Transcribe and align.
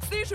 67 0.00 0.34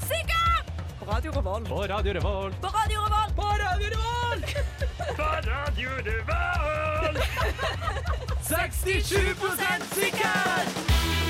sikker! 0.00 0.64
På 0.98 1.10
Radio 1.12 1.32
Revolt. 1.32 1.68
På 1.68 1.82
Radio 1.82 2.12
Revolt. 2.12 2.60
På 2.60 2.66
Radio 2.66 3.00
Revolt. 3.00 3.36
På 3.36 3.42
Radio 3.42 3.88
Revolt. 3.90 4.56
På 5.16 5.22
Radio 5.22 5.90
Revolt. 5.90 7.24
67% 8.42 9.94
sikker! 9.94 11.25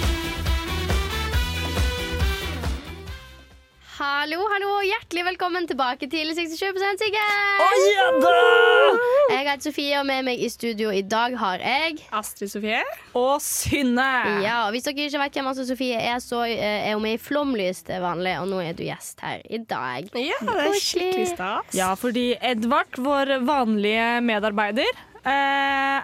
Hallo, 3.97 4.43
hallo, 4.53 4.75
hjertelig 4.85 5.23
velkommen 5.25 5.65
tilbake 5.65 6.05
til 6.13 6.29
67 6.37 6.59
sikker! 7.01 7.31
Oh, 7.65 7.77
yeah, 7.89 8.99
Jeg 9.31 9.47
heter 9.47 9.63
Sofie, 9.65 9.95
og 9.97 10.05
med 10.05 10.27
meg 10.27 10.43
i 10.45 10.51
studio 10.53 10.91
i 10.93 11.01
dag 11.01 11.33
har 11.41 11.65
jeg 11.65 12.03
Astrid 12.13 12.53
Sofie. 12.53 12.83
Og 13.17 13.41
Synne. 13.41 14.05
Ja, 14.45 14.67
og 14.67 14.75
Hvis 14.75 14.85
dere 14.85 15.09
ikke 15.09 15.23
vet 15.23 15.39
hvem 15.41 15.49
Astrid 15.49 15.71
Sofie 15.71 15.97
er, 15.97 16.21
så 16.21 16.43
eh, 16.45 16.91
er 16.91 16.93
hun 16.93 17.07
med 17.07 17.17
i 17.17 17.23
Flomlys 17.25 17.81
til 17.89 18.05
vanlig, 18.05 18.37
og 18.43 18.53
nå 18.53 18.61
er 18.67 18.77
du 18.77 18.85
gjest 18.85 19.25
her 19.25 19.41
i 19.49 19.63
dag. 19.65 20.13
Ja, 20.13 20.43
det 20.45 20.67
er 20.67 20.81
skikkelig 20.91 21.31
stas. 21.33 21.73
Ja, 21.79 21.95
fordi 21.97 22.35
Edvard, 22.37 23.01
vår 23.01 23.39
vanlige 23.49 24.11
medarbeider, 24.29 25.05
eh, 25.25 25.31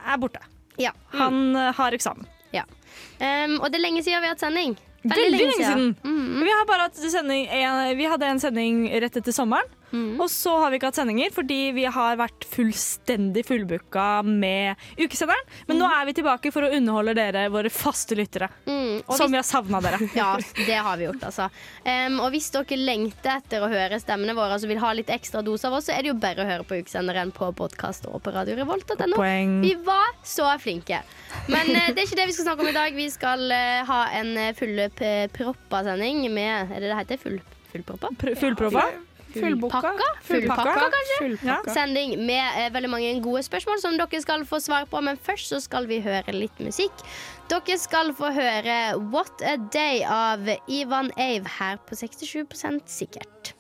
er 0.00 0.22
borte. 0.22 0.40
Ja. 0.80 0.96
Han 1.20 1.50
eh, 1.52 1.74
har 1.76 1.92
eksamen. 1.92 2.24
Um, 3.22 3.60
og 3.60 3.68
det 3.70 3.78
er 3.78 3.84
lenge 3.84 4.02
siden 4.02 4.18
vi 4.18 4.26
har 4.26 4.34
hatt 4.34 4.42
sending. 4.42 4.72
Veldig 5.02 5.38
lenge 5.38 5.54
siden. 5.58 5.94
Vi, 6.02 6.50
har 6.50 6.66
bare 6.68 6.88
hatt 6.88 6.98
sending, 7.00 7.46
vi 7.98 8.10
hadde 8.10 8.28
en 8.28 8.42
sending 8.42 8.84
rett 9.02 9.16
etter 9.18 9.34
sommeren, 9.34 9.66
Mhm. 9.92 10.20
og 10.20 10.28
så 10.32 10.54
har 10.62 10.70
vi 10.72 10.78
ikke 10.78 10.88
hatt 10.90 10.98
sendinger 10.98 11.30
fordi 11.32 11.72
vi 11.76 11.84
har 11.84 12.16
vært 12.16 12.44
fullstendig 12.48 13.44
fullbooka 13.46 14.22
med 14.24 14.76
ukesenderen. 14.98 15.44
Men 15.68 15.78
nå 15.78 15.88
er 16.00 16.06
vi 16.08 16.14
tilbake 16.16 16.52
for 16.52 16.62
å 16.66 16.70
underholde 16.72 17.14
dere, 17.14 17.48
våre 17.52 17.70
faste 17.70 18.16
lyttere. 18.16 18.48
Mm, 18.66 19.02
og 19.06 19.16
Som 19.16 19.26
hvis- 19.26 19.30
vi 19.32 19.36
har 19.36 19.42
savna 19.48 19.80
dere. 19.84 19.98
Ja, 20.16 20.36
det 20.66 20.76
har 20.82 20.96
vi 20.96 21.04
gjort, 21.08 21.22
altså. 21.28 21.50
Um, 21.84 22.20
og 22.20 22.32
hvis 22.32 22.50
dere 22.54 22.76
lengter 22.78 23.36
etter 23.38 23.60
å 23.64 23.68
høre 23.70 24.00
stemmene 24.00 24.34
våre, 24.34 24.52
altså 24.56 24.68
vil 24.68 24.78
ha 24.82 24.92
litt 24.92 25.08
ekstra 25.12 25.42
dose 25.44 25.64
av 25.68 25.74
oss, 25.74 25.86
så 25.88 25.92
er 25.96 26.02
det 26.02 26.12
jo 26.12 26.18
bare 26.20 26.42
å 26.44 26.48
høre 26.48 26.64
på 26.64 26.78
ukesenderen 26.82 27.32
på 27.32 27.52
podkast 27.54 28.06
og 28.08 28.22
på 28.22 28.32
radiorevolt.no. 28.34 29.14
Poeng. 29.16 29.60
Vi 29.62 29.74
var 29.84 30.12
så 30.24 30.48
flinke. 30.58 31.02
Men 31.48 31.68
uh, 31.74 31.88
det 31.92 31.98
er 31.98 32.06
ikke 32.06 32.16
det 32.22 32.26
vi 32.32 32.32
skal 32.32 32.46
snakke 32.48 32.60
om 32.64 32.68
i 32.72 32.76
dag. 32.76 32.94
Vi 32.96 33.08
skal 33.12 33.44
uh, 33.52 33.84
ha 33.88 34.00
en 34.18 34.36
eh, 34.36 34.52
fullproppa 34.56 35.82
sending 35.84 36.24
med 36.32 36.70
Er 36.72 36.80
det 36.80 36.88
det 36.92 36.98
heter? 37.02 37.18
Full, 37.22 37.40
fullproppa? 37.72 38.08
Pr- 38.20 38.36
Fullproppa. 38.38 38.86
Fullboka. 38.88 39.08
Fullpakka? 39.34 39.92
Fullpakka. 40.28 40.64
Fullpakka, 40.64 40.88
kanskje? 40.94 41.18
Fullpakka. 41.20 41.74
Sending 41.76 42.16
med 42.26 42.60
eh, 42.60 42.70
veldig 42.74 42.90
mange 42.92 43.12
gode 43.24 43.42
spørsmål 43.46 43.80
som 43.82 43.96
dere 44.00 44.22
skal 44.24 44.44
få 44.48 44.60
svar 44.62 44.88
på. 44.90 45.00
Men 45.04 45.20
først 45.20 45.52
så 45.54 45.60
skal 45.62 45.88
vi 45.90 46.00
høre 46.04 46.34
litt 46.36 46.62
musikk. 46.62 47.04
Dere 47.52 47.78
skal 47.80 48.14
få 48.16 48.32
høre 48.32 48.78
What 49.12 49.42
a 49.44 49.56
Day 49.72 50.04
av 50.08 50.46
Ivan 50.68 51.12
Ave 51.16 51.48
her 51.58 51.80
på 51.88 51.98
67 51.98 52.46
sikkert. 52.86 53.54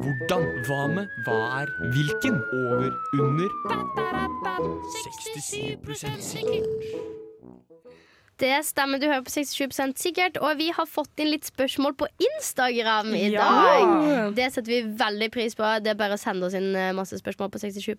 Hvordan? 0.00 0.44
Hva 0.66 0.86
med? 0.88 1.06
Hva 1.26 1.38
er? 1.60 1.72
Hvilken? 1.94 2.36
Over? 2.56 2.90
Under? 3.20 3.48
67% 5.04 6.20
sikkert. 6.20 7.29
Det 8.40 8.54
stemmer, 8.64 9.00
du 9.00 9.04
hører 9.08 9.24
på 9.26 9.32
67% 9.32 10.00
sikkert. 10.00 10.38
Og 10.40 10.56
vi 10.60 10.70
har 10.72 10.88
fått 10.88 11.20
inn 11.20 11.28
litt 11.34 11.48
spørsmål 11.48 11.96
på 12.00 12.08
Instagram 12.30 13.12
i 13.14 13.26
Ja. 13.34 13.44
dag. 13.44 14.34
Det 14.36 14.48
setter 14.52 14.70
vi 14.72 14.80
veldig 14.96 15.30
pris 15.34 15.54
på. 15.54 15.66
Det 15.84 15.92
er 15.92 15.98
bare 16.00 16.16
å 16.16 16.20
sende 16.20 16.46
oss 16.46 16.56
inn 16.56 16.74
eh, 16.74 16.92
masse 16.96 17.18
spørsmål 17.20 17.50
på 17.52 17.60
67 17.60 17.92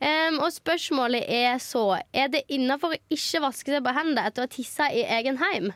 um, 0.00 0.40
Og 0.40 0.50
spørsmålet 0.52 1.24
er 1.28 1.58
så 1.58 2.00
Er 2.14 2.28
det 2.28 2.46
innafor 2.48 2.94
å 2.94 3.00
ikke 3.12 3.44
vaske 3.44 3.74
seg 3.74 3.84
på 3.84 3.94
hendene 3.94 4.26
etter 4.26 4.42
å 4.42 4.48
ha 4.48 4.52
tissa 4.52 4.88
i 4.90 5.04
egen 5.04 5.38
heim? 5.42 5.72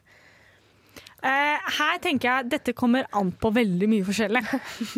Uh, 1.22 1.54
her 1.78 2.00
tenker 2.02 2.26
jeg 2.26 2.48
dette 2.50 2.72
kommer 2.74 3.06
an 3.14 3.28
på 3.38 3.52
veldig 3.54 3.86
mye 3.86 4.06
forskjellig. 4.08 4.42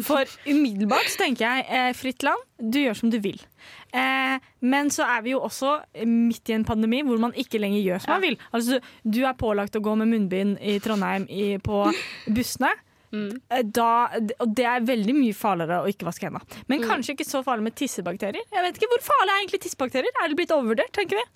For 0.08 0.24
umiddelbart 0.48 1.18
tenker 1.20 1.44
jeg 1.44 1.66
uh, 1.68 1.90
fritt 1.92 2.24
land, 2.24 2.40
du 2.56 2.78
gjør 2.80 2.96
som 2.96 3.12
du 3.12 3.18
vil. 3.20 3.42
Eh, 3.94 4.38
men 4.66 4.88
så 4.90 5.04
er 5.06 5.20
vi 5.22 5.30
jo 5.36 5.42
også 5.46 5.76
midt 6.10 6.50
i 6.50 6.56
en 6.56 6.64
pandemi 6.66 7.02
hvor 7.06 7.20
man 7.22 7.34
ikke 7.38 7.60
lenger 7.62 7.84
gjør 7.84 8.02
som 8.02 8.16
man 8.16 8.24
vil. 8.24 8.38
Altså, 8.50 8.80
du 9.06 9.20
er 9.22 9.36
pålagt 9.38 9.76
å 9.78 9.82
gå 9.84 9.94
med 10.00 10.10
munnbind 10.10 10.56
i 10.58 10.80
Trondheim 10.82 11.28
i, 11.30 11.52
på 11.62 11.84
bussene. 12.34 12.72
Eh, 13.14 13.62
Da, 13.62 14.08
og 14.42 14.54
det 14.58 14.66
er 14.66 14.82
veldig 14.88 15.14
mye 15.14 15.36
farligere 15.38 15.84
å 15.84 15.90
ikke 15.92 16.08
vaske 16.08 16.26
hendene. 16.26 16.64
Men 16.66 16.82
kanskje 16.82 17.14
ikke 17.14 17.28
så 17.28 17.44
farlig 17.46 17.68
med 17.68 17.76
tissebakterier. 17.78 18.42
Jeg 18.50 18.66
vet 18.66 18.80
ikke, 18.80 18.90
Hvor 18.96 19.04
farlig 19.12 19.30
er 19.30 19.42
egentlig 19.44 19.62
tissebakterier? 19.68 20.18
Er 20.24 20.28
det 20.32 20.36
blitt 20.42 20.50
overvurdert? 20.56 20.90
tenker 20.98 21.20
vi? 21.22 21.26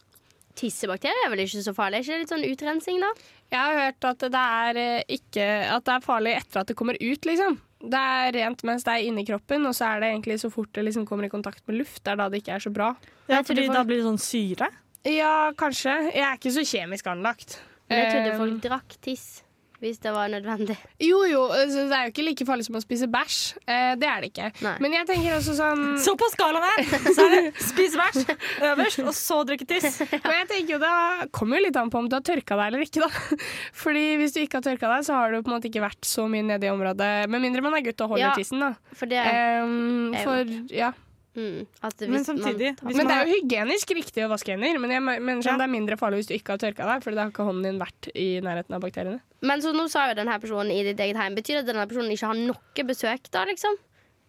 Tissebakterier 0.59 1.29
er 1.29 1.31
vel 1.31 1.45
ikke 1.45 1.63
så 1.63 1.75
farlig? 1.77 2.01
Er 2.01 2.03
ikke 2.03 2.17
det 2.17 2.25
litt 2.25 2.33
sånn 2.35 2.49
utrensing, 2.51 2.99
da? 3.05 3.13
Jeg 3.55 3.61
har 3.63 3.79
hørt 3.85 4.05
at 4.11 4.27
det 4.35 4.43
er 4.43 4.81
eh, 4.83 5.05
ikke 5.21 5.47
At 5.77 5.85
det 5.87 5.95
er 5.95 6.05
farlig 6.05 6.35
etter 6.41 6.61
at 6.65 6.67
det 6.73 6.77
kommer 6.77 6.99
ut, 6.99 7.29
liksom. 7.31 7.61
Det 7.81 7.95
er 7.95 8.33
rent 8.35 8.63
mens 8.67 8.83
det 8.85 8.93
er 8.97 9.07
inni 9.07 9.25
kroppen, 9.25 9.65
og 9.67 9.75
så 9.75 9.87
er 9.95 10.01
det 10.01 10.09
egentlig 10.13 10.41
så 10.43 10.51
fort 10.51 10.73
det 10.75 10.85
liksom 10.85 11.07
kommer 11.07 11.25
i 11.25 11.29
kontakt 11.31 11.63
med 11.69 11.79
luft. 11.79 12.03
Det 12.03 12.11
er 12.13 12.17
da 12.17 12.29
det 12.29 12.43
ikke 12.43 12.55
er 12.57 12.65
så 12.65 12.73
bra. 12.75 12.97
Ja, 13.29 13.43
fordi 13.43 13.67
folk- 13.67 13.77
Da 13.77 13.85
blir 13.85 13.97
det 14.03 14.07
sånn 14.09 14.19
syre. 14.19 14.69
Ja, 15.07 15.53
kanskje. 15.53 16.13
Jeg 16.13 16.25
er 16.27 16.37
ikke 16.37 16.51
så 16.57 16.65
kjemisk 16.67 17.07
anlagt. 17.07 17.61
Men 17.89 17.99
jeg 18.03 18.11
trodde 18.13 18.33
Eh, 18.35 18.39
folk 18.39 18.61
drakk 18.63 18.97
tiss 19.01 19.43
hvis 19.81 19.99
det 20.03 20.11
var 20.11 20.27
nødvendig. 20.33 20.75
Jo, 20.99 21.21
jo. 21.31 21.43
altså, 21.55 21.85
Det 21.89 21.95
er 21.95 22.05
jo 22.09 22.11
ikke 22.11 22.25
like 22.27 22.47
farlig 22.49 22.65
som 22.67 22.75
å 22.75 22.83
spise 22.83 23.07
bæsj. 23.07 23.37
Eh, 23.63 23.93
det 24.01 24.09
er 24.11 24.21
det 24.25 24.31
ikke. 24.33 24.49
Nei. 24.67 24.73
Men 24.83 24.93
jeg 24.97 25.07
tenker 25.07 25.37
også 25.37 25.55
sånn 25.55 25.85
Så 26.05 26.17
på 26.19 26.27
skalaen 26.35 26.67
her 26.67 27.13
så 27.15 27.27
er 27.29 27.35
det 27.37 27.53
spise 27.63 28.01
bæsj 28.01 28.35
øverst, 28.73 28.99
og 29.07 29.15
så 29.15 29.39
drikke 29.47 29.69
tiss. 29.71 30.01
Men 30.27 30.37
jeg 30.41 30.49
tenker 30.51 30.75
jo 30.75 30.81
Det 30.83 31.31
kommer 31.39 31.59
jo 31.61 31.67
litt 31.69 31.79
an 31.79 31.91
på 31.95 32.03
om 32.03 32.09
du 32.11 32.19
har 32.19 32.27
tørka 32.27 32.59
deg 32.59 32.73
eller 32.73 32.87
ikke. 32.89 33.07
da 33.07 33.39
Fordi 33.85 34.05
Hvis 34.19 34.35
du 34.35 34.41
ikke 34.43 34.59
har 34.59 34.67
tørka 34.67 34.91
deg, 34.97 35.07
så 35.07 35.15
har 35.21 35.31
du 35.33 35.41
på 35.43 35.53
en 35.53 35.57
måte 35.61 35.71
ikke 35.71 35.85
vært 35.87 36.03
så 36.11 36.27
mye 36.31 36.43
nede 36.51 36.67
i 36.67 36.73
området. 36.75 37.13
Med 37.31 37.41
mindre 37.47 37.63
man 37.63 37.79
er 37.79 37.87
gutt 37.87 38.01
og 38.03 38.17
holder 38.17 38.29
Ja. 38.33 38.35
tissen. 38.39 38.59
da 38.65 38.75
For 38.99 39.07
det 39.07 39.23
Ehm, 39.23 40.15
er 40.15 40.19
jo- 40.19 40.25
For, 40.25 40.75
ja. 40.75 40.93
Mm, 41.39 41.67
at 41.89 42.03
hvis 42.03 42.11
Men 42.13 42.27
samtidig 42.27 42.71
man, 42.75 42.85
hvis 42.91 42.99
Men 42.99 43.09
det 43.11 43.17
er 43.17 43.25
jo 43.25 43.35
hygienisk 43.39 43.95
riktig 43.97 44.27
å 44.27 44.31
vaske 44.35 44.53
hender. 44.55 44.79
Men 44.83 44.95
jeg 44.97 45.05
mener 45.07 45.41
sånn, 45.41 45.55
Ja. 45.55 45.57
det 45.63 45.69
er 45.69 45.75
mindre 45.79 45.99
farlig 46.01 46.21
hvis 46.23 46.31
du 46.33 46.37
ikke 46.37 46.57
har 46.57 46.63
tørka 46.67 46.89
deg, 46.93 47.05
for 47.07 47.15
da 47.15 47.25
har 47.25 47.33
ikke 47.33 47.47
hånden 47.49 47.63
din 47.71 47.81
vært 47.81 48.11
i 48.15 48.29
nærheten 48.45 48.75
av 48.75 48.83
bakteriene. 48.85 49.21
Men 49.41 49.63
så 49.63 49.73
nå 49.73 49.89
sa 49.89 50.09
jo 50.11 50.19
denne 50.19 50.39
personen 50.43 50.73
i 50.75 50.83
ditt 50.83 50.99
eget 50.99 51.17
heim 51.17 51.37
Betyr 51.39 51.61
det 51.61 51.65
at 51.65 51.71
denne 51.71 51.87
personen 51.87 52.11
ikke 52.11 52.27
har 52.33 52.41
noe 52.43 52.85
besøk 52.89 53.31
da, 53.31 53.45
liksom? 53.47 53.79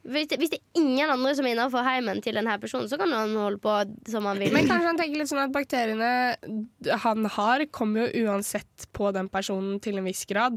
Hvis 0.10 0.30
det, 0.32 0.38
hvis 0.40 0.50
det 0.54 0.60
er 0.62 0.80
ingen 0.80 1.10
andre 1.12 1.34
som 1.36 1.46
er 1.46 1.58
innafor 1.58 1.84
heimen 1.84 2.22
til 2.24 2.38
denne 2.38 2.54
personen, 2.62 2.88
så 2.88 2.98
kan 2.98 3.12
han 3.12 3.34
holde 3.36 3.60
på 3.60 3.74
som 4.08 4.24
han 4.30 4.40
vil. 4.40 4.54
Men 4.56 4.70
kanskje 4.70 4.88
han 4.88 4.98
tenker 4.98 5.20
litt 5.20 5.28
sånn 5.28 5.44
at 5.44 5.52
bakteriene 5.52 6.38
han 7.04 7.26
har, 7.36 7.66
kommer 7.76 8.08
jo 8.08 8.24
uansett 8.30 8.88
på 8.96 9.12
den 9.14 9.28
personen 9.28 9.82
til 9.84 10.00
en 10.00 10.08
viss 10.08 10.24
grad. 10.30 10.56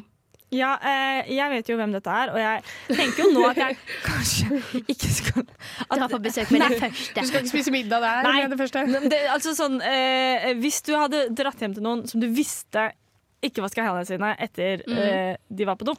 Ja, 0.53 0.75
eh, 0.85 1.31
jeg 1.33 1.49
vet 1.49 1.69
jo 1.71 1.79
hvem 1.79 1.95
dette 1.95 2.13
er, 2.13 2.33
og 2.35 2.41
jeg 2.41 2.97
tenker 2.99 3.25
jo 3.25 3.29
nå 3.33 3.45
at 3.49 3.61
jeg 3.63 3.77
kanskje 4.09 4.59
ikke 4.85 5.13
skal 5.17 5.47
Dra 5.47 6.09
på 6.13 6.21
besøk 6.25 6.53
med 6.53 6.67
det 6.67 6.81
første. 6.83 7.15
Du 7.17 7.29
skal 7.31 7.41
ikke 7.41 7.53
spise 7.55 7.73
middag 7.73 8.05
der 8.05 8.27
Nei. 8.29 8.35
med 8.43 8.53
det 8.53 8.59
første. 8.61 8.85
det, 9.09 9.21
altså 9.33 9.55
sånn, 9.57 9.79
eh, 9.87 10.51
Hvis 10.61 10.83
du 10.85 10.93
hadde 10.97 11.25
dratt 11.37 11.63
hjem 11.65 11.77
til 11.79 11.87
noen 11.87 12.05
som 12.11 12.21
du 12.21 12.29
visste 12.33 12.91
ikke 13.43 13.65
vaska 13.65 13.83
hendene 13.83 14.07
sine 14.07 14.35
etter 14.45 14.85
eh, 14.93 15.35
de 15.49 15.67
var 15.67 15.81
på 15.81 15.89
do, 15.89 15.97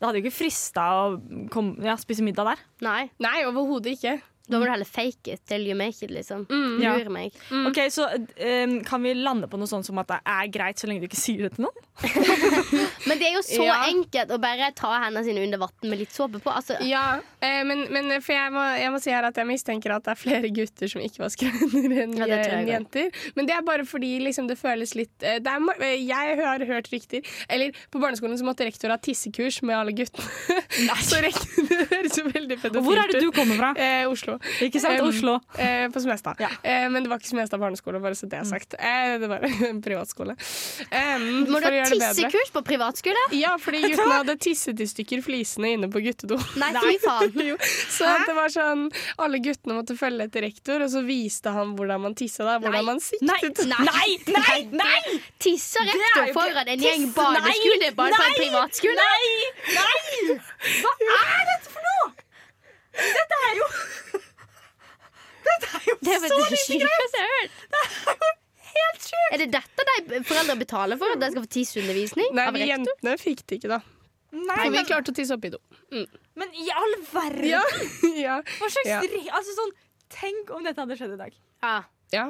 da 0.00 0.08
hadde 0.08 0.18
jo 0.18 0.24
ikke 0.24 0.40
frista 0.40 0.88
å 0.98 1.04
kom, 1.52 1.74
ja, 1.84 1.94
spise 2.00 2.24
middag 2.26 2.48
der. 2.48 2.62
Nei, 2.82 3.02
Nei, 3.22 3.42
overhodet 3.46 3.92
ikke. 3.94 4.16
Da 4.50 4.58
må 4.58 4.66
du 4.66 4.70
heller 4.72 4.88
fake 4.88 5.32
it 5.36 5.44
till 5.46 5.62
you 5.68 5.74
make 5.78 6.02
it, 6.04 6.10
liksom. 6.10 6.46
Ja. 6.82 6.96
Lure 6.98 7.12
meg. 7.14 7.32
Ok, 7.68 7.78
Så 7.94 8.08
um, 8.10 8.78
kan 8.84 9.02
vi 9.06 9.14
lande 9.14 9.46
på 9.48 9.56
noe 9.60 9.70
sånt 9.70 9.86
som 9.86 9.98
at 10.02 10.08
det 10.10 10.18
er 10.26 10.48
greit 10.52 10.78
så 10.82 10.88
lenge 10.90 11.00
du 11.04 11.06
ikke 11.08 11.20
sier 11.20 11.46
det 11.46 11.54
til 11.56 11.66
noen? 11.68 11.78
Men 13.06 13.18
det 13.20 13.28
er 13.28 13.34
jo 13.36 13.42
så 13.46 13.62
Ja. 13.66 13.76
enkelt 13.88 14.32
å 14.34 14.38
bare 14.42 14.70
ta 14.76 14.90
hendene 15.04 15.22
sine 15.26 15.42
under 15.44 15.60
vann 15.62 15.86
med 15.90 15.98
litt 16.00 16.12
såpe 16.14 16.40
på. 16.42 16.50
Altså, 16.52 16.76
Ja, 16.84 17.20
eh, 17.40 17.62
men, 17.68 17.84
men 17.92 18.10
for 18.24 18.34
jeg 18.34 18.52
må, 18.54 18.62
jeg 18.80 18.90
må 18.94 19.00
si 19.02 19.12
her 19.14 19.24
at 19.28 19.36
jeg 19.38 19.46
mistenker 19.48 19.94
at 19.94 20.04
det 20.06 20.14
er 20.16 20.20
flere 20.20 20.50
gutter 20.54 20.90
som 20.90 21.02
ikke 21.04 21.22
vasker 21.24 21.52
hender 21.52 22.02
enn 22.06 22.16
Ja, 22.18 22.26
også. 22.40 22.58
jenter. 22.68 23.10
Men 23.36 23.46
det 23.48 23.56
er 23.56 23.62
bare 23.66 23.86
fordi 23.88 24.12
liksom, 24.24 24.48
det 24.50 24.58
føles 24.60 24.94
litt 24.98 25.22
eh, 25.22 25.38
det 25.42 25.52
er, 25.52 25.68
eh, 25.86 25.94
Jeg 26.02 26.36
har 26.42 26.64
hørt 26.68 26.90
rykter 26.92 27.22
Eller 27.48 27.72
på 27.92 28.00
barneskolen 28.02 28.38
så 28.40 28.46
måtte 28.48 28.66
rektor 28.66 28.90
ha 28.92 28.98
tissekurs 28.98 29.60
med 29.62 29.76
alle 29.78 29.94
guttene. 29.96 30.26
så 31.08 31.20
rektor, 31.22 31.68
det 31.70 31.86
høres 31.92 32.18
jo 32.18 32.26
veldig 32.28 32.58
pedofilt 32.58 32.80
ut. 32.80 32.84
Hvor 32.88 32.98
er 33.04 33.12
det 33.12 33.22
du 33.22 33.30
kommer 33.36 33.60
fra? 33.60 33.72
Eh, 33.78 34.04
Oslo. 34.10 34.31
Ikke 34.64 34.80
sant? 34.82 35.00
Oslo. 35.02 35.38
Eh, 35.58 35.88
på 35.92 36.00
Smestad. 36.04 36.40
Ja. 36.42 36.48
Eh, 36.62 36.86
men 36.92 37.02
det 37.04 37.10
var 37.12 37.18
ikke 37.22 37.30
Smestad 37.32 37.60
barneskole, 37.62 38.00
bare 38.02 38.14
så 38.18 38.28
det 38.30 38.38
er 38.40 38.48
sagt. 38.48 38.74
Eh, 38.78 39.16
det 39.22 39.28
var 39.30 39.44
en 39.68 39.80
privatskole. 39.84 40.36
Må 41.48 41.60
du 41.60 41.66
ha 41.66 41.84
tissekurs 41.90 42.52
på 42.54 42.62
privatskole? 42.66 43.22
Ja, 43.36 43.54
fordi 43.60 43.80
guttene 43.84 44.18
hadde 44.20 44.36
tisset 44.42 44.80
i 44.82 44.86
stykker 44.90 45.22
flisene 45.24 45.74
inne 45.76 45.90
på 45.92 46.02
guttedo. 46.04 46.38
Nei, 46.60 46.72
fy 46.78 46.96
faen. 47.06 47.32
Jo, 47.52 47.56
så 47.92 48.08
det 48.26 48.34
var 48.36 48.52
sånn 48.52 48.86
Alle 49.22 49.40
guttene 49.44 49.76
måtte 49.78 49.96
følge 49.98 50.28
etter 50.28 50.44
rektor, 50.46 50.82
og 50.86 50.90
så 50.92 51.02
viste 51.06 51.52
han 51.54 51.74
hvordan 51.78 52.02
man 52.06 52.14
tissa 52.18 52.44
der. 52.46 52.62
Hvordan 52.62 52.78
Nei. 52.78 52.86
man 52.86 53.00
Nei, 53.02 53.38
siktet. 53.42 53.66
nei, 53.68 54.08
nei! 54.32 54.58
nei! 54.78 55.18
Tisser 55.42 55.82
er 55.82 55.92
rektor 55.92 56.28
ikke- 56.28 56.36
foran 56.38 56.68
en 56.76 56.82
gjeng 56.86 57.08
barneskole 57.16 57.92
bare 57.98 58.16
på 58.16 58.22
en 58.22 58.32
nei, 58.32 58.38
privatskole? 58.38 58.94
Nei! 58.96 59.26
Nei! 59.76 60.36
Hva 60.82 60.92
er 61.18 61.48
dette 61.50 61.72
for 61.72 61.86
noe? 61.88 62.12
Dette 62.92 63.38
er 63.48 63.54
jo 63.58 63.66
Er 66.12 66.20
Det 66.20 66.30
var 66.30 66.46
så 66.46 66.52
lite 66.52 66.78
gress! 66.84 67.16
Det 67.16 67.82
er. 67.82 68.30
Helt 68.72 69.04
sjukt! 69.04 69.32
Er 69.34 69.42
det 69.42 69.48
dette 69.52 69.86
de 70.08 70.20
foreldre 70.28 70.56
betaler 70.60 71.00
for? 71.00 71.12
At 71.16 71.20
de 71.24 71.30
skal 71.34 71.44
få 71.44 71.50
tisseundervisning? 71.58 72.30
Nei, 72.36 72.46
av 72.48 72.54
vi 72.56 72.62
rektor? 72.64 72.72
jentene 72.76 73.16
fikk 73.20 73.42
det 73.46 73.58
ikke, 73.60 73.70
da. 73.74 73.80
Nei, 74.32 74.56
For 74.56 74.70
vi 74.70 74.76
men, 74.78 74.86
klarte 74.88 75.12
å 75.12 75.16
tisse 75.18 75.36
oppi 75.36 75.50
do. 75.52 75.58
men 76.40 76.54
i 76.56 76.68
all 76.72 76.94
verden! 77.12 77.48
Ja. 77.50 77.60
ja. 78.26 78.36
Hva 78.58 78.70
slags 78.72 78.88
Ja. 78.88 79.00
re- 79.04 79.28
Altså 79.36 79.56
sånn 79.58 79.74
Tenk 80.12 80.50
om 80.52 80.64
dette 80.64 80.80
hadde 80.80 80.96
skjedd 81.00 81.12
i 81.14 81.18
dag. 81.20 81.36
Ja. 81.64 81.74
ja. 82.12 82.24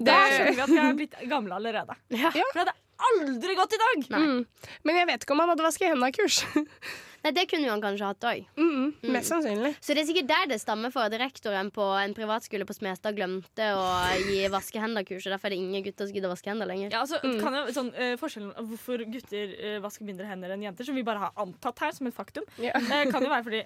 Da 0.00 0.14
skjønner 0.32 0.54
vi 0.56 0.60
at 0.64 0.70
vi 0.72 0.78
er 0.80 0.94
blitt 0.96 1.16
gamle 1.28 1.56
allerede. 1.56 1.96
Ja. 2.16 2.30
For 2.32 2.56
det 2.56 2.62
hadde 2.66 2.74
aldri 3.10 3.58
gått 3.58 3.76
i 3.76 3.82
dag! 3.82 4.06
Nei. 4.16 4.22
Mm. 4.22 4.70
Men 4.88 5.02
jeg 5.02 5.10
vet 5.12 5.26
ikke 5.26 5.36
om 5.36 5.44
han 5.44 5.52
hadde 5.52 5.66
vaske 5.66 5.90
hendene-kurs. 5.90 6.42
Nei, 7.26 7.32
det 7.34 7.46
kunne 7.50 7.66
han 7.66 7.80
kanskje 7.82 8.06
hatt 8.06 8.24
òg. 8.28 8.42
Mm, 8.54 8.90
mest 9.10 9.32
sannsynlig. 9.32 9.72
Så 9.82 9.96
det 9.96 10.04
er 10.04 10.06
sikkert 10.06 10.28
der 10.30 10.44
det 10.52 10.58
stammer 10.62 10.92
for 10.94 11.08
at 11.08 11.14
rektoren 11.18 11.72
på 11.74 11.82
en 11.98 12.12
privatskole 12.14 12.62
på 12.68 12.76
Smestad 12.76 13.16
glemte 13.18 13.66
å 13.74 13.86
gi 14.28 14.44
vaskehender-kurs. 14.52 15.26
Derfor 15.32 15.50
er 15.50 15.56
det 15.56 15.58
ingen 15.58 15.82
gutter 15.88 16.06
som 16.06 16.14
gidder 16.14 16.30
å 16.30 16.36
vaske 16.36 16.52
hender 16.52 16.70
lenger. 16.70 16.94
Ja, 16.94 17.02
altså, 17.02 17.18
kan 17.42 17.56
jeg, 17.58 17.74
sånn, 17.74 17.90
uh, 17.98 18.12
forskjellen 18.20 18.54
hvorfor 18.70 19.02
gutter 19.10 19.56
uh, 19.58 19.74
vasker 19.82 20.06
mindre 20.06 20.28
hender 20.30 20.54
enn 20.54 20.62
jenter, 20.68 20.86
som 20.86 20.94
vi 20.94 21.02
bare 21.08 21.26
har 21.26 21.42
antatt 21.42 21.82
her 21.82 21.98
som 21.98 22.06
et 22.06 22.14
faktum, 22.14 22.46
Ja. 22.62 22.78
uh, 22.78 23.02
kan 23.12 23.26
jo 23.26 23.32
være 23.32 23.46
fordi 23.48 23.64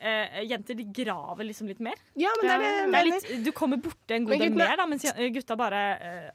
jenter 0.49 0.81
de 0.81 0.89
graver 1.03 1.51
liksom 1.51 1.69
litt 1.69 1.85
mer. 1.85 2.01
Ja, 2.17 2.33
men 2.41 2.49
det 2.49 2.57
er 2.57 2.65
det 2.65 2.75
Det 2.81 3.05
er 3.05 3.11
litt, 3.11 3.31
du 3.45 3.53
kommer 3.61 3.83
borti 3.83 4.17
en 4.17 4.31
god 4.31 4.41
del 4.41 4.57
mer, 4.57 4.77
da, 4.81 4.89
mens 4.89 5.05
gutta 5.37 5.61
bare 5.61 5.85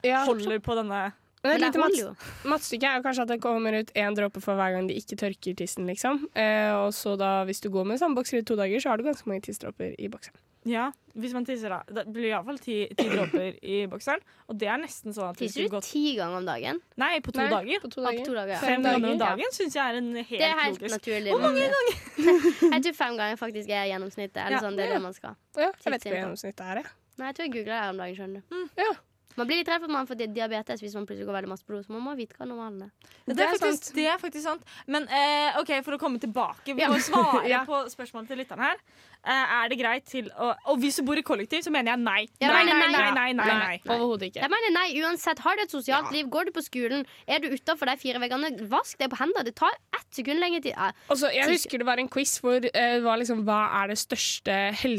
Ja. 0.05 0.27
holder 0.29 0.61
på 0.61 0.77
denne 0.77 1.07
Men 1.45 1.55
et 1.55 1.61
det 1.61 1.67
lite 1.67 1.81
holder 1.83 2.09
mats, 2.09 2.25
jo. 2.43 2.49
matstykke 2.51 2.89
er 2.89 2.97
jo 2.99 3.05
kanskje 3.05 3.25
at 3.27 3.31
det 3.35 3.39
kommer 3.43 3.77
ut 3.79 3.93
én 3.95 4.17
dråpe 4.17 4.41
for 4.43 4.57
hver 4.57 4.73
gang 4.75 4.89
de 4.89 4.97
ikke 4.97 5.17
tørker 5.21 5.55
tissen, 5.61 5.85
liksom. 5.87 6.25
Eh, 6.33 6.73
og 6.73 6.89
så 6.97 7.13
da, 7.21 7.43
hvis 7.45 7.61
du 7.61 7.69
går 7.69 7.85
med 7.85 8.01
samme 8.01 8.17
bokser 8.17 8.41
i 8.41 8.47
to 8.47 8.57
dager, 8.59 8.81
så 8.81 8.89
har 8.91 8.97
du 8.97 9.05
ganske 9.07 9.29
mange 9.29 9.45
tissdråper 9.45 9.93
i 10.01 10.09
bokseren. 10.09 10.41
Ja, 10.65 10.87
hvis 11.13 11.29
man 11.37 11.43
tisser 11.45 11.69
da. 11.69 11.83
Det 11.85 12.07
blir 12.09 12.31
iallfall 12.31 12.57
ti, 12.57 12.87
ti 12.97 13.05
dråper 13.05 13.59
i 13.61 13.83
bokseren. 13.85 14.23
Og 14.49 14.57
det 14.57 14.65
er 14.73 14.79
nesten 14.81 15.13
sånn 15.13 15.29
at 15.29 15.37
Tisser 15.37 15.69
du 15.69 15.75
ti 15.85 16.15
ganger 16.17 16.39
om 16.39 16.47
dagen? 16.47 16.79
Nei, 16.97 17.19
på 17.21 17.29
to 17.35 17.43
Nei, 17.43 17.51
dager. 17.53 17.83
På 17.83 17.91
to 17.93 18.01
Ja, 18.01 18.09
på 18.17 18.25
to 18.25 18.33
dager. 18.33 18.57
Fem 18.63 18.81
dager, 18.81 18.97
ganger 18.97 19.13
om 19.13 19.19
ja. 19.21 19.27
dagen 19.29 19.53
syns 19.53 19.77
jeg 19.77 19.85
er 19.85 19.99
en 20.01 20.09
helt, 20.15 20.33
Det 20.41 20.47
er 20.49 20.57
helt 20.63 20.81
logisk. 20.81 20.95
naturlig. 20.97 21.35
Hvor 21.35 21.45
mange 21.45 21.67
ganger? 21.69 22.01
jeg 22.73 22.83
tror 22.87 22.97
fem 22.97 23.17
ganger 23.21 23.37
faktisk 23.37 23.69
er 23.69 23.85
gjennomsnittet. 23.93 24.41
Eller 24.41 24.57
Ja, 24.57 24.63
sånn, 24.65 24.75
det 24.81 24.87
er 24.89 24.93
det 24.97 25.01
man 25.05 25.13
skal. 25.13 25.37
Ja, 25.53 25.69
jeg 25.69 25.93
vet 25.93 26.01
ikke 26.01 26.15
hva 26.15 26.21
gjennomsnittet 26.23 26.65
er. 26.65 26.81
jeg. 26.81 26.95
Nei, 27.21 27.27
jeg 27.29 27.35
tror 27.37 27.45
jeg 27.45 27.53
googla 27.59 27.75
det 27.75 27.83
her 27.83 27.93
om 27.93 28.01
dagen. 28.01 28.15
skjønner 28.17 28.41
du 28.49 28.81
Ja. 28.87 28.93
Man 29.35 29.47
blir 29.49 29.57
litt 29.59 29.67
redd 29.67 29.81
for 29.83 29.89
at 29.89 29.95
man 29.97 30.07
får 30.07 30.19
diabetes 30.31 30.79
hvis 30.83 30.93
man 30.95 31.05
plutselig 31.09 31.25
går 31.27 31.35
veldig 31.39 31.49
masse 31.51 31.65
blod. 31.67 31.83
Så 31.85 31.91
man 31.91 32.03
må 32.05 32.13
vite 32.15 32.37
hva 32.39 32.45
normalen 32.47 32.85
er. 32.85 32.91
Det, 33.25 33.35
Det 33.35 33.43
er 33.43 33.51
faktisk, 33.51 33.83
sant. 33.83 33.95
det 33.97 34.05
er 34.07 34.21
faktisk 34.21 34.45
sant. 34.47 34.63
Men 34.87 35.07
eh, 35.11 35.57
OK, 35.59 35.73
for 35.83 35.97
å 35.97 35.99
komme 35.99 36.21
tilbake. 36.23 36.75
Vi 36.77 36.87
må 36.87 36.99
svare 37.03 37.43
Ja. 37.53 37.65
på 37.67 37.81
spørsmålet 37.91 38.31
til 38.31 38.39
lytteren 38.43 38.63
her. 38.63 38.79
Eh, 39.25 39.53
er 39.57 39.69
det 39.71 39.77
greit 39.79 40.05
til 40.05 40.27
å 40.37 40.51
Og 40.71 40.77
hvis 40.83 40.99
du 40.99 41.03
bor 41.07 41.17
i 41.17 41.23
kollektiv, 41.25 41.63
så 41.65 41.71
mener 41.73 41.95
jeg 41.95 42.01
nei. 42.03 42.21
Jeg 42.39 42.51
nei, 42.51 42.63
nei, 42.67 42.73
nei, 42.77 42.89
nei. 42.91 43.11
nei, 43.11 43.31
nei, 43.33 43.33
nei, 43.33 43.57
nei. 43.61 43.77
Overhodet 43.89 44.29
ikke. 44.29 44.43
Jeg 44.43 44.51
mener 44.53 44.73
nei, 44.75 44.87
uansett. 45.01 45.39
Har 45.45 45.57
du 45.57 45.63
et 45.65 45.73
sosialt 45.73 46.11
liv, 46.13 46.29
går 46.29 46.49
du 46.49 46.51
på 46.55 46.61
skolen, 46.65 47.05
er 47.27 47.41
du 47.41 47.49
utafor 47.49 47.89
de 47.89 47.97
fire 48.01 48.21
veggene, 48.21 48.51
vask 48.69 48.99
deg 49.01 49.09
på 49.09 49.17
hendene. 49.21 49.45
Det 49.47 49.55
tar 49.57 49.73
ett 49.97 50.05
sekund 50.13 50.39
lenger 50.43 50.61
tid. 50.67 50.75
Eh, 50.77 50.91
Altså, 51.09 51.31
jeg 51.33 51.49
husker 51.49 51.81
det 51.81 51.87
var 51.87 51.99
en 52.01 52.09
quiz 52.11 52.37
hvor 52.43 52.59
det 52.61 52.71
det 52.75 53.01
var 53.03 53.17
liksom, 53.19 53.41
hva 53.47 53.59
er 53.81 53.89
det 53.91 53.97
største 53.99 54.53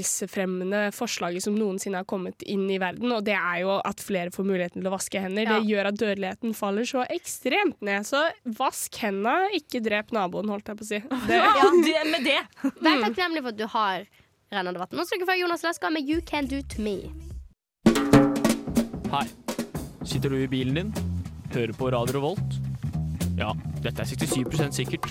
helsefremmende 0.06 0.90
forslaget 0.96 1.44
som 1.44 1.56
noensinne 1.58 2.00
har 2.00 2.06
kommet 2.08 2.42
inn 2.46 2.66
i 2.70 2.78
verden, 2.82 3.10
og 3.14 3.24
det 3.26 3.34
er 3.36 3.62
jo 3.64 3.76
at 3.84 4.02
flere 4.04 4.32
får 4.34 4.46
muligheten 4.48 4.80
til 4.82 4.90
å 4.90 4.94
vaske 4.94 5.20
hender. 5.22 5.46
Ja. 5.46 5.56
Det 5.60 5.70
gjør 5.70 5.90
at 5.90 5.98
dødeligheten 6.00 6.54
faller 6.56 6.88
så 6.88 7.04
ekstremt 7.12 7.80
ned. 7.84 8.06
Så 8.08 8.22
vask 8.58 8.98
hendene, 9.02 9.50
ikke 9.58 9.82
drep 9.84 10.12
naboen, 10.14 10.50
holdt 10.52 10.70
jeg 10.72 10.80
på 10.80 10.86
å 10.86 10.90
si. 10.90 11.02
Det, 11.30 11.40
Ja, 11.40 11.70
det, 11.84 11.96
med 12.10 12.24
det. 12.26 12.38
Vær 12.82 13.02
takknemlig 13.06 13.42
for 13.42 13.52
at 13.54 13.58
du 13.58 13.66
har 13.72 14.06
rennende 14.52 14.80
vann. 14.82 14.92
Nå 14.94 15.06
skal 15.06 15.22
dere 15.22 15.30
få 15.32 15.38
Jonas 15.40 15.64
Leska 15.66 15.90
med 15.90 16.08
You 16.08 16.22
Can 16.26 16.46
Do 16.50 16.62
To 16.74 16.82
Me. 16.82 16.98
Hei. 19.12 19.26
Sitter 20.06 20.30
du 20.30 20.38
i 20.38 20.48
bilen 20.48 20.74
din? 20.74 20.94
Hører 21.54 21.72
på 21.74 21.90
Radio 21.90 22.18
Revolt? 22.18 22.60
Ja, 23.38 23.50
dette 23.82 24.02
er 24.02 24.06
67% 24.06 24.76
sikkert. 24.78 25.08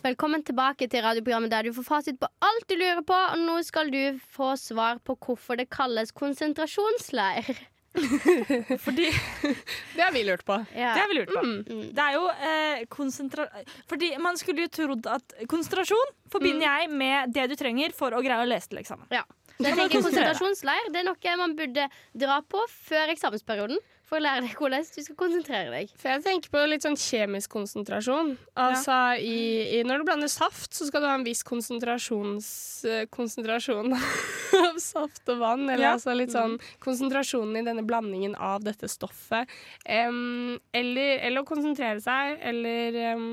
Velkommen 0.00 0.42
tilbake 0.46 0.86
til 0.88 1.02
radioprogrammet 1.04 1.52
der 1.52 1.66
du 1.66 1.74
får 1.76 1.84
fasit 1.86 2.20
på 2.20 2.28
alt 2.46 2.64
du 2.70 2.76
lurer 2.78 3.02
på. 3.06 3.16
Og 3.34 3.42
nå 3.42 3.58
skal 3.66 3.90
du 3.92 4.16
få 4.32 4.54
svar 4.56 5.02
på 5.04 5.18
hvorfor 5.18 5.60
det 5.60 5.68
kalles 5.70 6.14
konsentrasjonsleir. 6.16 7.58
Fordi 8.84 9.08
det 9.96 10.02
har 10.02 10.12
vi 10.12 10.22
lurt 10.24 10.44
på. 10.46 10.56
Ja. 10.74 10.94
Det 10.94 11.02
har 11.02 11.08
vi 11.08 11.18
lurt 11.18 11.32
på. 11.34 11.42
Mm. 11.42 11.82
Det 11.96 12.06
er 12.06 12.16
jo 12.16 12.24
eh, 12.30 12.84
konsentra... 12.92 13.46
Fordi 13.90 14.12
man 14.22 14.38
skulle 14.40 14.66
jo 14.66 14.72
trodd 14.72 15.10
at 15.10 15.36
konsentrasjon 15.50 16.14
forbinder 16.32 16.66
jeg 16.68 16.90
med 16.94 17.34
det 17.34 17.48
du 17.50 17.56
trenger 17.58 17.94
for 17.96 18.14
å 18.14 18.22
greie 18.24 18.44
å 18.44 18.48
lese 18.48 18.70
til 18.70 18.82
eksamen. 18.82 19.08
Ja. 19.14 19.24
Jeg 19.60 19.76
tenker? 19.76 20.00
Konsentrasjonsleir 20.00 20.92
det 20.94 21.02
er 21.02 21.08
noe 21.10 21.36
man 21.40 21.56
burde 21.58 21.88
dra 22.16 22.40
på 22.46 22.62
før 22.72 23.12
eksamensperioden. 23.12 23.80
For 24.10 24.18
å 24.18 24.24
lære 24.24 24.42
deg 24.42 24.56
hvordan 24.58 24.82
du 24.82 25.02
skal 25.06 25.16
konsentrere 25.18 25.70
deg. 25.70 25.92
For 25.94 26.10
jeg 26.10 26.24
tenker 26.24 26.50
på 26.50 26.64
litt 26.66 26.82
sånn 26.82 26.96
kjemisk 26.98 27.52
konsentrasjon. 27.54 28.32
Altså 28.58 28.96
i, 29.22 29.36
i, 29.76 29.82
Når 29.86 30.02
du 30.02 30.06
blander 30.08 30.32
saft, 30.32 30.74
så 30.74 30.88
skal 30.88 31.04
du 31.04 31.06
ha 31.06 31.14
en 31.14 31.26
viss 31.26 31.44
eh, 31.46 33.04
konsentrasjon 33.14 33.94
av 34.66 34.80
saft 34.82 35.30
og 35.30 35.38
vann. 35.44 35.62
Eller 35.68 35.86
Ja. 35.86 35.92
altså 35.94 36.16
litt 36.18 36.34
sånn 36.34 36.58
konsentrasjonen 36.82 37.60
i 37.62 37.64
denne 37.70 37.86
blandingen 37.86 38.34
av 38.34 38.66
dette 38.66 38.90
stoffet. 38.90 39.46
Um, 39.86 40.58
eller, 40.74 41.22
eller 41.22 41.44
å 41.44 41.46
konsentrere 41.46 42.02
seg, 42.02 42.34
eller 42.50 42.98
em, 43.12 43.28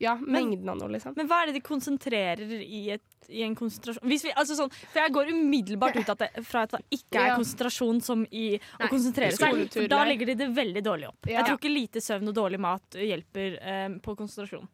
ja, 0.00 0.14
mengden 0.22 0.68
av 0.68 0.78
noe, 0.78 0.90
liksom. 0.94 1.14
Men 1.18 1.28
hva 1.30 1.42
er 1.42 1.50
det 1.50 1.58
de 1.58 1.62
konsentrerer 1.66 2.54
i, 2.62 2.82
et, 2.94 3.28
i 3.28 3.42
en 3.46 3.56
konsentrasjon? 3.58 4.06
Hvis 4.08 4.24
vi, 4.28 4.32
altså 4.38 4.56
sånn, 4.58 4.72
for 4.78 5.02
jeg 5.02 5.14
går 5.16 5.32
umiddelbart 5.34 5.98
ut 5.98 6.14
at 6.14 6.24
det, 6.24 6.30
fra 6.46 6.64
at 6.68 6.76
det 6.76 7.00
ikke 7.00 7.24
er 7.24 7.36
konsentrasjon 7.36 8.00
som 8.04 8.24
i 8.30 8.48
å 8.56 8.82
Nei. 8.84 8.90
konsentrere 8.92 9.36
seg. 9.36 9.62
For 9.74 9.90
da 9.90 10.02
legger 10.08 10.32
de 10.32 10.38
det 10.44 10.50
veldig 10.56 10.84
dårlig 10.86 11.10
opp. 11.10 11.28
Ja. 11.28 11.40
Jeg 11.40 11.50
tror 11.50 11.60
ikke 11.60 11.74
lite 11.74 12.04
søvn 12.04 12.30
og 12.30 12.36
dårlig 12.38 12.62
mat 12.62 12.98
hjelper 12.98 13.58
um, 13.62 14.00
på 14.04 14.18
konsentrasjon. 14.22 14.68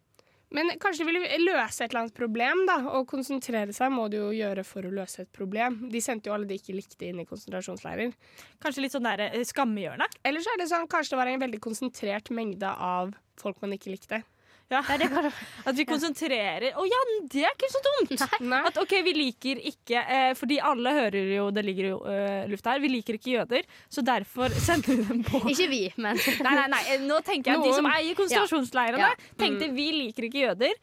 Men 0.55 0.71
kanskje 0.79 1.03
de 1.03 1.11
ville 1.11 1.39
løse 1.43 1.83
et 1.83 1.91
eller 1.91 2.05
annet 2.05 2.15
problem, 2.15 2.61
da. 2.69 2.77
Og 2.95 3.09
konsentrere 3.11 3.75
seg 3.75 3.91
må 3.91 4.05
de 4.13 4.21
jo 4.21 4.29
gjøre 4.37 4.63
for 4.67 4.87
å 4.87 4.93
løse 4.95 5.25
et 5.25 5.33
problem. 5.35 5.81
De 5.91 6.03
sendte 6.05 6.31
jo 6.31 6.37
alle 6.37 6.47
de 6.47 6.59
ikke 6.61 6.77
likte, 6.77 7.09
inn 7.09 7.25
i 7.25 7.27
konsentrasjonsleirer. 7.27 8.13
Kanskje 8.63 8.85
litt 8.85 8.95
sånn 8.95 9.09
der, 9.09 9.25
eh, 9.31 9.43
skammehjørne. 9.49 10.07
Eller 10.23 10.45
så 10.45 10.53
er 10.53 10.61
det 10.61 10.69
sånn, 10.71 10.87
kanskje 10.87 11.17
det 11.17 11.19
var 11.19 11.33
en 11.33 11.43
veldig 11.43 11.61
konsentrert 11.65 12.31
mengde 12.31 12.71
av 12.71 13.17
folk 13.41 13.59
man 13.65 13.75
ikke 13.75 13.97
likte. 13.97 14.23
Ja. 14.73 14.81
Ja, 14.89 14.97
det 14.99 15.09
kan 15.13 15.27
At 15.69 15.77
vi 15.77 15.85
konsentrerer 15.89 16.71
Å 16.81 16.85
ja, 16.89 17.01
det 17.31 17.43
er 17.45 17.53
ikke 17.53 17.69
så 17.73 17.81
dumt! 17.85 18.15
Nei. 18.49 18.61
At 18.71 18.79
OK, 18.81 18.95
vi 19.05 19.13
liker 19.17 19.61
ikke 19.71 20.01
eh, 20.03 20.31
Fordi 20.39 20.59
alle 20.65 20.95
hører 20.97 21.31
jo, 21.35 21.51
det 21.55 21.65
ligger 21.67 21.91
jo 21.91 21.99
uh, 22.07 22.47
luft 22.51 22.67
her, 22.71 22.81
vi 22.83 22.91
liker 22.95 23.19
ikke 23.19 23.35
jøder, 23.35 23.69
så 23.93 24.05
derfor 24.07 24.55
sender 24.57 24.97
vi 24.97 25.07
dem 25.11 25.23
på 25.27 25.43
Ikke 25.53 25.69
vi, 25.71 25.83
men 26.01 26.17
Nei, 26.47 26.55
nei, 26.57 26.67
nei, 26.73 26.83
eh, 26.95 27.05
nå 27.05 27.21
tenker 27.27 27.53
jeg 27.53 27.61
at 27.61 27.69
de 27.69 27.77
som 27.77 27.91
eier 27.93 28.19
konsentrasjonsleirene, 28.19 29.05
Ja. 29.05 29.33
tenkte 29.41 29.69
vi 29.75 29.91
liker 29.95 30.29
ikke 30.29 30.47
jøder. 30.47 30.75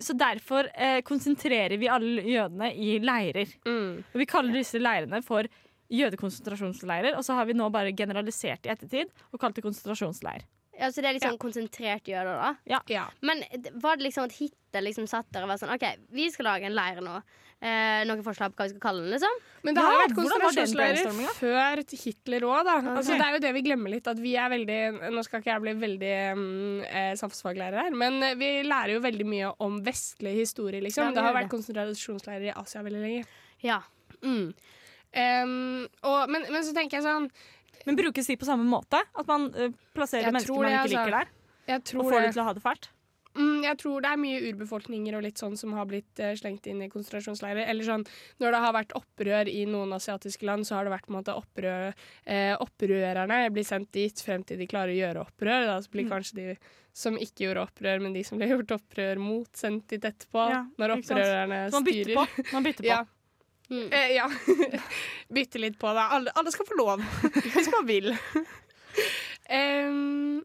Så 0.00 0.14
derfor 0.16 0.68
eh, 0.74 1.00
konsentrerer 1.04 1.76
vi 1.80 1.88
alle 1.92 2.22
jødene 2.24 2.70
i 2.72 2.94
leirer. 3.04 3.50
Mm. 3.68 3.98
Og 4.14 4.22
vi 4.22 4.28
kaller 4.28 4.56
disse 4.56 4.80
leirene 4.80 5.20
for 5.24 5.48
jødekonsentrasjonsleirer, 5.92 7.16
og 7.18 7.24
så 7.26 7.36
har 7.36 7.48
vi 7.48 7.56
nå 7.58 7.68
bare 7.72 7.92
generalisert 7.96 8.66
i 8.66 8.72
ettertid 8.72 9.10
og 9.32 9.40
kalt 9.42 9.58
det 9.58 9.64
konsentrasjonsleir. 9.66 10.46
Ja, 10.80 10.88
Så 10.88 11.02
det 11.02 11.10
er 11.10 11.18
liksom 11.18 11.36
konsentrert 11.40 12.08
jøder, 12.08 12.32
da? 12.40 12.80
Ja. 12.88 13.04
Men 13.26 13.44
var 13.82 14.00
det 14.00 14.08
liksom 14.08 14.30
at 14.30 14.34
Hitler 14.38 14.86
liksom 14.86 15.08
satt 15.10 15.28
der 15.34 15.44
og 15.44 15.52
var 15.52 15.60
sånn 15.60 15.74
OK, 15.74 15.86
vi 16.14 16.30
skal 16.32 16.48
lage 16.48 16.68
en 16.70 16.76
leir 16.76 17.02
nå. 17.04 17.20
Eh, 17.60 18.06
noen 18.08 18.22
forslag 18.24 18.54
på 18.54 18.62
hva 18.62 18.64
vi 18.64 18.72
skal 18.72 18.82
kalle 18.86 19.02
den, 19.04 19.12
liksom? 19.12 19.34
Men 19.66 19.76
det 19.76 19.82
Ja, 19.82 19.88
har 19.92 19.98
vært 20.00 20.14
konsentrasjonsleirer 20.16 21.34
før 21.36 21.82
Hitler 21.92 22.46
òg, 22.48 22.60
da. 22.64 22.76
Altså, 22.94 23.18
det 23.20 23.26
er 23.26 23.36
jo 23.36 23.42
det 23.44 23.52
vi 23.58 23.64
glemmer 23.66 23.92
litt. 23.92 24.08
At 24.08 24.22
vi 24.22 24.32
er 24.40 24.48
veldig 24.48 24.78
Nå 25.12 25.24
skal 25.26 25.42
ikke 25.42 25.52
jeg 25.52 25.64
bli 25.66 25.74
veldig 25.82 26.14
mm, 26.38 26.80
eh, 26.88 27.12
samfunnsfaglærer 27.20 27.84
her, 27.84 27.92
men 27.92 28.16
eh, 28.24 28.36
vi 28.40 28.50
lærer 28.64 28.94
jo 28.96 29.04
veldig 29.04 29.28
mye 29.28 29.52
om 29.60 29.76
vestlig 29.84 30.38
historie, 30.40 30.80
liksom. 30.80 31.10
Ja, 31.10 31.18
det 31.18 31.26
har 31.28 31.36
vært 31.36 31.52
konsentrasjonsleirer 31.52 32.48
i 32.48 32.56
Asia 32.56 32.80
veldig 32.86 33.04
lenge. 33.04 33.28
Ja. 33.60 33.82
Mm. 34.24 34.54
Um, 35.10 35.88
og, 36.06 36.30
men, 36.30 36.44
men 36.54 36.62
så 36.62 36.72
tenker 36.72 37.00
jeg 37.00 37.04
sånn 37.04 37.26
Men 37.86 37.96
brukes 37.96 38.26
de 38.26 38.36
på 38.36 38.44
samme 38.48 38.64
måte? 38.68 39.00
At 39.16 39.26
man 39.26 39.48
eh, 39.54 39.70
plasserer 39.94 40.28
Jeg 40.28 40.32
mennesker 40.32 40.56
man 40.60 40.72
ikke 40.72 40.80
altså. 40.86 40.96
liker 40.98 41.10
der? 41.18 41.28
Jeg 41.70 41.84
Og 42.00 42.10
får 42.10 42.20
de 42.26 42.32
til 42.32 42.42
å 42.42 42.48
ha 42.50 42.52
det 42.56 42.62
fælt? 42.62 42.88
mm, 43.38 43.62
jeg 43.62 43.78
tror 43.78 44.00
det 44.02 44.08
er 44.10 44.18
mye 44.18 44.38
urbefolkninger 44.50 45.14
og 45.14 45.22
litt 45.22 45.38
sånn 45.38 45.54
som 45.56 45.72
har 45.78 45.86
blitt 45.86 46.18
uh, 46.18 46.32
slengt 46.34 46.66
inn 46.66 46.80
i 46.82 46.88
konsentrasjonsleirer. 46.90 47.62
Eller 47.70 47.86
sånn 47.86 48.02
når 48.42 48.50
det 48.56 48.60
har 48.64 48.72
vært 48.74 48.92
opprør 48.98 49.48
i 49.48 49.60
noen 49.70 49.92
asiatiske 49.94 50.44
land, 50.48 50.66
så 50.66 50.74
har 50.74 50.84
det 50.88 50.90
vært 50.96 51.06
på 51.06 51.14
en 51.14 51.18
måte 51.20 51.36
opprør, 51.38 51.94
eh, 52.26 52.56
opprørerne 52.58 53.38
blir 53.54 53.64
sendt 53.64 53.92
dit 53.94 54.18
frem 54.20 54.42
til 54.44 54.58
de 54.58 54.66
klarer 54.66 54.90
å 54.90 54.98
gjøre 54.98 55.22
opprør. 55.28 55.66
Da 55.70 55.78
så 55.80 55.90
blir 55.94 56.04
Mm. 56.08 56.10
kanskje 56.10 56.34
de 56.40 56.56
som 56.92 57.14
ikke 57.16 57.46
gjorde 57.46 57.68
opprør, 57.68 58.00
men 58.02 58.12
de 58.12 58.24
som 58.26 58.36
ble 58.36 58.48
gjort 58.50 58.74
opprør 58.80 59.16
mot, 59.22 59.48
sendt 59.54 59.86
dit 59.94 60.02
etterpå. 60.02 60.50
Ja, 60.50 60.64
når 60.76 60.96
opprørerne 60.98 61.70
styrer. 61.70 61.72
man 61.72 61.84
bytter 61.84 62.14
på. 62.18 62.52
Man 62.52 62.62
bytter 62.66 62.82
på. 62.90 62.90
Ja. 62.90 63.04
Mm. 63.70 63.86
Eh, 63.92 64.12
ja. 64.16 64.26
Bytte 65.34 65.62
litt 65.62 65.78
på 65.78 65.92
det. 65.94 66.06
Alle, 66.16 66.34
alle 66.34 66.52
skal 66.54 66.66
få 66.66 66.78
lov, 66.78 67.02
hvis 67.54 67.70
man 67.70 67.86
vil. 67.86 68.12
um, 69.46 70.38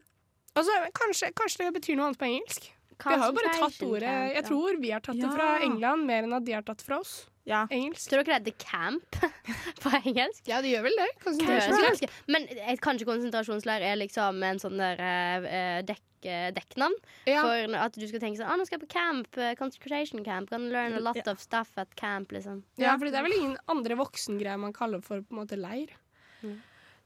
altså, 0.54 0.80
kanskje, 0.94 1.32
kanskje 1.36 1.66
det 1.66 1.72
betyr 1.80 1.98
noe 1.98 2.10
annet 2.10 2.22
på 2.22 2.28
engelsk. 2.30 2.72
Vi 2.96 3.12
har 3.12 3.28
jo 3.28 3.34
bare 3.36 3.50
tatt 3.60 3.82
ordet 3.84 4.12
Jeg 4.32 4.44
tror 4.46 4.78
vi 4.80 4.90
har 4.94 5.02
tatt 5.04 5.18
det 5.20 5.28
fra 5.28 5.48
England 5.60 6.06
mer 6.08 6.24
enn 6.24 6.32
at 6.32 6.46
de 6.46 6.54
har 6.56 6.62
tatt 6.64 6.80
det 6.80 6.86
fra 6.86 7.02
oss. 7.02 7.26
Ja. 7.46 7.60
engelsk. 7.70 8.08
Tror 8.10 8.24
dere 8.24 8.40
det 8.42 8.54
heter 8.56 8.64
camp 8.64 9.18
på 9.84 9.90
engelsk? 10.00 10.40
Ja, 10.48 10.62
det 10.64 10.72
gjør 10.72 10.88
vel 10.88 10.96
det. 10.98 11.06
Konsentrasjonsleir. 11.22 12.16
Men 12.32 12.48
kanskje 12.82 13.06
konsentrasjonsleir 13.06 13.84
er 13.86 14.00
liksom 14.00 14.40
en 14.48 14.62
sånn 14.62 14.80
der 14.80 15.02
uh, 15.04 15.76
dekk, 15.86 16.02
eh, 16.26 16.50
dekknavn? 16.56 16.94
Ja. 17.26 17.42
For 17.42 17.76
at 17.86 17.92
du 17.98 18.06
skal 18.08 18.20
tenke 18.20 18.38
sånn 18.40 18.48
ah, 18.50 18.56
'Nå 18.56 18.66
skal 18.66 18.78
jeg 18.80 18.88
på 18.88 18.92
camp. 18.92 19.38
eh, 19.38 19.54
concentration 19.54 20.24
camp. 20.24 20.50
Can 20.50 20.70
learn 20.70 20.94
a 20.94 21.00
lot 21.00 21.16
Ja. 21.16 21.32
of 21.32 21.40
stuff 21.40 21.70
at 21.76 21.94
camp', 21.96 22.32
liksom. 22.32 22.62
ja, 22.78 22.96
for 22.96 23.06
det 23.06 23.14
er 23.14 23.22
vel 23.22 23.32
ingen 23.38 23.56
andre 23.68 23.96
voksengreier 23.96 24.58
man 24.58 24.72
kaller 24.72 25.00
for 25.02 25.20
på 25.22 25.32
en 25.32 25.38
måte 25.46 25.56
leir. 25.58 25.88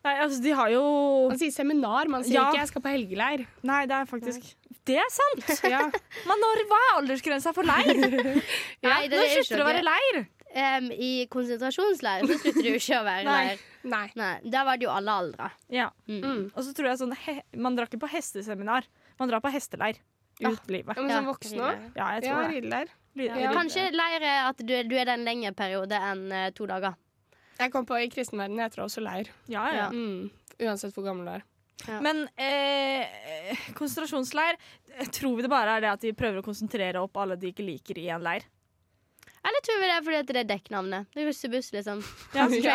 Nei, 0.02 0.14
altså, 0.16 0.40
de 0.42 0.50
har 0.56 0.70
jo 0.72 1.28
Man 1.28 1.36
sier 1.38 1.52
seminar, 1.52 2.08
man 2.08 2.22
sier 2.24 2.34
Ja. 2.40 2.50
ikke 2.50 2.60
'jeg 2.60 2.68
skal 2.68 2.82
på 2.82 2.88
helgeleir'. 2.88 3.46
Nei, 3.62 3.84
det 3.86 3.92
er 3.94 4.04
faktisk 4.06 4.54
Det 4.86 4.96
er 4.96 5.10
sant! 5.12 5.60
Ja. 5.70 5.90
Men 6.26 6.38
når, 6.40 6.64
hva 6.68 6.78
er 6.80 7.02
aldersgrensa 7.02 7.52
for 7.54 7.62
leir? 7.62 7.94
Nei, 8.82 9.08
det 9.08 9.16
Når 9.20 9.24
er 9.28 9.42
slutter 9.44 9.56
det 9.56 9.60
å 9.60 9.68
være 9.68 9.84
leir? 9.84 10.26
Um, 10.52 10.90
I 10.90 11.26
konsentrasjonsleir 11.30 12.24
så 12.26 12.38
slutter 12.40 12.62
det 12.62 12.70
jo 12.72 12.78
ikke 12.80 12.96
å 12.98 13.04
være 13.04 13.24
Nei. 13.24 13.44
leir. 13.46 13.58
Nei. 13.84 14.10
Nei, 14.16 14.40
Der 14.50 14.64
var 14.64 14.76
det 14.78 14.82
jo 14.88 14.90
alle 14.90 15.10
aldre. 15.12 15.50
Ja. 15.70 15.90
Mm. 16.08 16.22
Mm. 16.24 16.40
Og 16.56 16.64
så 16.64 16.72
tror 16.74 16.88
jeg 16.90 16.98
sånn 16.98 17.14
he 17.14 17.42
Man 17.54 17.76
drar 17.76 17.86
ikke 17.86 18.00
på 18.00 18.08
hesteseminar. 18.10 18.82
Man 19.20 19.30
drar 19.30 19.44
på 19.44 19.52
hesteleir. 19.52 20.00
Ut 20.40 20.70
livet. 20.72 20.96
Ja, 20.96 21.04
men 21.04 21.12
som 21.12 21.28
voksen 21.28 21.60
òg? 21.60 21.86
Ja, 21.98 22.08
jeg 22.16 22.24
tror 22.24 22.38
ja, 22.38 22.48
rideleir. 22.48 22.92
Ja. 23.20 23.52
Kanskje 23.52 23.90
leir 23.92 24.24
er 24.24 24.46
at 24.48 24.60
du, 24.62 24.72
du 24.88 24.94
er 24.96 25.04
der 25.04 25.16
en 25.18 25.26
lengre 25.26 25.52
periode 25.56 25.98
enn 26.10 26.26
uh, 26.32 26.48
to 26.56 26.68
dager. 26.70 26.96
Jeg 27.60 27.72
kom 27.74 27.84
på 27.84 27.98
I 28.00 28.08
kristenverdenen 28.08 28.62
heter 28.64 28.80
det 28.80 28.86
også 28.86 29.04
leir. 29.04 29.28
Ja, 29.52 29.66
ja. 29.68 29.82
Ja. 29.84 29.88
Mm. 29.92 30.30
Uansett 30.60 30.96
hvor 30.96 31.04
gammel 31.04 31.28
du 31.28 31.34
er. 31.34 31.44
Ja. 31.88 31.98
Men 32.04 32.26
eh, 32.36 33.60
konsentrasjonsleir 33.72 34.58
Tror 35.16 35.38
vi 35.38 35.46
det 35.46 35.48
bare 35.48 35.78
er 35.78 35.84
det 35.86 35.88
at 35.94 36.02
de 36.04 36.10
prøver 36.12 36.42
å 36.42 36.44
konsentrere 36.44 37.00
opp 37.00 37.16
alle 37.16 37.38
de 37.40 37.54
ikke 37.54 37.64
liker 37.64 37.96
i 38.02 38.10
en 38.12 38.20
leir? 38.20 38.44
Eller 39.40 39.62
tror 39.64 39.78
vi 39.80 39.86
det 39.88 39.94
er 39.94 40.02
fordi 40.04 40.18
at 40.18 40.28
det 40.28 40.40
er 40.42 40.48
dekknavnet? 40.50 41.06
Det 41.14 41.22
er 41.22 41.30
Russebuss, 41.30 41.70
liksom. 41.72 42.02
Ja, 42.36 42.48
ja. 42.52 42.74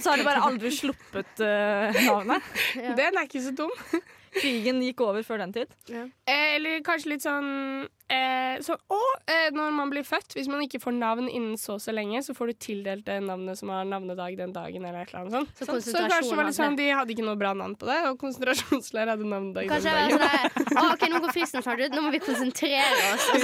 Så 0.00 0.14
har 0.14 0.20
de 0.20 0.24
bare 0.24 0.44
aldri 0.46 0.70
sluppet 0.72 1.42
uh, 1.44 1.98
navnet. 2.06 2.48
Ja. 2.78 2.94
Den 3.00 3.20
er 3.20 3.28
ikke 3.28 3.42
så 3.44 3.52
dum. 3.56 3.74
Krigen 4.36 4.82
gikk 4.84 5.00
over 5.04 5.24
før 5.26 5.42
den 5.44 5.54
tid. 5.56 5.72
Eh, 5.90 6.56
eller 6.56 6.82
kanskje 6.86 7.14
litt 7.14 7.24
sånn 7.24 7.88
eh, 8.12 8.56
så, 8.64 8.74
og 8.92 9.30
eh, 9.30 9.48
når 9.54 9.72
man 9.76 9.90
blir 9.92 10.04
født, 10.06 10.34
hvis 10.36 10.48
man 10.50 10.62
ikke 10.64 10.80
får 10.82 10.94
navn 10.96 11.28
innen 11.28 11.56
så 11.60 11.76
og 11.78 11.82
så 11.84 11.92
lenge, 11.94 12.22
så 12.26 12.34
får 12.34 12.50
du 12.50 12.54
tildelt 12.64 13.04
det 13.06 13.18
navnet 13.22 13.58
som 13.60 13.70
har 13.70 13.84
navnedag 13.86 14.36
den 14.40 14.52
dagen, 14.56 14.84
eller 14.88 15.04
et 15.04 15.12
eller 15.12 15.20
annet 15.26 15.36
sånt. 15.36 15.52
Så 15.60 15.68
Så, 15.68 15.92
så 15.92 16.04
kanskje 16.08 16.30
det 16.32 16.38
var 16.40 16.48
det 16.50 16.56
sånn, 16.56 16.78
de 16.78 16.88
hadde 16.90 17.14
ikke 17.14 17.26
noe 17.28 17.38
bra 17.38 17.52
navn 17.58 17.76
på 17.78 17.86
det, 17.90 17.98
og 18.08 18.18
konsentrasjonsleir 18.22 19.12
hadde 19.12 19.28
navnedag 19.28 19.68
Kanskje 19.70 19.94
den 19.94 20.18
dagen. 20.18 20.24
Altså, 20.24 20.74
sånn 20.74 20.92
OK, 20.94 21.06
nå 21.12 21.22
går 21.26 21.34
fristen 21.36 21.64
snart 21.66 21.84
ut, 21.84 21.96
nå 21.98 22.04
må 22.06 22.12
vi 22.16 22.22
konsentrere 22.24 23.12
oss. 23.12 23.28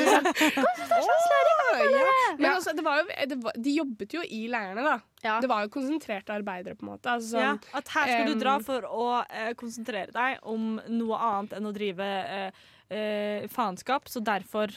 Og 0.95 1.09
så 1.09 1.15
sånn, 1.25 1.95
ja. 1.95 2.11
Men 2.39 2.51
altså, 2.53 2.73
det 2.77 2.85
var 2.87 3.01
jo, 3.03 3.07
det 3.31 3.39
var, 3.43 3.57
de 3.67 3.73
jobbet 3.79 4.15
jo 4.17 4.23
i 4.25 4.45
leirene, 4.51 4.85
da. 4.87 4.97
ja. 5.25 5.39
Det 5.43 5.49
var 5.51 5.65
jo 5.67 5.73
konsentrerte 5.75 6.35
arbeidere, 6.35 6.77
på 6.79 6.87
en 6.87 6.93
måte. 6.95 7.11
Altså, 7.19 7.41
Ja, 7.41 7.55
sånn, 7.57 7.75
at 7.81 7.91
her 7.97 8.13
skal 8.13 8.31
du 8.33 8.41
dra 8.41 8.59
for 8.65 8.87
å 8.89 9.09
eh, 9.29 9.53
konsentrere 9.59 10.15
deg 10.15 10.39
om 10.55 10.77
noe 10.89 11.19
annet 11.31 11.57
enn 11.59 11.69
å 11.71 11.75
drive 11.75 12.07
eh, 12.07 12.65
eh, 12.91 13.47
faenskap, 13.49 14.09
så 14.09 14.21
derfor 14.25 14.73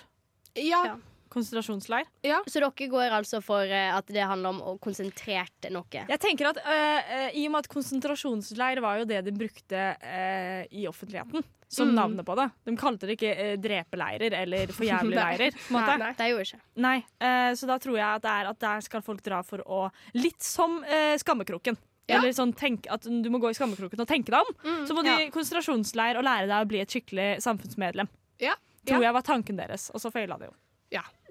ja, 0.56 0.84
Ja. 0.86 0.96
konsentrasjonsleir. 1.30 2.06
Så 2.48 2.60
dere 2.64 2.88
går 2.90 3.12
altså 3.12 3.42
for 3.44 3.62
eh, 3.68 3.92
at 3.96 4.08
det 4.08 4.24
handler 4.26 4.50
om 4.56 4.62
å 4.62 4.78
konsentrere 4.82 5.70
noe? 5.72 5.86
Jeg 6.08 6.20
tenker 6.24 6.50
at 6.54 6.58
eh, 6.64 7.12
eh, 7.28 7.38
I 7.38 7.46
og 7.48 7.52
med 7.54 7.66
at 7.66 7.70
konsentrasjonsleir 7.74 8.82
var 8.82 9.00
jo 9.02 9.06
det 9.10 9.22
de 9.28 9.32
brukte 9.36 9.84
eh, 10.02 10.64
i 10.72 10.88
offentligheten 10.90 11.44
som 11.68 11.90
Mm. 11.90 11.96
navnet 12.00 12.26
på 12.26 12.36
det. 12.40 12.46
De 12.64 12.76
kalte 12.80 13.08
det 13.10 13.18
ikke 13.18 13.34
eh, 13.36 13.58
drepeleirer 13.60 14.32
eller 14.40 14.68
forjævligleirer. 14.72 15.52
på 15.68 15.74
en 15.74 15.76
måte. 15.76 15.98
Nei, 16.00 16.14
det 16.16 16.30
gjorde 16.32 16.46
ikke. 16.48 16.60
Nei, 16.86 16.96
eh, 17.20 17.52
så 17.60 17.68
da 17.68 17.76
tror 17.84 17.98
jeg 18.00 18.08
at 18.08 18.24
det 18.24 18.32
er 18.32 18.50
at 18.54 18.60
der 18.64 18.86
skal 18.88 19.04
folk 19.04 19.22
dra 19.26 19.42
for 19.44 19.60
å 19.68 19.82
Litt 20.16 20.42
som 20.48 20.80
skammekroken. 21.20 21.76
Ja. 22.08 22.22
Eller 22.22 22.32
sånn 22.36 22.54
tenk, 22.56 22.88
at 22.90 23.04
du 23.04 23.30
må 23.34 23.42
gå 23.44 23.50
i 23.52 23.58
skammekroken 23.58 24.00
og 24.00 24.08
tenke 24.08 24.32
deg 24.32 24.40
om. 24.40 24.54
Mm, 24.64 24.86
Så 24.88 24.96
må 24.96 25.04
du 25.04 25.10
ja. 25.12 25.18
i 25.26 25.32
konsentrasjonsleir 25.34 26.20
og 26.20 26.24
lære 26.24 26.48
deg 26.48 26.64
å 26.64 26.70
bli 26.70 26.80
et 26.80 26.94
skikkelig 26.94 27.30
samfunnsmedlem. 27.44 28.08
Ja, 28.40 28.56
Tror 28.88 29.02
ja. 29.04 29.10
jeg 29.10 29.18
var 29.18 29.26
tanken 29.28 29.60
deres, 29.60 29.90
og 29.92 30.00
så 30.00 30.12
feila 30.14 30.38
det 30.40 30.48
jo. 30.48 30.56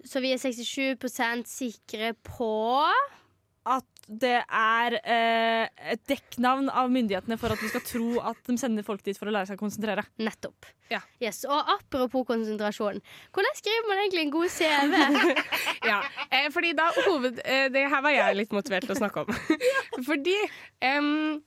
Så 0.05 0.21
vi 0.21 0.29
er 0.35 0.39
67% 0.39 1.49
sikre 1.49 2.13
på 2.23 2.51
At 3.67 3.87
det 4.07 4.37
er 4.45 4.95
eh, 5.03 5.65
et 5.91 6.03
dekknavn 6.07 6.69
av 6.71 6.93
myndighetene 6.95 7.35
for 7.41 7.51
at 7.51 7.59
vi 7.59 7.73
skal 7.73 7.83
tro 7.83 8.21
at 8.23 8.39
de 8.47 8.55
sender 8.61 8.85
folk 8.87 9.03
dit 9.03 9.19
for 9.19 9.27
å 9.27 9.33
lære 9.35 9.49
seg 9.49 9.59
å 9.59 9.63
konsentrere. 9.65 10.05
nettopp. 10.23 10.69
Ja. 10.93 11.01
Yes, 11.19 11.41
Og 11.51 11.73
apropos 11.73 12.23
konsentrasjon, 12.29 13.01
hvordan 13.35 13.59
skriver 13.59 13.89
man 13.89 14.05
egentlig 14.05 14.23
en 14.23 14.31
god 14.37 14.53
CV? 14.55 14.95
ja. 15.91 15.99
Eh, 16.31 16.47
fordi 16.55 16.71
da 16.79 16.93
hoved... 17.09 17.41
Eh, 17.43 17.67
det 17.75 17.89
her 17.91 18.05
var 18.07 18.15
jeg 18.15 18.39
litt 18.39 18.55
motivert 18.55 18.87
til 18.87 18.95
å 18.95 19.01
snakke 19.01 19.25
om. 19.25 19.35
fordi 20.05 20.37
um, 20.85 21.39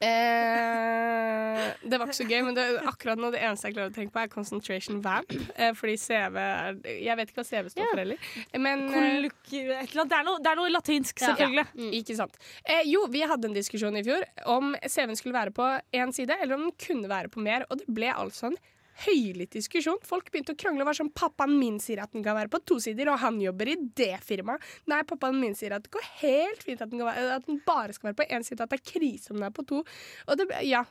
eh, 0.00 1.64
Det 1.82 1.98
var 1.98 2.06
ikke 2.08 2.16
så 2.16 2.26
gøy, 2.28 2.40
men 2.46 2.56
det, 2.56 2.64
akkurat 2.88 3.20
nå 3.20 3.30
det 3.34 3.42
eneste 3.44 3.68
jeg 3.68 3.76
klarer 3.76 3.92
å 3.92 3.96
tenke 3.96 4.14
på, 4.14 4.22
er 4.22 4.32
concentration 4.32 5.02
vamp. 5.04 5.34
Eh, 5.56 5.74
fordi 5.76 5.96
CV 6.00 6.38
er 6.42 6.78
Jeg 6.94 7.18
vet 7.18 7.32
ikke 7.32 7.42
hva 7.42 7.48
CV 7.50 7.72
står 7.74 7.90
for 7.92 8.02
heller. 8.04 8.30
Men 8.56 8.86
eh. 8.88 9.28
Det, 9.50 10.06
er 10.06 10.24
noe, 10.26 10.38
det 10.40 10.52
er 10.52 10.60
noe 10.60 10.72
latinsk, 10.72 11.20
Ja. 11.20 11.32
selvfølgelig. 11.32 11.66
Mm. 11.74 11.92
Ikke 12.00 12.18
sant. 12.18 12.40
Eh, 12.64 12.82
jo, 12.88 13.04
vi 13.12 13.26
hadde 13.26 13.50
en 13.50 13.58
diskusjon 13.58 13.98
i 14.00 14.04
fjor 14.06 14.24
om 14.46 14.74
CV-en 14.86 15.18
skulle 15.20 15.36
være 15.36 15.54
på 15.56 15.68
én 15.92 16.14
side, 16.14 16.38
eller 16.40 16.58
om 16.58 16.68
den 16.68 16.76
kunne 16.80 17.10
være 17.10 17.32
på 17.32 17.44
mer, 17.44 17.66
og 17.68 17.82
det 17.82 17.88
ble 17.92 18.12
altså 18.14 18.52
en 18.52 18.58
høylytt 19.06 19.54
diskusjon. 19.56 20.00
Folk 20.06 20.30
begynte 20.32 20.54
å 20.54 20.58
krangle 20.58 20.84
og 20.84 20.90
var 20.90 20.98
sånn 20.98 21.12
'Pappaen 21.14 21.54
min 21.58 21.78
sier 21.82 22.02
at 22.02 22.12
den 22.12 22.24
kan 22.24 22.36
være 22.38 22.52
på 22.52 22.62
to 22.64 22.78
sider, 22.82 23.10
og 23.12 23.20
han 23.22 23.40
jobber 23.40 23.72
i 23.72 23.76
det 24.00 24.16
firmaet.' 24.24 24.62
Nei, 24.90 25.02
pappaen 25.02 25.40
min 25.40 25.54
sier 25.54 25.76
at 25.76 25.84
det 25.84 25.94
går 25.94 26.06
helt 26.22 26.62
fint 26.62 26.82
at 26.82 26.90
den, 26.90 27.04
være, 27.04 27.36
at 27.38 27.46
den 27.46 27.62
bare 27.66 27.92
skal 27.92 28.10
være 28.10 28.20
på 28.22 28.28
én 28.34 28.46
side, 28.46 28.60
at 28.60 28.70
det 28.70 28.80
er 28.80 28.90
krise 28.92 29.30
om 29.30 29.38
den 29.38 29.48
er 29.50 29.54
på 29.54 29.66
to. 29.66 29.84
Det, 30.26 30.48
ja. 30.66 30.84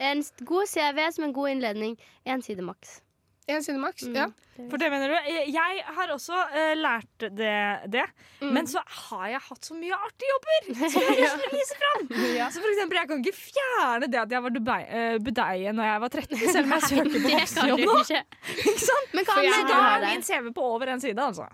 En 0.00 0.22
god 0.48 0.66
CV 0.66 1.10
som 1.12 1.24
en 1.24 1.36
god 1.36 1.50
innledning. 1.50 1.96
Én 2.24 2.42
side 2.42 2.64
maks. 2.64 3.00
Én 3.50 3.64
side 3.66 3.80
maks. 3.82 4.06
Mm. 4.06 4.16
Ja. 4.16 4.28
For 4.68 4.76
det 4.80 4.90
mener 4.92 5.08
du? 5.08 5.30
Jeg, 5.48 5.84
har 5.96 6.10
også 6.12 6.36
uh, 6.36 6.72
lært 6.76 7.24
det, 7.38 7.54
det. 7.92 8.04
Mm. 8.40 8.50
men 8.56 8.68
så 8.68 8.82
har 8.84 9.26
jeg 9.34 9.40
hatt 9.46 9.68
så 9.70 9.76
mye 9.76 9.96
artige 9.96 10.28
jobber 10.34 10.90
som 10.92 11.06
jeg 11.06 11.30
vise 11.54 11.78
fram. 11.80 12.04
Så 12.10 12.60
for 12.60 12.68
eksempel, 12.72 13.00
jeg 13.00 13.08
kan 13.10 13.24
ikke 13.24 13.36
fjerne 13.38 14.10
det 14.12 14.20
at 14.20 14.36
jeg 14.36 14.44
var 14.44 14.54
Dubai, 14.54 14.82
uh, 14.84 15.16
budeie 15.24 15.72
når 15.76 15.90
jeg 15.90 16.04
var 16.04 16.14
13, 16.20 16.36
selv 16.44 16.62
om 16.66 16.76
jeg 16.76 16.86
søker 16.90 17.16
på 17.16 17.24
voksenjobb 17.26 17.84
nå. 17.86 17.96
ikke. 18.04 18.22
Ikke 18.70 18.84
sant? 18.84 19.16
Men 19.16 19.26
hva 19.28 19.34
For 19.38 19.48
jeg 19.48 19.66
da 19.70 19.80
er 19.94 20.06
min? 20.10 20.24
CV 20.28 20.52
på 20.56 20.70
over 20.74 20.92
en 20.92 21.02
side, 21.02 21.26
altså. 21.30 21.48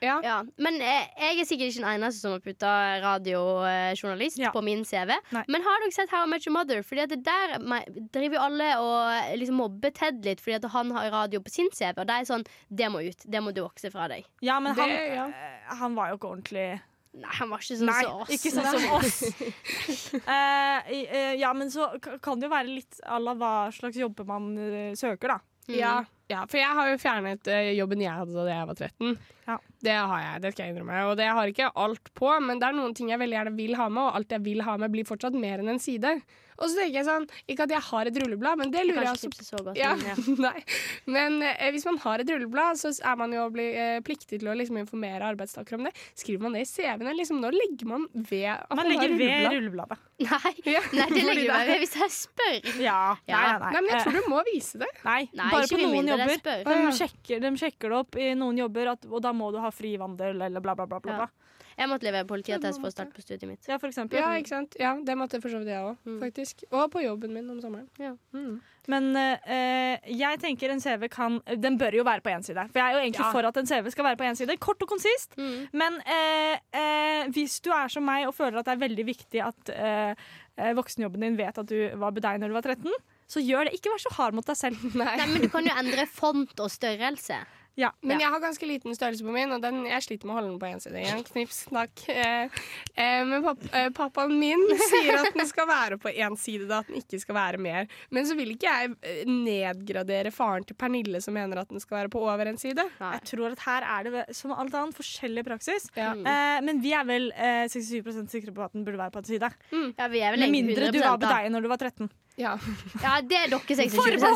Ja. 0.00 0.20
Ja, 0.22 0.42
men 0.62 0.76
eh, 0.80 1.08
jeg 1.18 1.40
er 1.42 1.44
sikkert 1.48 1.72
ikke 1.72 1.80
den 1.82 1.90
eneste 1.96 2.20
som 2.22 2.32
har 2.36 2.40
putta 2.44 2.70
radiojournalist 3.02 4.38
Ja. 4.38 4.50
på 4.54 4.62
min 4.62 4.84
CV. 4.84 5.10
Nei. 5.34 5.44
Men 5.48 5.62
har 5.66 5.80
dere 5.82 5.92
sett 5.96 6.10
How 6.10 6.24
I 6.24 6.30
Met 6.30 6.46
Your 6.46 6.54
Mother? 6.54 6.82
Fordi 6.86 7.02
at 7.02 7.08
det 7.10 7.24
der 7.26 7.58
me- 7.58 7.84
driver 8.14 8.36
jo 8.38 8.42
alle 8.46 8.68
og 8.78 8.98
eh, 9.32 9.36
liksom 9.40 9.58
mobber 9.58 9.90
Ted 9.94 10.22
litt 10.24 10.40
fordi 10.40 10.54
at 10.60 10.68
han 10.70 10.90
har 10.94 11.10
radio 11.10 11.40
på 11.40 11.50
sin 11.50 11.70
CV. 11.74 11.94
Og 11.98 12.06
det 12.06 12.14
er 12.20 12.28
sånn 12.30 12.44
Det 12.70 12.90
må 12.92 13.02
ut. 13.08 13.24
Det 13.26 13.42
må 13.42 13.52
du 13.54 13.62
vokse 13.64 13.90
fra 13.90 14.06
deg. 14.08 14.24
Ja, 14.40 14.60
men 14.60 14.74
Det- 14.74 14.82
han, 14.82 14.90
ja. 15.16 15.26
eh, 15.28 15.74
han 15.80 15.94
var 15.98 16.10
jo 16.10 16.16
ikke 16.20 16.30
ordentlig 16.36 16.80
Nei, 17.18 17.30
han 17.34 17.48
var 17.50 17.58
ikke 17.58 17.76
sånn 17.80 17.88
Nei, 17.88 18.02
som 18.04 18.20
oss. 18.20 18.28
ikke 18.30 18.50
sånn 18.52 18.68
som 18.68 18.92
oss. 18.94 19.22
Eh, 20.28 20.92
i- 20.92 21.08
eh, 21.10 21.34
ja, 21.40 21.52
men 21.52 21.68
så 21.70 21.88
k- 22.00 22.18
kan 22.22 22.38
det 22.38 22.46
jo 22.48 22.52
være 22.54 22.68
litt 22.68 23.00
à 23.08 23.18
la 23.20 23.34
hva 23.34 23.72
slags 23.74 23.96
jobber 23.96 24.24
man 24.28 24.52
eh, 24.58 24.92
søker, 24.94 25.28
da. 25.34 25.38
Mm. 25.68 25.74
Ja, 25.78 26.04
ja, 26.28 26.42
for 26.44 26.60
jeg 26.60 26.76
har 26.76 26.90
jo 26.90 26.98
fjernet 27.00 27.48
eh, 27.48 27.70
jobben 27.78 28.02
jeg 28.04 28.12
hadde 28.12 28.36
da 28.36 28.48
jeg 28.52 28.68
var 28.68 28.76
13. 28.76 29.14
Ja. 29.48 29.56
Det 29.88 29.94
har 29.96 30.20
jeg, 30.24 30.42
det 30.44 30.50
skal 30.52 30.66
jeg 30.66 30.74
innrømme. 30.74 30.98
Og 31.08 31.14
det 31.16 31.28
har 31.38 31.52
ikke 31.52 31.70
alt 31.84 32.10
på, 32.18 32.28
men 32.44 32.60
det 32.60 32.68
er 32.68 32.76
noen 32.76 32.92
ting 32.96 33.12
jeg 33.12 33.20
veldig 33.22 33.38
gjerne 33.38 33.54
vil 33.56 33.78
ha 33.78 33.86
med, 33.88 34.02
og 34.04 34.18
alt 34.18 34.34
jeg 34.36 34.44
vil 34.44 34.60
ha 34.66 34.76
med, 34.80 34.92
blir 34.92 35.08
fortsatt 35.08 35.38
mer 35.38 35.62
enn 35.62 35.72
en 35.72 35.80
side. 35.80 36.18
Og 36.58 36.66
så 36.70 36.74
tenker 36.80 36.96
jeg 36.98 37.06
sånn, 37.06 37.26
ikke 37.46 37.62
at 37.68 37.70
jeg 37.70 37.82
har 37.86 38.08
et 38.10 38.16
rulleblad, 38.18 38.58
men 38.58 38.70
det 38.74 38.80
lurer 38.88 39.04
jeg 39.06 39.12
også 39.14 39.28
tipset 39.30 39.46
så 39.52 39.60
godt. 39.62 39.76
ja, 39.78 39.92
ja. 39.94 40.14
nei. 40.46 40.62
Men 41.06 41.36
eh, 41.46 41.68
hvis 41.70 41.84
man 41.86 41.98
har 42.02 42.18
et 42.24 42.30
rulleblad, 42.34 42.80
så 42.80 42.90
er 42.98 43.16
man 43.20 43.32
jo 43.36 43.44
bli, 43.54 43.66
eh, 43.78 44.00
pliktig 44.02 44.40
til 44.40 44.50
å 44.50 44.56
liksom, 44.58 44.80
informere 44.82 45.28
arbeidstakere 45.30 45.78
om 45.78 45.86
det. 45.86 45.92
Skriver 46.18 46.42
man 46.48 46.56
det 46.58 46.64
i 46.66 46.68
CV-ene? 46.70 47.14
Liksom, 47.18 47.38
når 47.44 47.54
legger 47.54 47.86
man 47.92 48.08
ved 48.14 48.48
at 48.56 48.74
Man 48.74 48.82
har 48.84 48.90
legger 48.90 49.14
ved 49.14 49.28
rulleblad. 49.28 49.54
rullebladet. 49.54 49.98
Nei, 50.18 50.52
Ja, 50.74 50.82
nei, 50.98 51.08
det 51.14 51.24
legger 51.28 51.52
man 51.54 51.66
ved 51.70 51.82
hvis 51.84 51.96
jeg 52.02 52.14
spør. 52.18 52.70
Ja. 52.88 52.98
Ja. 53.30 53.38
Nei, 53.38 53.58
nei, 53.58 53.72
Nei, 53.72 53.80
men 53.80 53.90
jeg 53.92 53.98
Eh, 53.98 54.04
tror 54.08 54.18
du 54.18 54.30
må 54.34 54.42
vise 54.50 54.78
det. 54.82 54.88
nei, 55.04 55.20
Nei, 55.38 55.50
bare 55.54 55.66
ikke 55.68 55.78
på 55.78 55.92
noen 55.94 56.10
jobber. 56.10 56.64
De 56.66 56.96
sjekker, 56.98 57.40
de 57.46 57.52
sjekker 57.62 57.92
det 57.94 57.98
opp 58.02 58.18
i 58.18 58.32
noen 58.38 58.58
jobber, 58.64 58.90
at, 58.96 59.06
og 59.10 59.22
da 59.24 59.30
må 59.36 59.52
du 59.54 59.58
ha 59.62 59.70
fri 59.74 59.94
vandel 60.00 60.42
eller 60.48 60.60
bla, 60.64 60.74
bla, 60.78 60.86
bla. 60.90 60.98
bla, 60.98 61.12
Ja. 61.14 61.26
bla. 61.26 61.30
Jeg 61.78 61.88
måtte 61.88 62.02
levere 62.08 62.26
politiattest 62.26 62.80
for 62.82 62.88
å 62.90 62.92
starte 62.92 63.14
på 63.14 63.22
studiet 63.22 63.46
mitt. 63.46 63.68
Ja, 63.70 63.76
for 63.78 63.86
eksempel. 63.88 64.18
Ja, 64.18 64.32
ikke 64.40 64.50
sant? 64.50 64.74
Ja, 64.80 64.96
det 64.98 65.14
måtte 65.16 65.38
for 65.40 65.48
så 65.52 65.60
vidt 65.62 65.70
jeg 65.70 65.78
òg, 65.84 65.96
Mm. 66.04 66.18
faktisk. 66.24 66.64
Og 66.72 66.90
på 66.90 67.04
jobben 67.04 67.32
min 67.32 67.48
om 67.50 67.60
sommeren. 67.62 67.86
Ja. 68.02 68.16
Mm. 68.34 68.60
Men 68.88 69.16
eh, 69.16 69.98
jeg 70.10 70.40
tenker 70.40 70.70
en 70.72 70.80
CV 70.80 71.08
kan 71.12 71.42
Den 71.60 71.76
bør 71.78 71.92
jo 71.98 72.04
være 72.04 72.22
på 72.24 72.30
én 72.32 72.42
side. 72.42 72.64
For 72.72 72.80
jeg 72.80 72.88
er 72.88 72.96
jo 72.96 73.02
egentlig 73.04 73.24
Ja. 73.26 73.30
for 73.32 73.46
at 73.46 73.56
en 73.56 73.66
CV 73.66 73.90
skal 73.92 74.04
være 74.04 74.16
på 74.16 74.24
én 74.26 74.36
side. 74.36 74.56
Kort 74.58 74.82
og 74.82 74.88
konsist. 74.88 75.36
Mm. 75.36 75.68
Men 75.72 76.00
eh, 76.06 76.58
eh, 76.72 77.28
hvis 77.28 77.60
du 77.60 77.70
er 77.70 77.88
som 77.88 78.02
meg 78.04 78.26
og 78.26 78.34
føler 78.34 78.58
at 78.58 78.64
det 78.64 78.74
er 78.74 78.88
veldig 78.88 79.06
viktig 79.06 79.44
at 79.44 79.70
eh, 79.76 80.14
eh, 80.58 80.72
voksenjobben 80.74 81.20
din 81.20 81.36
vet 81.36 81.58
at 81.58 81.66
du 81.66 81.76
var 81.96 82.10
budeie 82.16 82.38
når 82.40 82.48
du 82.48 82.54
var 82.54 82.62
13, 82.62 82.90
så 83.28 83.42
gjør 83.44 83.68
det. 83.68 83.74
Ikke 83.76 83.92
vær 83.92 84.00
så 84.00 84.14
hard 84.16 84.34
mot 84.34 84.46
deg 84.46 84.56
selv. 84.56 84.80
Nei, 84.96 85.16
Nei, 85.20 85.26
men 85.26 85.42
du 85.42 85.48
kan 85.52 85.62
jo 85.68 85.74
endre 85.76 86.06
font 86.08 86.58
og 86.64 86.70
størrelse. 86.72 87.36
Ja. 87.78 87.92
Men 88.02 88.18
jeg 88.18 88.32
har 88.32 88.40
ganske 88.42 88.66
liten 88.66 88.96
størrelse 88.96 89.22
på 89.22 89.30
min, 89.30 89.52
og 89.54 89.62
den, 89.62 89.84
jeg 89.86 90.02
sliter 90.02 90.26
med 90.26 90.34
å 90.34 90.38
holde 90.40 90.50
den 90.50 90.58
på 90.58 90.66
én 90.66 90.80
side. 90.82 90.98
Igjen, 90.98 91.22
knips, 91.28 91.60
knakk. 91.70 92.02
Eh, 92.10 92.56
eh, 92.98 93.20
men 93.28 93.44
papp, 93.44 93.62
eh, 93.70 93.86
pappaen 93.94 94.34
min 94.40 94.64
sier 94.88 95.20
at 95.20 95.30
den 95.36 95.46
skal 95.46 95.68
være 95.70 96.00
på 96.02 96.10
én 96.10 96.34
side, 96.40 96.66
da, 96.70 96.80
at 96.82 96.90
den 96.90 96.98
ikke 96.98 97.20
skal 97.22 97.38
være 97.38 97.62
mer. 97.62 97.86
Men 98.14 98.26
så 98.26 98.34
vil 98.38 98.50
ikke 98.56 98.66
jeg 98.72 98.96
eh, 99.06 99.22
nedgradere 99.30 100.34
faren 100.34 100.66
til 100.66 100.78
Pernille, 100.78 101.22
som 101.22 101.38
mener 101.38 101.62
at 101.62 101.70
den 101.70 101.82
skal 101.84 102.00
være 102.00 102.12
på 102.16 102.24
over 102.26 102.50
en 102.50 102.58
side. 102.58 102.82
Jeg 102.98 103.24
tror 103.30 103.54
at 103.54 103.62
her 103.68 103.88
er 103.94 104.08
det 104.08 104.26
som 104.36 104.56
alt 104.56 104.74
annet 104.74 104.98
forskjellig 104.98 105.46
praksis. 105.46 105.86
Ja. 105.94 106.16
Eh, 106.18 106.58
men 106.66 106.82
vi 106.82 106.96
er 106.98 107.06
vel 107.06 107.30
eh, 107.36 107.68
67% 107.70 108.34
sikre 108.34 108.56
på 108.56 108.66
at 108.66 108.74
den 108.74 108.82
burde 108.88 108.98
være 108.98 109.14
på 109.14 109.22
en 109.22 109.30
side. 109.30 109.54
Ja, 109.70 110.10
vi 110.10 110.24
er 110.24 110.34
vel 110.34 110.48
Med 110.48 110.56
mindre 110.58 110.90
du 110.90 110.98
var 110.98 111.14
på 111.14 111.30
deg 111.30 111.52
når 111.54 111.62
du 111.62 111.70
var 111.70 111.86
13. 111.86 112.10
Ja, 112.38 112.54
Ja, 113.04 113.18
det 113.20 113.36
er 113.36 113.50
dere 113.50 113.60
66 113.82 113.92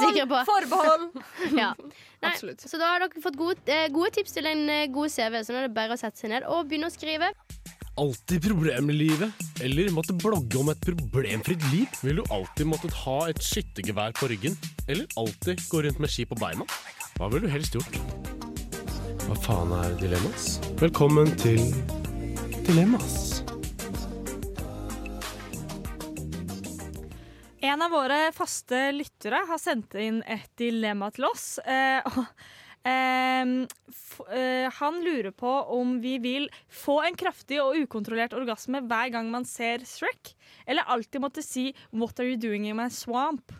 sikre 0.06 0.26
på. 0.30 0.40
Forbehold! 0.48 1.08
Ja. 1.62 1.72
Nei, 2.22 2.30
absolutt. 2.30 2.62
så 2.62 2.78
da 2.78 2.92
har 2.92 3.02
dere 3.02 3.22
fått 3.22 3.38
gode, 3.38 3.62
eh, 3.66 3.88
gode 3.90 4.12
tips 4.14 4.36
til 4.36 4.46
en 4.46 4.68
eh, 4.70 4.84
god 4.94 5.10
CV, 5.10 5.40
så 5.42 5.54
nå 5.54 5.58
er 5.62 5.68
det 5.68 5.74
bare 5.74 5.96
å 5.96 5.98
sette 5.98 6.22
seg 6.22 6.30
ned 6.34 6.46
og 6.46 6.68
begynne 6.70 6.90
å 6.90 6.94
skrive. 6.94 7.32
Alltid 8.00 8.46
problemer 8.46 8.94
i 8.94 9.08
livet? 9.10 9.42
Eller 9.60 9.90
måtte 9.92 10.14
blogge 10.16 10.56
om 10.60 10.70
et 10.72 10.80
problemfritt 10.80 11.66
liv? 11.74 11.90
Vil 12.06 12.22
du 12.22 12.24
alltid 12.32 12.70
måttet 12.70 12.94
ha 13.02 13.18
et 13.28 13.42
skyttergevær 13.44 14.14
på 14.16 14.30
ryggen? 14.32 14.56
Eller 14.86 15.04
alltid 15.20 15.60
gå 15.68 15.82
rundt 15.84 16.00
med 16.00 16.10
ski 16.14 16.24
på 16.30 16.38
beina? 16.40 16.64
Hva 17.18 17.28
ville 17.34 17.50
du 17.50 17.52
helst 17.52 17.76
gjort? 17.76 17.98
Hva 19.26 19.36
faen 19.44 19.74
er 19.82 19.92
dilemmas? 20.00 20.54
Velkommen 20.80 21.34
til 21.42 21.60
Dilemmas. 22.64 23.42
En 27.62 27.82
av 27.82 27.92
våre 27.94 28.32
faste 28.34 28.88
lyttere 28.90 29.38
har 29.46 29.58
sendt 29.62 29.94
inn 29.94 30.16
et 30.26 30.48
dilemma 30.58 31.12
til 31.14 31.28
oss. 31.28 31.60
Eh, 31.62 32.02
f 32.82 34.16
eh, 34.34 34.66
han 34.80 34.98
lurer 35.04 35.30
på 35.30 35.52
om 35.70 35.92
vi 36.02 36.16
vil 36.18 36.48
få 36.66 36.96
en 37.06 37.14
kraftig 37.14 37.60
og 37.62 37.78
ukontrollert 37.78 38.34
orgasme 38.34 38.80
hver 38.90 39.12
gang 39.14 39.30
man 39.30 39.46
ser 39.46 39.86
Shrek, 39.86 40.32
eller 40.66 40.90
alltid 40.90 41.22
måtte 41.22 41.46
si 41.46 41.70
'What 41.92 42.18
are 42.18 42.32
you 42.32 42.36
doing 42.36 42.66
in 42.66 42.76
my 42.76 42.88
swamp?' 42.90 43.54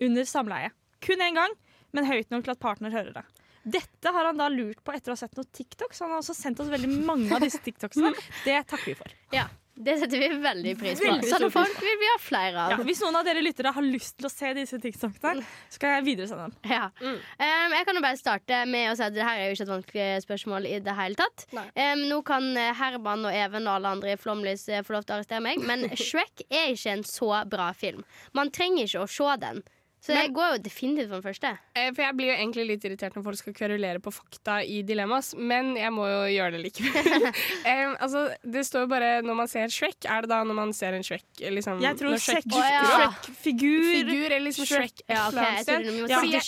under 0.00 0.22
samleie. 0.24 0.70
Kun 1.00 1.18
én 1.18 1.34
gang, 1.34 1.50
men 1.92 2.06
høyt 2.06 2.30
nok 2.30 2.44
til 2.44 2.54
at 2.54 2.60
partner 2.60 2.94
hører 2.94 3.12
det. 3.18 3.24
Dette 3.64 4.12
har 4.14 4.24
han 4.30 4.38
da 4.38 4.46
lurt 4.48 4.78
på 4.84 4.94
etter 4.94 5.10
å 5.10 5.18
ha 5.18 5.20
sett 5.20 5.34
noen 5.36 5.50
TikToks. 5.52 6.00
Han 6.00 6.14
har 6.14 6.22
også 6.22 6.38
sendt 6.38 6.60
oss 6.62 6.70
veldig 6.70 7.02
mange 7.04 7.34
av 7.34 7.42
disse 7.42 7.58
TikToksene. 7.66 8.14
Det 8.46 8.62
takker 8.70 8.92
vi 8.92 8.94
for. 8.94 9.10
Ja, 9.34 9.48
Det 9.74 9.94
setter 10.00 10.18
vi 10.20 10.28
veldig 10.42 10.72
pris 10.80 11.00
på. 11.00 11.06
Veldig 11.06 11.28
Sånne 11.30 11.48
folk 11.54 11.76
vil 11.80 11.96
vi 12.00 12.08
ha 12.10 12.16
flere 12.20 12.64
Ja, 12.72 12.78
hvis 12.84 13.00
noen 13.04 13.16
av 13.20 13.24
dere 13.24 13.42
lyttere 13.44 13.72
har 13.72 13.86
lyst 13.86 14.18
til 14.18 14.28
å 14.28 14.32
se 14.32 14.50
disse 14.58 14.80
TikTokene, 14.82 15.44
skal 15.72 15.96
jeg 15.96 16.06
videresende 16.08 16.48
dem. 16.48 16.56
Ja. 16.74 16.90
Um, 17.00 17.76
jeg 17.78 17.86
kan 17.88 17.96
jo 17.96 18.04
bare 18.04 18.20
starte 18.20 18.60
med 18.68 18.90
å 18.90 18.96
si 18.98 19.06
at 19.06 19.16
det 19.16 19.24
her 19.24 19.40
er 19.40 19.48
jo 19.48 19.56
ikke 19.56 19.66
et 19.66 19.72
vanskelig 19.72 20.08
spørsmål 20.26 20.68
i 20.68 20.76
det 20.84 20.96
hele 20.98 21.20
tatt. 21.20 21.46
Um, 21.54 22.04
nå 22.10 22.20
kan 22.28 22.50
eh, 22.60 22.74
Herman 22.76 23.24
og 23.30 23.36
Even 23.36 23.68
og 23.68 23.78
alle 23.78 23.94
andre 23.96 24.14
i 24.14 24.20
Flomlys 24.20 24.66
eh, 24.68 24.84
få 24.84 24.98
lov 24.98 25.06
til 25.06 25.16
å 25.16 25.20
arrestere 25.20 25.44
meg, 25.44 25.64
men 25.64 25.88
Shrek 26.06 26.44
er 26.48 26.74
ikke 26.74 26.98
en 26.98 27.06
så 27.06 27.32
bra 27.50 27.70
film. 27.76 28.04
Man 28.36 28.52
trenger 28.54 28.84
ikke 28.84 29.06
å 29.06 29.10
se 29.10 29.36
den. 29.40 29.62
Så 30.00 30.14
jeg 30.16 30.30
går 30.32 30.54
jo 30.54 30.58
definitivt 30.64 31.10
for 31.10 31.20
den 31.20 31.26
første. 31.26 31.48
Eh, 31.76 31.90
For 31.92 32.02
jeg 32.06 32.16
blir 32.16 32.30
jo 32.30 32.36
egentlig 32.38 32.64
litt 32.70 32.84
irritert 32.88 33.16
når 33.18 33.24
folk 33.26 33.36
skal 33.36 33.54
kverulere 33.56 34.00
på 34.00 34.12
fakta 34.14 34.60
i 34.64 34.78
dilemmas, 34.86 35.34
men 35.36 35.74
jeg 35.76 35.92
må 35.92 36.06
jo 36.08 36.22
gjøre 36.32 36.54
det 36.56 36.60
likevel. 36.64 37.26
Em, 37.70 37.92
altså, 38.00 38.22
det 38.40 38.62
står 38.64 38.86
jo 38.86 38.90
bare 38.94 39.10
når 39.26 39.36
man 39.42 39.50
ser 39.52 39.68
Shrek. 39.68 39.98
Er 40.08 40.24
det 40.24 40.30
da 40.32 40.38
når 40.48 40.56
man 40.56 40.72
ser 40.76 40.96
en 40.96 41.04
Shrek? 41.04 41.26
Liksom, 41.36 41.82
Jeg 41.84 41.98
tror 42.00 42.14
når 42.14 42.22
Shrek 42.24 42.48
Shrek-? 42.48 43.28
Figur. 43.44 44.24
Eller 44.30 44.46
liksom 44.46 44.68
Shrek. 44.70 45.02
Et 45.04 45.12
eller 45.16 45.42
annet 45.44 45.68
sted. 45.68 45.90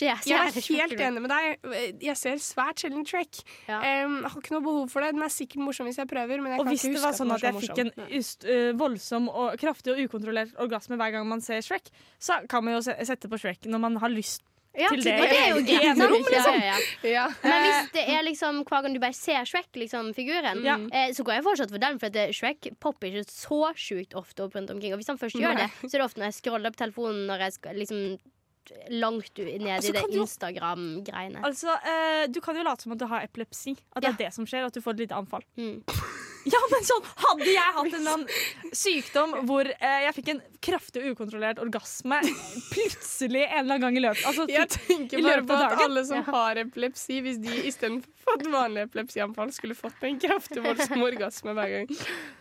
jeg, 0.01 0.39
er 0.39 0.57
helt 0.79 1.05
enig 1.11 1.25
med 1.27 1.35
deg. 1.35 1.69
Jeg 2.09 2.17
ser 2.23 2.41
svært 2.43 2.81
sjelden 2.87 3.05
Shrek. 3.09 3.43
Ja. 3.69 3.83
Jeg 3.85 4.09
har 4.33 4.39
ikke 4.41 4.57
noe 4.57 4.65
behov 4.65 4.89
for 4.93 5.05
det. 5.05 5.13
Den 5.19 5.27
er 5.29 5.33
sikkert 5.37 5.65
morsom 5.67 5.91
hvis 5.91 6.01
jeg 6.01 6.09
prøver, 6.11 6.41
men 6.41 6.55
jeg 6.57 6.63
Og 6.63 6.67
kan 6.67 6.73
hvis 6.73 6.87
ikke 6.89 6.97
det 6.97 7.05
var 7.05 7.19
sånn 7.21 7.37
at 7.37 7.47
jeg 7.47 7.61
fikk 7.67 7.83
en 7.85 7.93
just, 8.17 8.49
uh, 8.49 8.73
voldsom 8.81 9.29
og 9.29 9.61
kraftig 9.61 9.93
og 9.93 10.03
ukontrollert 10.07 10.57
orgasme 10.63 10.97
hver 11.01 11.15
gang 11.19 11.29
man 11.29 11.45
ser 11.45 11.61
Shrek, 11.65 11.93
så 12.23 12.41
kan 12.49 12.65
man 12.65 12.79
jo 12.79 12.83
sette 12.89 13.29
på 13.29 13.42
Shrek 13.43 13.67
når 13.69 13.83
man 13.89 13.97
har 14.03 14.09
lyst. 14.15 14.43
Ja, 14.73 14.89
til 14.89 15.03
det 15.05 15.13
og 15.21 15.27
det 15.29 15.37
er 15.37 15.49
jo 15.51 15.59
greit. 15.69 15.99
sant? 15.99 16.33
Ja, 16.33 16.45
ja, 16.49 16.61
ja. 16.65 16.77
Ja. 17.11 17.25
Men 17.43 17.59
hvis 17.67 17.91
det 17.93 18.05
er 18.09 18.23
liksom 18.25 18.63
hver 18.65 18.81
gang 18.87 18.95
du 18.97 19.01
bare 19.03 19.13
ser 19.13 19.45
Shrek, 19.45 19.69
liksom, 19.77 20.15
figuren, 20.17 20.63
Ja. 20.65 20.79
eh, 20.89 21.11
så 21.13 21.21
går 21.29 21.35
jeg 21.37 21.45
fortsatt 21.45 21.75
for 21.75 21.83
den. 21.83 21.99
For 22.01 22.07
at 22.09 22.33
Shrek 22.35 22.71
popper 22.81 23.11
ikke 23.13 23.27
så 23.29 23.59
sjukt 23.77 24.15
ofte 24.17 24.47
opp 24.47 24.57
rundt 24.57 24.71
omkring. 24.73 24.95
Og 24.95 25.03
hvis 25.03 25.13
han 25.13 25.19
først 25.21 25.37
gjør 25.37 25.59
det, 25.61 25.69
så 25.83 25.91
er 25.93 25.99
det 26.01 26.07
ofte 26.09 26.23
når 26.23 26.31
jeg 26.33 26.39
scroller 26.41 26.73
på 26.73 26.81
telefonen 26.87 27.27
når 27.29 27.45
jeg 27.45 27.53
skal 27.59 27.77
liksom 27.83 28.17
langt 28.95 29.37
ned 29.39 29.69
Altså, 29.69 29.91
i 29.91 29.93
det 29.99 30.05
Instagram-greiene. 30.23 31.45
Altså, 31.45 31.69
øh, 31.69 32.29
Du 32.33 32.41
kan 32.41 32.57
jo 32.57 32.63
late 32.63 32.83
som 32.83 32.93
at 32.93 32.99
du 33.01 33.07
har 33.11 33.25
epilepsi. 33.27 33.77
At 33.95 34.03
det 34.03 34.09
Ja. 34.09 34.13
er 34.15 34.17
det 34.25 34.35
som 34.35 34.47
skjer, 34.47 34.65
at 34.67 34.73
du 34.73 34.81
får 34.81 34.91
et 34.93 35.01
lite 35.01 35.15
anfall. 35.15 35.43
Mm. 35.59 35.83
Ja, 36.49 36.59
men 36.73 36.83
sånn, 36.87 37.05
Hadde 37.23 37.47
jeg 37.47 37.75
hatt 37.77 37.87
en 37.87 37.95
eller 38.01 38.15
annen 38.17 38.73
sykdom 38.75 39.35
hvor 39.47 39.69
eh, 39.69 39.99
jeg 40.07 40.15
fikk 40.17 40.29
en 40.33 40.41
kraftig 40.65 41.05
ukontrollert 41.13 41.61
orgasme 41.63 42.19
plutselig 42.73 43.45
en 43.45 43.61
eller 43.61 43.77
annen 43.77 43.85
gang 43.85 43.99
i 43.99 44.03
løpet 44.05 44.25
altså, 44.31 44.47
Jeg 44.51 44.69
tenker 44.75 45.21
I 45.21 45.23
bare 45.27 45.37
løpet 45.41 45.49
på 45.51 45.57
av 45.57 45.63
at 45.63 45.71
dagen. 45.77 45.85
alle 45.87 46.05
som 46.09 46.25
har 46.29 46.61
epilepsi, 46.65 47.21
hvis 47.25 47.39
de 47.45 47.59
istedenfor 47.71 48.11
fått 48.23 48.45
vanlig 48.53 48.85
epilepsianfall, 48.89 49.51
skulle 49.55 49.75
fått 49.79 50.03
en 50.07 50.19
kraftig 50.23 50.63
voldsom 50.67 51.03
orgasme 51.07 51.55
hver 51.59 51.73
gang 51.77 51.89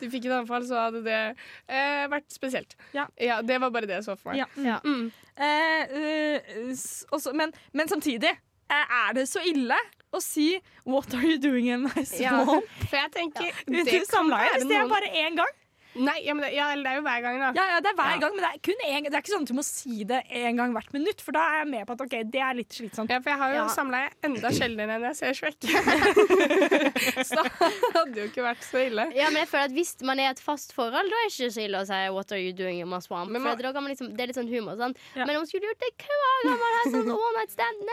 de 0.01 0.09
fikk 0.13 0.27
et 0.29 0.35
anfall, 0.39 0.65
så 0.69 0.81
hadde 0.87 1.01
det 1.05 1.19
eh, 1.67 2.03
vært 2.11 2.29
spesielt. 2.33 2.75
Ja. 2.97 3.07
Det 3.17 3.57
var 3.61 3.69
bare 3.73 3.89
det 3.89 3.99
jeg 3.99 4.05
så 4.09 4.15
for 4.17 4.31
meg. 4.33 4.41
Ja. 4.41 4.47
Ja. 4.65 4.77
Mm. 4.85 5.07
Eh, 5.37 5.95
eh, 6.01 6.69
s- 6.73 7.03
også, 7.13 7.33
men, 7.37 7.53
men 7.77 7.89
samtidig, 7.89 8.33
eh, 8.69 8.95
er 9.05 9.13
det 9.17 9.27
så 9.29 9.41
ille 9.45 9.77
å 10.11 10.21
si 10.21 10.59
'What 10.83 11.13
are 11.15 11.23
you 11.25 11.37
doing 11.39 11.67
in 11.67 11.83
my 11.83 12.03
Ja, 12.19 12.43
swamp?' 12.43 12.67
for 12.89 12.97
jeg 12.97 13.11
tenker 13.11 13.45
ja, 13.47 13.51
det 13.67 13.85
det 13.85 14.07
kan 14.09 14.29
være 14.29 14.63
noen 14.65 14.89
bare 14.91 15.09
én 15.25 15.35
gang? 15.39 15.53
Nei, 15.95 16.21
ja, 16.23 16.33
men 16.33 16.45
det, 16.45 16.53
ja, 16.55 16.69
det 16.75 16.87
er 16.87 16.95
jo 16.95 17.01
hver 17.03 17.21
gang, 17.25 17.37
da. 17.41 17.49
Ja, 17.57 17.65
ja, 17.73 17.79
det 17.83 17.89
er 17.91 17.95
hver 17.99 18.11
Ja. 18.13 18.17
gang, 18.23 18.35
men 18.35 18.43
det 18.45 18.51
er 18.53 18.59
kun 18.63 18.79
en, 18.87 19.03
Det 19.03 19.13
er 19.13 19.21
ikke 19.21 19.33
sånn 19.33 19.41
at 19.43 19.51
du 19.51 19.53
må 19.57 19.63
si 19.67 20.03
det 20.07 20.21
en 20.29 20.55
gang 20.55 20.71
hvert 20.73 20.93
minutt, 20.93 21.19
for 21.21 21.31
da 21.35 21.39
er 21.39 21.57
jeg 21.61 21.67
med 21.73 21.87
på 21.87 21.91
at 21.97 22.01
ok, 22.05 22.15
det 22.31 22.41
er 22.41 22.53
litt 22.55 22.69
slitsomt. 22.71 23.09
Ja, 23.11 23.19
for 23.19 23.29
jeg 23.31 23.39
har 23.39 23.49
jo 23.51 23.55
Ja. 23.61 23.67
samleie 23.67 24.09
enda 24.23 24.49
sjeldnere 24.59 24.95
enn 24.95 25.03
jeg 25.09 25.15
ser 25.19 25.33
Shrek. 25.35 25.59
så 27.27 27.43
det 27.81 27.91
hadde 27.95 28.17
jo 28.21 28.27
ikke 28.29 28.43
vært 28.45 28.63
så 28.65 28.81
ille. 28.87 29.05
Ja, 29.17 29.27
men 29.31 29.41
jeg 29.43 29.49
føler 29.51 29.67
at 29.69 29.75
Hvis 29.75 29.93
man 30.07 30.19
er 30.19 30.29
i 30.29 30.31
et 30.31 30.39
fast 30.43 30.73
forhold, 30.75 31.11
da 31.11 31.19
er 31.21 31.27
det 31.27 31.33
ikke 31.35 31.51
så 31.55 31.63
ille 31.65 31.81
å 31.81 31.85
si 31.87 31.99
'What 32.11 32.31
are 32.31 32.39
you 32.41 32.53
doing 32.53 32.79
in 32.81 32.89
my 32.89 32.99
swamp?' 33.03 33.31
Man, 33.31 33.41
For 33.41 33.55
da 33.61 33.71
kan 33.73 33.83
man 33.83 33.91
liksom, 33.93 34.11
det 34.15 34.21
er 34.23 34.27
litt 34.31 34.39
sånn 34.39 34.49
humor. 34.51 34.75
Sånn. 34.79 34.95
Ja. 35.15 35.25
Men 35.25 35.37
om 35.37 35.45
skulle 35.45 35.67
gjort 35.67 35.79
det 35.83 35.91
hver 35.97 36.39
gang 36.47 36.59
man 36.61 36.77
har 36.77 36.85
sånn 36.95 37.11
one 37.25 37.35
night 37.37 37.51
stand. 37.51 37.83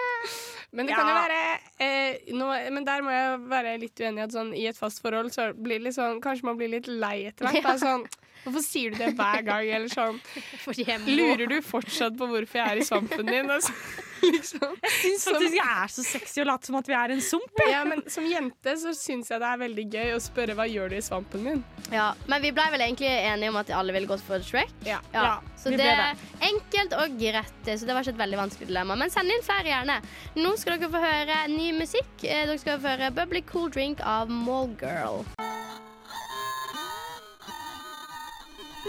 Men 0.72 0.86
det 0.86 0.94
kan 0.94 1.08
jo 1.08 1.14
være 1.18 1.40
eh, 1.80 2.18
nå, 2.32 2.48
Men 2.72 2.84
der 2.84 3.02
må 3.02 3.10
jeg 3.10 3.40
være 3.48 3.76
litt 3.80 3.96
uenig. 4.00 4.22
At 4.28 4.32
sånn, 4.36 4.54
I 4.54 4.66
et 4.68 4.76
fast 4.76 5.02
forhold 5.02 5.32
så 5.34 5.50
blir 5.54 5.78
det 5.78 5.88
litt 5.88 5.94
sånn 5.98 6.20
Kanskje 6.20 6.44
man 6.44 6.56
blir 6.58 6.68
litt 6.70 6.86
lei 6.88 7.26
etter 7.30 7.46
hvert. 7.48 7.62
da, 7.62 7.76
Sånn, 7.88 8.06
hvorfor 8.44 8.62
sier 8.64 8.92
du 8.94 9.00
det 9.02 9.14
hver 9.18 9.42
gang? 9.44 9.66
Eller 9.78 9.88
sånn 9.92 10.20
Lurer 11.18 11.48
du 11.50 11.58
fortsatt 11.64 12.14
på 12.20 12.28
hvorfor 12.30 12.60
jeg 12.62 12.76
er 12.76 12.82
i 12.82 12.86
svampen 12.86 13.26
din? 13.28 13.50
Altså, 13.50 13.72
liksom. 14.28 14.76
Jeg 14.82 14.94
syns 15.02 15.24
faktisk 15.28 15.56
jeg 15.58 15.72
er 15.72 15.90
så 15.94 16.04
sexy 16.06 16.40
og 16.42 16.48
late 16.48 16.66
som 16.70 16.78
at 16.78 16.88
vi 16.90 16.94
er 16.98 17.12
en 17.14 17.20
sump. 17.22 17.60
Ja, 17.70 17.82
men 17.86 18.02
som 18.10 18.24
jente 18.28 18.74
så 18.80 18.94
syns 18.96 19.30
jeg 19.32 19.42
det 19.42 19.50
er 19.50 19.60
veldig 19.64 19.84
gøy 19.94 20.14
å 20.16 20.20
spørre 20.22 20.56
hva 20.58 20.66
gjør 20.70 20.90
du 20.94 20.96
i 20.98 21.02
svampen 21.06 21.44
min. 21.44 21.60
Ja, 21.92 22.10
Men 22.28 22.42
vi 22.44 22.50
ble 22.52 22.64
vel 22.74 22.82
egentlig 22.84 23.08
enige 23.08 23.52
om 23.52 23.60
at 23.60 23.70
alle 23.72 23.94
ville 23.96 24.10
gått 24.10 24.24
for 24.26 24.42
Shrek. 24.44 24.72
Ja. 24.86 24.98
Ja, 25.14 25.22
Ja, 25.28 25.36
så 25.58 25.70
vi 25.72 25.78
det 25.80 25.86
er 25.88 26.18
enkelt 26.50 26.96
og 26.98 27.14
greit. 27.20 27.54
Så 27.68 27.86
det 27.88 27.94
var 27.94 28.04
ikke 28.04 28.16
et 28.16 28.22
veldig 28.24 28.40
vanskelig 28.42 28.68
dilemma. 28.72 28.96
Men 29.00 29.12
send 29.14 29.32
inn 29.32 29.44
flere 29.46 29.70
gjerne. 29.70 30.00
Nå 30.38 30.54
skal 30.60 30.76
dere 30.78 30.92
få 30.92 31.02
høre 31.04 31.38
ny 31.54 31.70
musikk. 31.78 32.10
Eh, 32.24 32.44
Dere 32.48 32.58
skal 32.60 32.82
få 32.82 32.92
høre 32.96 33.12
Bubbly 33.16 33.44
Cool 33.48 33.70
Drink 33.74 34.02
av 34.04 34.28
Mallgirl. 34.32 35.24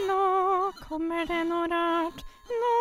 Nå 0.07 0.71
kommer 0.87 1.25
det 1.27 1.39
noe 1.49 1.67
rart. 1.71 2.19
Nå 2.49 2.73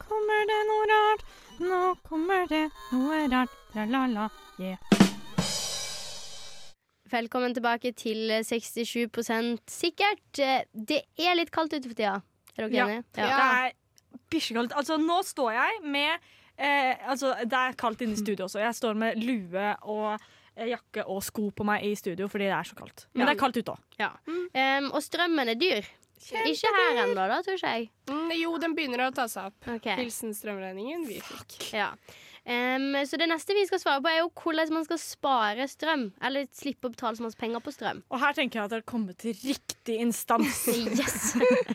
kommer 0.00 0.46
det 0.50 0.58
noe 0.68 0.86
rart. 0.90 1.22
Nå 1.60 1.78
kommer 2.06 2.46
det 2.50 2.62
noe 2.92 3.20
rart. 3.32 3.54
Tra-la-la, 3.72 4.26
yeah. 4.58 4.78
Velkommen 7.10 7.54
tilbake 7.56 7.92
til 7.98 8.30
67 8.46 9.60
sikkert. 9.70 10.40
Det 10.74 11.00
er 11.18 11.38
litt 11.38 11.50
kaldt 11.54 11.74
ute 11.74 11.88
for 11.88 11.94
tida. 11.98 12.20
Er 12.56 12.66
dere 12.68 12.74
Ja. 12.76 12.86
enige? 12.86 13.04
Det 13.14 13.24
er 13.24 13.72
bikkjekaldt. 14.30 14.72
Altså, 14.76 14.96
nå 14.98 15.22
står 15.26 15.52
jeg 15.52 15.80
med 15.84 16.18
eh, 16.58 16.96
Altså, 17.08 17.34
det 17.44 17.52
er 17.52 17.72
kaldt 17.78 18.00
inne 18.02 18.12
i 18.12 18.16
studio 18.20 18.44
også. 18.46 18.60
Jeg 18.60 18.74
står 18.74 18.94
med 18.94 19.16
lue 19.22 19.76
og 19.82 20.20
eh, 20.56 20.68
jakke 20.68 21.04
og 21.06 21.22
sko 21.22 21.50
på 21.50 21.64
meg 21.64 21.84
i 21.84 21.94
studio 21.94 22.28
fordi 22.28 22.44
det 22.44 22.52
er 22.52 22.62
så 22.68 22.74
kaldt. 22.74 23.06
Men 23.14 23.20
Ja. 23.26 23.26
det 23.32 23.36
er 23.36 23.40
kaldt 23.40 23.56
ute 23.56 23.72
òg. 23.72 23.78
Ja. 23.98 24.10
Um, 24.28 24.90
og 24.92 25.02
strømmen 25.02 25.48
er 25.48 25.54
dyr. 25.54 25.82
Ikke 26.20 26.72
her 26.76 27.02
ennå, 27.04 27.26
da, 27.30 27.38
tror 27.44 27.56
ikke 27.56 27.72
jeg. 27.76 27.86
Mm, 28.10 28.32
jo, 28.36 28.50
den 28.60 28.74
begynner 28.76 29.06
å 29.06 29.12
ta 29.14 29.24
seg 29.30 29.50
opp. 29.50 29.70
Okay. 29.78 29.96
Hilsen 30.02 30.34
strømregningen 30.36 31.06
vi 31.08 31.20
fikk. 31.24 31.56
Ja. 31.76 31.94
Em, 32.44 32.94
så 33.06 33.18
det 33.20 33.28
neste 33.30 33.54
vi 33.56 33.66
skal 33.68 33.82
svare 33.82 34.02
på, 34.02 34.10
er 34.10 34.22
jo 34.22 34.30
hvordan 34.42 34.72
man 34.74 34.86
skal 34.86 35.00
spare 35.02 35.66
strøm. 35.70 36.08
Eller 36.24 36.48
slippe 36.56 36.88
å 36.88 36.94
betale 36.94 37.18
så 37.18 37.26
masse 37.26 37.38
penger 37.40 37.62
på 37.64 37.74
strøm. 37.74 38.02
Og 38.10 38.22
her 38.22 38.36
tenker 38.36 38.60
jeg 38.60 38.68
at 38.68 38.74
dere 38.74 38.84
har 38.84 38.90
kommet 38.90 39.20
til 39.20 39.36
riktig 39.44 40.00
instans. 40.00 40.66
Yes! 41.00 41.34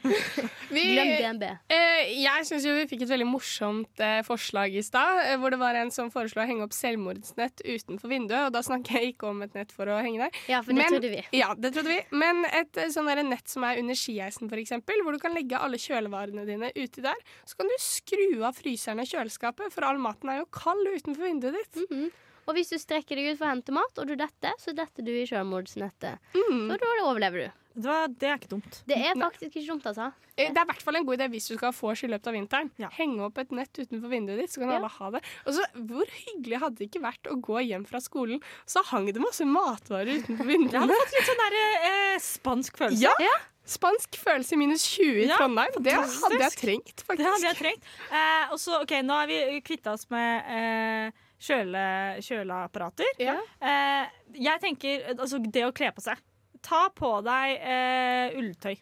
Vi, 0.75 0.81
Glem 0.91 1.11
DNB. 1.21 1.43
Uh, 1.71 2.01
jeg 2.19 2.45
syns 2.49 2.65
vi 2.65 2.85
fikk 2.89 3.05
et 3.05 3.11
veldig 3.11 3.27
morsomt 3.29 4.01
uh, 4.01 4.19
forslag 4.25 4.73
i 4.75 4.81
stad, 4.83 5.21
uh, 5.21 5.35
hvor 5.39 5.53
det 5.53 5.59
var 5.61 5.77
en 5.77 5.91
som 5.93 6.09
foreslo 6.11 6.41
å 6.43 6.47
henge 6.49 6.65
opp 6.65 6.73
selvmordsnett 6.75 7.61
utenfor 7.63 8.11
vinduet. 8.11 8.47
Og 8.49 8.55
da 8.55 8.63
snakker 8.65 8.97
jeg 8.99 9.13
ikke 9.13 9.29
om 9.29 9.43
et 9.45 9.55
nett 9.55 9.71
for 9.75 9.89
å 9.91 9.99
henge 10.01 10.25
der. 10.25 10.41
Ja, 10.51 10.61
for 10.65 10.73
det 10.73 10.81
Men- 10.81 10.95
trodde 10.95 11.11
vi. 11.13 11.21
Ja, 11.37 11.51
det 11.55 11.71
trodde 11.77 11.93
vi. 11.93 11.99
Men 12.17 12.43
et 12.49 12.81
eh, 12.81 12.89
sånn 12.91 13.07
nett 13.29 13.47
som 13.51 13.63
er 13.67 13.79
under 13.79 13.97
skieisen, 13.97 14.51
eksempel, 14.65 15.01
hvor 15.05 15.15
du 15.15 15.21
kan 15.21 15.35
legge 15.35 15.59
alle 15.59 15.79
kjølevarene 15.81 16.45
dine 16.47 16.71
uti 16.75 17.03
der. 17.05 17.19
Så 17.45 17.59
kan 17.59 17.69
du 17.69 17.75
skru 17.81 18.43
av 18.43 18.57
fryseren 18.57 19.03
og 19.03 19.09
kjøleskapet, 19.09 19.73
for 19.73 19.87
all 19.87 20.01
maten 20.01 20.31
er 20.33 20.41
jo 20.41 20.49
kald 20.55 20.87
utenfor 20.95 21.27
vinduet 21.27 21.59
ditt. 21.61 21.83
Mhm. 21.89 22.07
Og 22.45 22.53
hvis 22.53 22.69
du 22.69 22.75
strekker 22.77 23.17
deg 23.17 23.31
ut 23.33 23.39
for 23.39 23.47
å 23.47 23.53
hente 23.55 23.73
mat, 23.73 23.97
og 23.97 24.05
du 24.05 24.13
detter, 24.19 24.53
så 24.61 24.69
detter 24.77 25.01
du 25.01 25.09
i 25.17 25.23
selvmordsnettet. 25.25 26.19
Mm. 26.37 26.67
Så 26.69 26.75
da 26.77 26.89
overlever 27.01 27.41
du. 27.47 27.61
Det, 27.75 27.87
var, 27.89 28.05
det 28.07 28.27
er 28.29 28.37
ikke 28.37 28.51
dumt. 28.51 28.77
Det 28.87 28.95
er 29.01 29.17
faktisk 29.17 29.49
ikke 29.57 29.63
dumt, 29.71 29.87
altså. 29.89 30.11
Eh, 30.37 30.51
Det 30.53 30.59
er 30.61 30.67
i 30.67 30.69
hvert 30.69 30.83
fall 30.85 30.95
en 30.99 31.07
god 31.09 31.17
idé 31.17 31.27
hvis 31.33 31.47
du 31.49 31.55
skal 31.57 31.73
få 31.73 31.89
vors 31.89 32.03
i 32.05 32.07
løpet 32.11 32.29
av 32.29 32.35
vinteren. 32.37 32.69
Ja. 32.79 32.91
Henge 32.93 33.25
opp 33.25 33.41
et 33.41 33.49
nett 33.51 33.73
utenfor 33.81 34.13
vinduet 34.13 34.37
ditt, 34.43 34.53
så 34.53 34.61
kan 34.61 34.69
Ja. 34.71 34.77
alle 34.77 34.91
ha 34.93 35.09
det. 35.17 35.23
Og 35.47 35.53
så, 35.57 35.65
Hvor 35.73 36.05
hyggelig 36.05 36.59
hadde 36.61 36.77
det 36.77 36.87
ikke 36.91 37.01
vært 37.03 37.31
å 37.33 37.35
gå 37.41 37.57
hjem 37.65 37.83
fra 37.89 37.99
skolen, 37.99 38.39
så 38.69 38.85
hang 38.93 39.07
det 39.11 39.19
masse 39.25 39.41
matvarer 39.49 40.21
utenfor 40.21 40.45
Jeg 40.45 40.53
vinduene. 40.53 40.85
hadde 40.85 41.01
fått 41.01 41.17
litt 41.17 41.29
sånn 41.33 41.43
der, 41.49 41.57
eh, 41.89 42.17
spansk 42.21 42.77
følelse. 42.77 43.01
Ja. 43.09 43.13
Ja. 43.19 43.35
Spansk 43.65 44.17
følelse 44.21 44.53
i 44.53 44.59
minus 44.61 44.83
20 44.93 45.23
i 45.23 45.27
Ja, 45.27 45.37
Trondheim. 45.39 45.77
Det 45.81 45.93
hadde 45.97 46.41
jeg 46.43 46.57
trengt, 46.59 47.01
faktisk. 47.01 47.17
Det 47.23 47.29
hadde 47.31 47.47
jeg 47.49 47.57
trengt. 47.57 47.87
Eh, 48.11 48.53
og 48.53 48.59
så, 48.61 48.79
ok, 48.85 48.93
Nå 49.07 49.17
har 49.17 49.29
vi 49.31 49.39
kvitta 49.65 49.95
oss 49.97 50.05
med 50.13 50.51
eh, 50.53 51.23
kjøle, 51.41 51.83
kjøleapparater. 52.25 53.09
Ja. 53.21 53.39
Eh, 53.59 54.15
jeg 54.45 54.61
tenker 54.63 55.09
altså, 55.15 55.41
det 55.41 55.65
å 55.65 55.73
kle 55.75 55.89
på 55.97 56.05
seg. 56.05 56.21
Ta 56.65 56.87
på 56.93 57.11
deg 57.25 57.57
eh, 57.61 58.37
ulltøy 58.39 58.75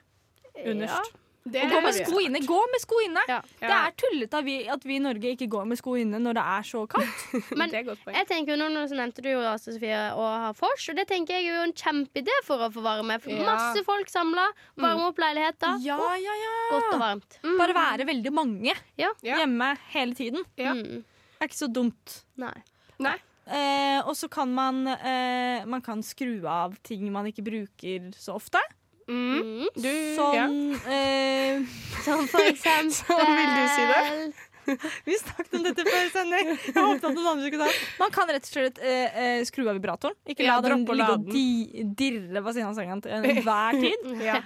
underst. 0.66 1.16
Det 1.44 1.64
gå 1.68 1.80
med 1.84 1.96
sko 1.98 2.20
inne. 2.24 2.40
Gå 2.48 2.60
med 2.72 2.82
sko 2.82 3.00
inne! 3.04 3.24
Ja. 3.28 3.40
Det 3.60 3.70
er 3.76 3.96
tullete 4.00 4.40
at 4.40 4.46
vi, 4.48 4.56
at 4.72 4.86
vi 4.88 4.96
i 4.96 5.02
Norge 5.04 5.34
ikke 5.36 5.50
går 5.52 5.66
med 5.68 5.80
sko 5.80 5.96
inne 6.00 6.22
når 6.24 6.38
det 6.38 6.44
er 6.54 6.68
så 6.70 6.84
kaldt. 6.88 7.24
Men. 7.60 7.74
Jeg 7.74 8.28
tenker 8.30 8.54
jo 8.54 8.60
nå, 8.62 8.70
nå 8.72 8.86
så 8.88 8.96
nevnte 9.00 9.26
du 9.26 9.28
jo 9.34 9.42
Sofie 9.60 10.00
å 10.16 10.28
ha 10.46 10.54
vors, 10.56 10.86
og 10.92 11.00
det 11.00 11.06
tenker 11.12 11.36
jeg 11.36 11.50
er 11.50 11.58
jo 11.58 11.66
en 11.68 11.76
kjempeidé 11.76 12.38
for 12.48 12.64
å 12.64 12.70
få 12.72 12.84
varme. 12.86 13.20
For 13.24 13.34
Ja. 13.34 13.44
Masse 13.50 13.84
folk 13.84 14.12
samla, 14.12 14.48
varme 14.80 15.10
opp 15.10 15.20
leiligheta. 15.20 15.74
Ja, 15.84 16.00
ja, 16.22 16.38
ja. 16.46 16.54
Godt 16.72 16.94
og 16.94 17.04
varmt. 17.04 17.38
Bare 17.60 17.76
være 17.76 18.08
veldig 18.08 18.34
mange 18.36 18.78
hjemme 18.98 19.70
hele 19.92 20.16
tiden. 20.16 20.48
Ja. 20.60 20.78
Mm. 20.78 21.04
Det 21.04 21.44
er 21.44 21.52
ikke 21.52 21.60
så 21.60 21.72
dumt. 21.76 22.22
Nei. 22.40 22.56
Nei. 23.04 23.18
Eh, 23.44 24.00
og 24.08 24.16
så 24.16 24.30
kan 24.32 24.48
man, 24.56 24.86
eh, 24.88 25.66
man 25.68 25.82
kan 25.84 26.00
skru 26.00 26.46
av 26.48 26.78
ting 26.88 27.10
man 27.12 27.28
ikke 27.28 27.44
bruker 27.44 28.14
så 28.16 28.38
ofte. 28.40 28.62
Mm. 29.08 29.68
Du, 29.76 29.92
som, 30.16 30.34
ja. 30.38 30.48
Eh, 30.94 31.62
Som 32.06 32.26
for 32.32 32.46
eksempel 32.54 32.92
Sånn 32.96 33.22
vil 33.38 33.54
du 33.54 33.64
si 33.74 33.86
det. 33.92 34.34
Vi 35.04 35.16
snakket 35.20 35.56
om 35.58 35.64
dette 35.66 35.84
før 35.84 36.06
sending. 36.14 36.52
Jeg 36.56 36.76
håpet 36.78 37.04
at 37.10 37.16
noen 37.18 37.32
andre 37.34 37.50
skulle 37.50 37.66
ta. 37.68 37.88
Man 38.00 38.14
kan 38.16 38.30
rett 38.32 38.46
og 38.48 38.54
slett 38.54 38.78
eh, 38.80 39.18
eh, 39.24 39.40
skru 39.48 39.66
av 39.68 39.76
vibratoren. 39.76 40.16
Ikke 40.24 40.46
la 40.46 40.54
Ja, 40.54 40.62
den 40.64 40.86
ligge 40.88 41.10
og 41.18 41.26
di 41.28 41.84
dirre 42.00 42.44
på 42.46 42.54
siden 42.56 42.70
av 42.70 42.78
sengen 42.78 43.04
til 43.04 43.12
enhver 43.34 43.82
tid. 43.82 44.08
Ja. 44.24 44.38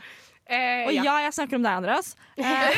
Eh, 0.47 0.85
Og 0.87 0.93
ja. 0.95 1.03
ja, 1.03 1.13
jeg 1.25 1.33
snakker 1.35 1.57
om 1.59 1.63
deg, 1.65 1.79
Andreas. 1.83 2.13
Eh, 2.37 2.77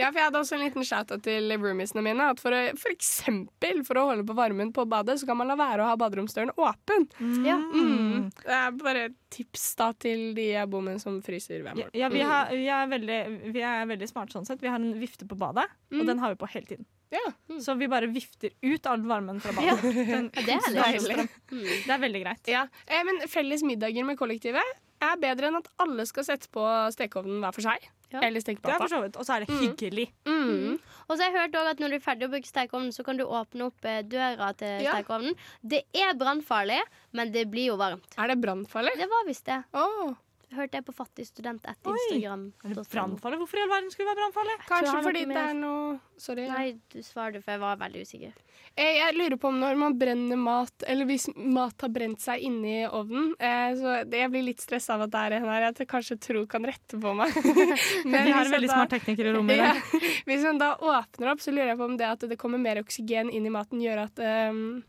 ja, 0.00 0.08
for 0.08 0.16
jeg 0.18 0.24
hadde 0.24 0.40
også 0.40 0.54
en 0.56 0.62
liten 0.64 0.84
shout-out 0.86 1.20
til 1.22 1.52
roomiesene 1.60 2.00
mine. 2.02 2.30
At 2.32 2.40
for, 2.40 2.54
å, 2.56 2.62
for 2.80 2.94
eksempel 2.94 3.82
for 3.86 4.00
å 4.00 4.06
holde 4.08 4.24
på 4.26 4.34
varmen 4.38 4.72
på 4.74 4.86
badet, 4.88 5.18
så 5.20 5.28
kan 5.28 5.36
man 5.38 5.50
la 5.52 5.56
være 5.60 5.84
å 5.84 5.90
ha 5.90 5.98
baderomsdøren 6.00 6.54
åpen. 6.56 7.04
Ja. 7.46 7.58
Mm. 7.60 8.30
Det 8.40 8.56
er 8.56 8.72
bare 8.80 9.04
et 9.10 9.18
tips 9.34 9.66
da 9.80 9.90
til 9.98 10.32
de 10.36 10.48
jeg 10.54 10.70
bor 10.72 10.82
med 10.86 11.00
som 11.02 11.20
fryser 11.24 11.60
hver 11.64 11.74
ja, 11.76 11.84
morgen. 11.84 11.94
ja, 12.00 12.08
vi, 12.14 12.22
har, 12.24 12.50
vi, 12.54 12.66
er 12.72 12.90
veldig, 12.94 13.20
vi 13.54 13.64
er 13.66 13.86
veldig 13.90 14.08
smarte 14.10 14.36
sånn 14.38 14.46
sett. 14.48 14.62
Vi 14.64 14.70
har 14.72 14.80
en 14.80 14.94
vifte 15.00 15.28
på 15.30 15.38
badet, 15.38 15.68
og 15.92 16.00
Mm. 16.00 16.06
den 16.10 16.18
har 16.24 16.32
vi 16.34 16.40
på 16.40 16.48
hele 16.54 16.66
tiden. 16.66 16.86
Ja. 17.14 17.20
Så 17.62 17.76
vi 17.78 17.86
bare 17.86 18.08
vifter 18.10 18.50
ut 18.64 18.86
all 18.90 19.04
varmen 19.06 19.36
fra 19.44 19.52
badet. 19.54 19.82
Den, 19.84 20.30
Ja, 20.34 20.42
det 20.42 20.56
er. 20.56 21.28
Mm. 21.52 21.60
Det 21.84 21.92
er 21.94 22.00
veldig 22.02 22.22
greit. 22.24 22.48
Ja. 22.50 22.64
Eh, 22.88 23.04
men 23.06 23.20
felles 23.30 23.62
middager 23.62 24.02
med 24.08 24.18
kollektivet 24.18 24.80
er 25.12 25.20
bedre 25.20 25.46
enn 25.50 25.56
at 25.60 25.68
alle 25.78 26.06
skal 26.06 26.24
sette 26.24 26.48
på 26.54 26.64
stekeovnen 26.94 27.40
hver 27.44 27.52
for 27.56 27.62
seg. 27.66 27.88
Ja. 28.14 28.20
Eller 28.22 28.38
er 28.38 28.44
stekeplata. 28.44 28.86
Og 29.18 29.24
så 29.26 29.34
er 29.34 29.40
det 29.44 29.48
Mm. 29.50 29.60
hyggelig. 29.60 30.04
Mm. 30.24 30.78
Og 31.08 31.16
så 31.18 31.22
har 31.24 31.30
jeg 31.32 31.40
hørt 31.50 31.56
at 31.70 31.78
når 31.82 31.88
du 31.90 31.94
er 31.96 32.04
ferdig 32.04 32.28
å 32.28 32.30
bruke 32.30 32.46
stekeovnen, 32.46 32.92
så 32.94 33.04
kan 33.04 33.16
du 33.18 33.24
åpne 33.24 33.66
opp 33.66 33.84
eh, 33.84 34.02
døra 34.02 34.52
til 34.56 34.82
Ja. 34.84 34.92
stekeovnen. 34.94 35.34
Det 35.66 35.82
er 35.94 36.14
brannfarlig, 36.14 36.80
men 37.12 37.32
det 37.32 37.50
blir 37.50 37.66
jo 37.72 37.76
varmt. 37.76 38.14
Er 38.16 38.28
det 38.28 38.40
brannfarlig? 38.40 38.94
Det 38.96 39.08
var 39.10 39.24
visst 39.26 39.44
det. 39.46 39.64
Åh, 39.74 40.14
Hørte 40.54 40.78
jeg 40.78 40.84
på 40.86 40.94
Fattig 40.94 41.26
student 41.28 41.64
etter 41.66 41.90
Oi. 41.90 41.98
Instagram. 42.06 42.44
Er 42.64 42.74
det 42.78 42.84
brannfarlig? 42.92 43.38
Hvorfor 43.42 43.58
i 43.58 43.62
all 43.64 43.70
verden 43.72 43.90
skulle 43.92 44.06
det 44.06 44.14
være 44.14 44.20
brannfarlig? 44.22 44.56
Kanskje 44.68 45.02
fordi 45.08 45.24
det 45.30 45.36
er 45.42 45.54
noe 45.58 45.98
Sorry. 46.24 46.44
Nei, 46.46 46.66
du 46.94 47.00
svarer 47.02 47.42
for 47.42 47.50
jeg 47.56 47.60
var 47.64 47.76
veldig 47.80 48.02
usikker. 48.06 48.34
Jeg, 48.78 48.92
Jeg 49.00 49.16
lurer 49.18 49.36
på 49.42 49.48
om 49.50 49.58
når 49.60 49.76
man 49.78 49.96
brenner 49.98 50.38
mat, 50.38 50.84
eller 50.86 51.08
hvis 51.10 51.26
mat 51.36 51.82
har 51.82 51.90
brent 51.94 52.22
seg 52.22 52.42
inni 52.46 52.84
ovnen 52.86 53.32
eh, 53.38 53.74
så 53.78 53.96
det, 54.06 54.20
Jeg 54.22 54.30
blir 54.30 54.46
litt 54.46 54.62
stressa 54.62 54.94
av 54.94 55.04
at 55.08 55.12
det 55.14 55.22
er 55.26 55.36
en 55.40 55.48
her 55.50 55.66
jeg 55.72 55.88
kanskje 55.90 56.18
tror 56.22 56.46
kan 56.50 56.64
rette 56.70 56.98
på 57.02 57.14
meg. 57.18 57.34
Men 58.06 58.24
Vi 58.30 58.32
har 58.38 58.46
en 58.46 58.54
veldig 58.54 58.70
da- 58.70 58.78
smart 58.78 58.94
tekniker 58.94 59.26
i 59.30 59.34
rommet. 59.36 59.58
i 59.58 59.60
Ja, 59.64 59.74
dag. 59.74 60.08
hvis 60.30 60.46
man 60.46 60.62
da 60.62 60.72
åpner 60.78 61.32
opp, 61.34 61.42
så 61.44 61.50
lurer 61.54 61.74
jeg 61.74 61.78
på 61.82 61.90
om 61.90 61.96
det 62.00 62.08
at 62.14 62.26
det 62.30 62.38
kommer 62.40 62.62
mer 62.62 62.80
oksygen 62.82 63.30
inn 63.34 63.46
i 63.46 63.52
maten, 63.52 63.82
gjør 63.82 64.06
at 64.06 64.22
um, 64.54 64.82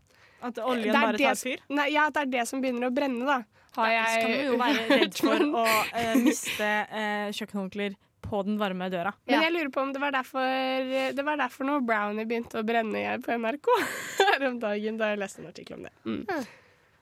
At 0.43 0.57
oljen 0.59 0.95
bare 0.95 1.15
det 1.15 1.23
tar 1.23 1.37
fyr. 1.39 1.61
Nei, 1.71 1.89
ja, 1.95 2.09
det 2.13 2.25
er 2.25 2.31
det 2.33 2.47
som 2.49 2.63
begynner 2.63 2.89
å 2.89 2.95
brenne, 2.95 3.25
da. 3.27 3.43
Har 3.75 3.91
Ja, 3.91 4.03
jeg 4.15 4.25
du 4.25 4.51
jo 4.53 4.57
være 4.63 4.83
redd 4.91 5.17
for 5.19 5.45
å 5.61 5.63
uh, 5.67 6.11
miste 6.23 6.71
uh, 6.91 7.29
kjøkkenhåndklær 7.35 7.95
på 8.25 8.41
den 8.47 8.59
varme 8.59 8.89
døra. 8.89 9.13
Men 9.29 9.43
jeg 9.45 9.53
lurer 9.53 9.71
på 9.73 9.81
om 9.83 9.91
det 9.93 10.01
var 10.01 10.15
derfor 10.15 10.45
Det 11.13 11.25
var 11.27 11.37
derfor 11.37 11.67
noe 11.67 11.83
Brownie 11.85 12.25
begynte 12.25 12.57
å 12.61 12.65
brenne 12.65 13.19
på 13.21 13.35
NRK 13.37 13.73
her 14.31 14.47
om 14.49 14.61
dagen, 14.63 15.01
da 15.01 15.11
jeg 15.11 15.21
leste 15.21 15.43
en 15.43 15.51
artikkel 15.51 15.77
om 15.77 15.89
det. 15.89 15.93
Mm. 16.05 16.23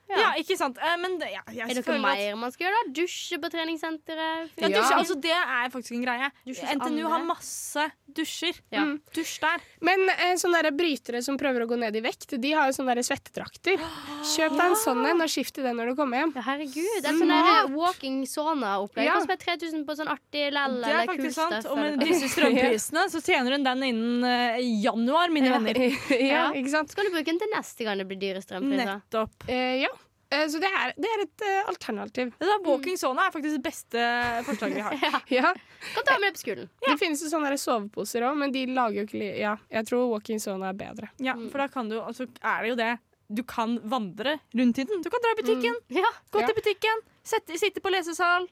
Ja, 0.09 0.33
ikke 0.37 0.57
sant? 0.59 0.77
Eh, 0.77 0.95
men 1.01 1.15
det, 1.17 1.29
ja, 1.33 1.41
jeg 1.49 1.69
Er 1.71 1.77
det 1.79 1.83
noe 1.87 1.99
mer 2.03 2.35
man 2.37 2.51
skal 2.53 2.67
gjøre? 2.67 2.79
da? 2.85 2.91
Dusje 3.01 3.37
på 3.41 3.49
treningssenteret? 3.49 4.51
Ja, 4.61 4.67
Ja. 4.69 4.81
altså, 4.99 5.15
det 5.19 5.31
er 5.33 5.69
faktisk 5.73 5.95
en 5.95 6.03
greie. 6.03 6.27
NTNU 6.45 7.05
andre. 7.05 7.09
har 7.09 7.23
masse 7.25 7.85
dusjer. 8.13 8.59
Ja. 8.71 8.83
Mm. 8.85 8.99
Dusj 9.15 9.39
der. 9.41 9.63
Men 9.81 10.03
eh, 10.09 10.35
sånne 10.37 10.61
der 10.61 10.75
brytere 10.77 11.23
som 11.25 11.37
prøver 11.39 11.63
å 11.65 11.67
gå 11.71 11.79
ned 11.79 11.95
i 11.95 12.01
vekt, 12.05 12.35
de 12.39 12.51
har 12.53 12.67
jo 12.69 12.75
sånne 12.77 12.93
der 12.99 13.07
svettetrakter. 13.07 13.81
Kjøp 14.35 14.53
deg 14.53 14.65
en 14.67 14.75
sånn 14.83 15.01
en 15.09 15.21
og 15.25 15.31
skift 15.33 15.57
i 15.57 15.65
den 15.65 15.79
når 15.81 15.93
du 15.93 15.95
kommer 15.97 16.21
hjem. 16.21 16.35
Ja, 16.35 16.45
herregud. 16.51 17.01
Det 17.01 17.09
er 17.09 17.17
sånn 17.17 17.33
der 17.33 17.73
walking 17.73 18.21
sauna-opplegg. 18.29 19.07
Ja. 19.07 19.15
Koster 19.17 19.33
bare 19.33 19.43
3000 19.57 19.85
på 19.87 19.97
sånn 19.97 20.11
artig 20.13 20.45
lell 20.53 20.77
Det 20.83 20.93
er 20.93 21.09
faktisk 21.09 21.39
sant. 21.39 21.65
Og 21.71 21.77
med 21.81 21.99
disse 22.05 22.29
strømprisene 22.35 23.07
så 23.09 23.23
tjener 23.23 23.57
hun 23.57 23.63
den 23.65 23.83
innen 23.89 24.23
uh, 24.27 24.61
januar, 24.61 25.33
mine 25.33 25.49
venner. 25.49 25.81
ja, 26.11 26.21
Ja. 26.33 26.45
ikke 26.53 26.69
sant? 26.69 26.91
Så 26.93 26.95
kan 26.99 27.05
du 27.09 27.15
bruke 27.17 27.25
den 27.33 27.39
til 27.41 27.49
neste 27.55 27.83
gang 27.87 27.97
det 27.97 28.07
blir 28.11 28.19
dyre 28.21 28.41
strømpriser. 28.43 28.85
Nettopp. 28.93 29.49
Eh, 29.49 29.81
ja. 29.83 29.89
Eh, 30.33 30.47
så 30.49 30.59
det 30.63 30.69
er, 30.73 30.93
det 30.97 31.09
er 31.13 31.21
et 31.27 31.43
uh, 31.45 31.69
alternativ. 31.69 32.31
Det 32.39 32.47
der 32.49 32.63
walking 32.65 32.97
sauna 32.97 33.27
er 33.27 33.33
faktisk 33.35 33.57
det 33.59 33.63
beste 33.67 34.03
forslaget 34.47 34.75
vi 34.75 34.81
har. 34.81 35.21
Ja. 35.37 35.51
Kan 35.93 36.05
ta 36.07 36.15
med 36.19 36.31
det 36.31 36.37
på 36.39 36.43
skolen. 36.43 36.69
Det 36.87 36.97
finnes 37.01 37.21
jo 37.21 37.29
sånne 37.29 37.53
soveposer 37.59 38.25
òg, 38.25 38.37
men 38.39 38.51
de 38.55 38.65
lager 38.73 39.01
jo 39.03 39.07
ikke 39.07 39.19
li 39.21 39.29
Ja, 39.43 39.55
jeg 39.69 39.85
tror 39.89 40.07
walking 40.13 40.39
sauna 40.41 40.71
er 40.73 40.77
bedre. 40.79 41.09
Ja, 41.21 41.35
for 41.51 41.63
da 41.63 41.67
kan 41.71 41.89
du, 41.91 41.99
altså, 42.01 42.25
er 42.41 42.63
det 42.65 42.73
jo 42.73 42.77
det. 42.81 42.91
Du 43.33 43.43
kan 43.47 43.77
vandre 43.89 44.37
rundt 44.53 44.77
i 44.81 44.83
den. 44.89 45.01
Du 45.05 45.09
kan 45.09 45.21
dra 45.23 45.31
i 45.35 45.39
butikken, 45.41 45.75
Ja. 45.95 46.09
gå 46.31 46.43
til 46.45 46.55
butikken, 46.57 47.01
sette, 47.23 47.55
sitte 47.57 47.81
på 47.81 47.89
lesesal, 47.93 48.47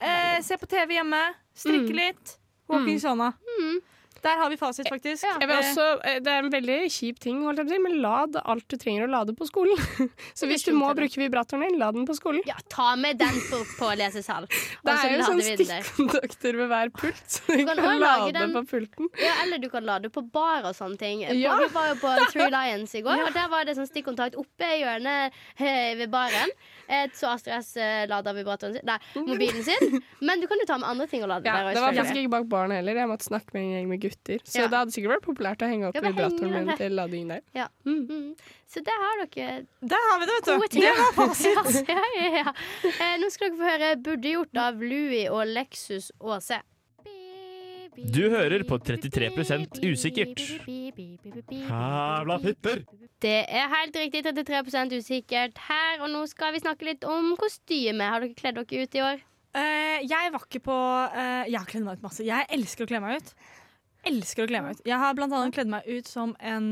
eh, 0.00 0.40
se 0.42 0.56
på 0.60 0.66
TV 0.68 0.98
hjemme, 0.98 1.22
strikke 1.54 1.92
Mm. 1.92 1.96
litt. 1.96 2.36
Walking 2.68 3.00
sauna. 3.00 3.32
Mm. 3.58 3.80
Der 4.22 4.36
har 4.38 4.50
vi 4.52 4.56
fasit, 4.56 4.86
faktisk. 4.88 5.24
Ja. 5.26 5.32
Jeg 5.42 5.48
vil 5.50 5.56
også, 5.58 5.84
eh, 6.06 6.18
det 6.22 6.30
er 6.30 6.44
en 6.44 6.50
veldig 6.52 6.76
kjip 6.94 7.18
ting, 7.18 7.40
holdt 7.42 7.58
jeg 7.58 7.66
på 7.66 7.72
å 7.72 7.74
si, 7.74 7.80
men 7.82 7.96
lad 8.04 8.36
alt 8.44 8.66
du 8.70 8.76
trenger 8.78 9.08
å 9.08 9.10
lade 9.10 9.34
på 9.34 9.48
skolen. 9.48 9.78
Så 10.38 10.46
hvis 10.46 10.62
du 10.62 10.70
må 10.78 10.92
bruke 10.94 11.18
vibratoren 11.18 11.64
din, 11.66 11.78
lad 11.80 11.94
den 11.98 12.06
på 12.06 12.14
skolen. 12.14 12.42
ja, 12.46 12.54
ta 12.70 12.92
med 12.96 13.18
den 13.18 13.34
på, 13.50 13.58
på 13.80 13.88
lesesal. 13.98 14.46
Det 14.86 14.94
er 14.94 15.16
jo 15.16 15.26
sånn 15.26 15.42
stikkontakter 15.42 16.56
ved 16.60 16.70
hver 16.70 16.92
pult, 16.94 17.22
så 17.26 17.42
du 17.50 17.64
kan 17.66 17.76
kan, 17.82 17.98
lade 18.00 18.32
den- 18.38 18.54
på 18.54 18.62
pulten. 18.70 19.10
Ja, 19.18 19.34
eller 19.44 19.58
du 19.58 19.68
kan 19.72 19.84
lade 19.86 20.10
på 20.14 20.22
bar 20.32 20.62
og 20.70 20.74
sånne 20.78 20.98
ting. 21.02 21.22
Ja. 21.26 21.56
Vi 21.58 21.68
var 21.74 21.88
jo 21.90 21.98
på 22.02 22.14
Three 22.32 22.48
Lions 22.54 22.94
i 22.94 23.02
går, 23.02 23.24
og 23.26 23.32
der 23.34 23.48
var 23.52 23.66
det 23.66 23.74
sånn 23.78 23.90
stikkontakt 23.90 24.38
oppe 24.38 24.70
i 24.76 24.80
hjørnet 24.84 25.34
eh, 25.58 25.94
ved 25.98 26.10
baren. 26.14 26.50
Eh, 26.88 27.08
Så 27.16 27.26
Astrid 27.34 27.54
S 27.58 27.74
eh, 27.80 28.06
lader 28.10 28.34
vibratoren 28.36 28.74
sin 28.78 28.86
Nei, 28.86 28.98
mobilen 29.26 29.62
sin. 29.66 29.98
Men 30.22 30.40
du 30.42 30.46
kan 30.50 30.58
jo 30.62 30.66
ta 30.68 30.78
med 30.78 30.88
andre 30.94 31.06
ting 31.10 31.22
og 31.26 31.30
lade 31.34 31.46
Ja, 31.50 31.58
der. 31.62 31.74
det 31.74 31.82
var 31.84 31.94
faktisk 31.98 32.22
ikke 32.22 32.34
bak 32.38 32.48
baren 32.52 32.74
heller. 32.78 33.02
Jeg 33.02 33.08
måtte 33.10 33.26
snakke 33.30 33.54
med 33.56 33.62
en 33.66 33.72
gjeng 33.76 33.88
med 33.92 34.00
gutter. 34.02 34.11
Så 34.44 34.62
Ja. 34.62 34.66
det 34.68 34.78
hadde 34.78 34.94
sikkert 34.94 35.14
vært 35.16 35.26
populært 35.26 35.62
å 35.62 35.68
henge 35.70 35.88
opp 35.88 35.94
Ja, 35.94 36.00
vibratoren 36.00 36.52
min 36.52 36.76
til 36.76 36.92
lading 36.92 37.28
der. 37.28 37.42
Ja. 37.54 37.68
Mm. 37.84 38.34
Så 38.68 38.82
der 38.84 38.98
har 39.04 39.26
dere 39.26 39.66
Der 39.80 40.04
har 40.08 40.18
vi 40.20 40.26
det, 40.26 40.36
vet 40.46 40.70
du. 40.70 40.80
Det 40.80 40.92
var 40.98 41.12
fasit. 41.12 41.88
Ja, 41.88 42.04
ja, 42.16 42.28
ja. 42.42 42.52
Eh, 42.88 43.16
nå 43.18 43.30
skal 43.30 43.50
dere 43.50 43.58
få 43.58 43.70
høre 43.70 43.96
'Burde 44.02 44.34
gjort' 44.36 44.58
av 44.58 44.80
Louis 44.80 45.28
og 45.28 45.46
Lexus 45.46 46.12
Aase. 46.20 46.62
Du 47.92 48.22
hører 48.32 48.62
på 48.64 48.78
33 48.80 49.28
usikkert. 49.84 50.40
Hævla 51.68 52.38
pipper! 52.40 52.84
Det 53.20 53.44
er 53.44 53.68
helt 53.68 53.96
riktig 53.96 54.24
33% 54.24 54.94
usikkert 54.96 55.60
her, 55.68 56.00
og 56.00 56.08
nå 56.10 56.24
skal 56.30 56.54
vi 56.54 56.62
snakke 56.62 56.88
litt 56.88 57.04
om 57.04 57.34
kostyme. 57.36 58.08
Har 58.08 58.24
dere 58.24 58.34
kledd 58.38 58.56
dere 58.56 58.86
ut 58.86 58.96
i 58.96 59.04
år? 59.04 59.20
Uh, 59.52 59.98
jeg 60.08 60.32
var 60.32 60.46
ikke 60.46 60.62
på 60.64 60.72
uh, 60.72 61.44
Jeg 61.44 61.58
har 61.58 61.68
kledd 61.68 61.84
meg 61.84 62.00
ut 62.00 62.06
masse. 62.06 62.24
Jeg 62.24 62.48
elsker 62.56 62.86
å 62.86 62.88
kle 62.88 63.02
meg 63.04 63.20
ut. 63.20 63.34
Elsker 64.08 64.44
å 64.44 64.50
kle 64.50 64.60
meg 64.64 64.76
ut. 64.78 64.84
Jeg 64.88 64.98
har 64.98 65.14
blant 65.14 65.32
annet 65.36 65.54
kledd 65.54 65.70
meg 65.70 65.86
ut 65.86 66.08
som 66.10 66.32
en 66.42 66.68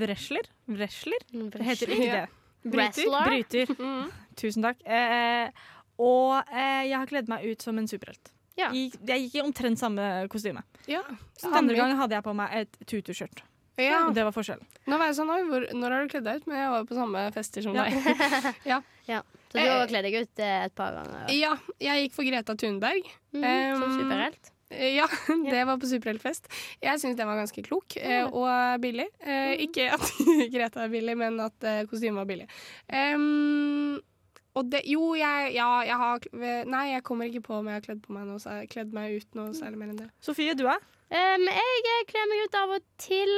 wrestler. 0.00 0.48
Wrestler? 0.66 1.22
Det 1.30 1.62
heter 1.62 1.92
ikke 1.94 2.08
det. 2.16 2.24
Bryter. 2.68 3.12
Bryter. 3.28 3.74
Mm. 3.78 4.08
Tusen 4.38 4.62
takk. 4.62 4.80
Eh, 4.86 5.50
og 5.98 6.36
eh, 6.54 6.84
jeg 6.86 6.94
har 6.98 7.08
kledd 7.10 7.28
meg 7.30 7.42
ut 7.46 7.62
som 7.64 7.78
en 7.80 7.86
superhelt. 7.90 8.30
Ja. 8.58 8.68
Jeg, 8.74 8.92
jeg 9.06 9.24
gikk 9.24 9.36
i 9.38 9.42
omtrent 9.42 9.78
samme 9.80 10.04
kostyme. 10.30 10.62
Ja, 10.90 11.00
Andre 11.46 11.74
gang 11.78 11.94
hadde 11.98 12.14
jeg 12.18 12.26
på 12.26 12.34
meg 12.38 12.54
et 12.64 12.78
tutu-skjørt. 12.90 13.42
Ja. 13.78 14.00
Det 14.10 14.24
var 14.26 14.34
forskjellen. 14.34 14.66
Nå 14.90 14.96
var 14.98 15.10
jeg 15.10 15.14
sånn, 15.20 15.28
Oi, 15.30 15.42
hvor, 15.46 15.66
når 15.78 15.94
har 15.94 16.02
du 16.06 16.10
kledd 16.10 16.24
deg 16.26 16.40
ut? 16.40 16.46
Men 16.50 16.58
jeg 16.58 16.70
var 16.72 16.80
jo 16.82 16.86
på 16.90 16.96
samme 16.98 17.20
fester 17.34 17.62
som 17.66 17.76
Ja. 17.78 17.84
deg. 17.86 18.82
Så 19.48 19.56
du 19.56 19.64
har 19.64 19.86
kledd 19.88 20.04
deg 20.04 20.16
ut 20.18 20.40
eh, 20.44 20.64
et 20.66 20.74
par 20.76 20.92
ganger? 20.98 21.30
Ja, 21.32 21.54
jeg 21.80 22.02
gikk 22.08 22.16
for 22.18 22.26
Greta 22.28 22.54
Thunberg. 22.58 23.06
Som 23.32 23.46
Um, 23.46 23.94
superhelt? 23.96 24.50
Eh, 24.70 24.94
Ja, 24.98 25.06
det 25.28 25.64
var 25.64 25.78
på 25.80 25.88
superheltfest. 25.88 26.48
Jeg 26.82 27.00
syns 27.00 27.16
den 27.18 27.28
var 27.28 27.40
ganske 27.40 27.64
klok 27.64 27.96
eh, 28.00 28.26
og 28.26 28.80
billig. 28.82 29.08
Eh, 29.20 29.54
ikke 29.64 29.88
at 29.94 30.04
Greta 30.54 30.84
er 30.84 30.92
billig, 30.92 31.16
men 31.18 31.40
at 31.44 31.64
eh, 31.66 31.84
kostymet 31.90 32.22
var 32.22 32.28
billig. 32.28 32.48
Um, 32.92 33.98
og 34.58 34.70
det 34.72 34.82
Jo, 34.90 35.12
jeg, 35.14 35.52
ja, 35.54 35.68
jeg 35.86 35.98
har 36.00 36.24
Nei, 36.66 36.84
jeg 36.94 37.04
kommer 37.06 37.28
ikke 37.28 37.44
på 37.46 37.58
om 37.60 37.68
jeg 37.68 37.78
har 37.78 37.84
kledd 37.84 38.00
på 38.02 38.14
meg 38.16 38.26
noe, 38.26 38.56
kledd 38.72 38.96
meg 38.96 39.20
ut 39.20 39.38
noe 39.38 39.52
særlig 39.54 39.78
mer 39.80 39.92
enn 39.92 40.00
det. 40.02 40.08
Sofie, 40.24 40.56
du 40.58 40.66
er? 40.66 40.82
Um, 41.12 41.46
jeg 41.46 42.08
kler 42.10 42.26
meg 42.32 42.48
ut 42.48 42.58
av 42.58 42.74
og 42.76 42.88
til. 43.00 43.36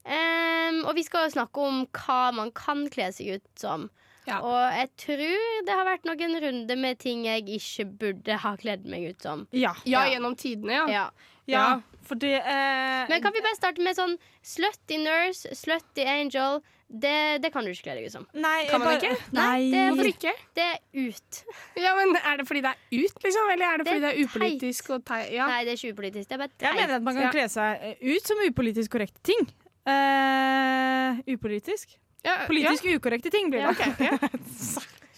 Um, 0.00 0.82
og 0.88 0.94
vi 0.96 1.04
skal 1.06 1.28
jo 1.28 1.36
snakke 1.36 1.64
om 1.64 1.82
hva 1.94 2.20
man 2.34 2.52
kan 2.56 2.86
kle 2.92 3.10
seg 3.14 3.38
ut 3.38 3.50
som. 3.60 3.88
Ja. 4.28 4.40
Og 4.44 4.74
jeg 4.76 4.90
tror 5.00 5.64
det 5.66 5.74
har 5.78 5.86
vært 5.88 6.04
noen 6.08 6.34
runder 6.44 6.76
med 6.76 6.98
ting 7.00 7.24
jeg 7.24 7.46
ikke 7.48 7.86
burde 8.02 8.36
ha 8.42 8.56
kledd 8.60 8.84
meg 8.90 9.08
ut 9.14 9.22
som. 9.22 9.46
Ja. 9.56 9.72
Ja, 9.88 10.04
gjennom 10.12 10.36
tidene, 10.38 10.84
ja. 10.92 11.06
Ja. 11.50 11.68
For 12.06 12.18
det 12.20 12.36
eh, 12.38 13.08
Men 13.10 13.22
kan 13.22 13.32
vi 13.34 13.40
bare 13.44 13.56
starte 13.58 13.82
med 13.82 13.96
sånn 13.98 14.16
slutty 14.46 14.98
nurse, 15.02 15.50
slutty 15.56 16.04
angel? 16.06 16.60
Det, 16.90 17.38
det 17.42 17.52
kan 17.54 17.62
du 17.62 17.70
ikke 17.70 17.84
kle 17.86 17.94
deg 18.00 18.06
ut 18.08 18.14
som. 18.16 18.24
Nei, 18.34 18.64
Kan 18.66 18.80
man 18.82 18.88
bare- 18.88 18.98
ikke? 18.98 19.32
Nei, 19.36 19.42
Nei, 19.46 19.58
det 19.70 19.78
er 19.78 19.90
Hvorfor 19.94 20.08
ikke? 20.10 20.32
Det 20.58 20.64
er 20.66 20.78
ut. 21.06 21.40
Ja, 21.84 21.92
men 21.94 22.16
Er 22.18 22.40
det 22.40 22.46
fordi 22.48 22.62
det 22.64 22.72
er 22.72 23.04
ut, 23.04 23.20
liksom? 23.24 23.50
Eller 23.54 23.66
er 23.66 23.78
det 23.78 23.86
Det 23.86 23.92
er 23.92 23.94
fordi 23.94 24.00
det 24.00 24.10
er 24.10 24.24
upolitisk 24.26 24.90
og 24.96 25.04
teit? 25.06 25.28
Ja. 25.36 25.46
Nei, 25.46 25.60
det 25.68 25.70
er 25.74 25.78
ikke 25.78 25.94
upolitisk. 25.94 26.28
Det 26.28 26.34
er 26.34 26.42
bare 26.42 26.66
Jeg 26.66 26.80
mener 26.80 26.96
at 26.96 27.06
man 27.06 27.14
kan 27.20 27.30
kle 27.36 27.46
seg 27.52 28.04
ut 28.10 28.32
som 28.32 28.42
upolitisk 28.48 28.96
korrekte 28.96 29.22
ting. 29.30 29.46
Uh, 29.86 31.20
upolitisk? 31.30 31.94
Ja, 32.26 32.34
Politisk 32.46 32.84
ukorrekte 32.96 33.30
ting 33.32 33.50
blir 33.52 33.70
det. 33.70 34.08
Ja. 34.10 34.18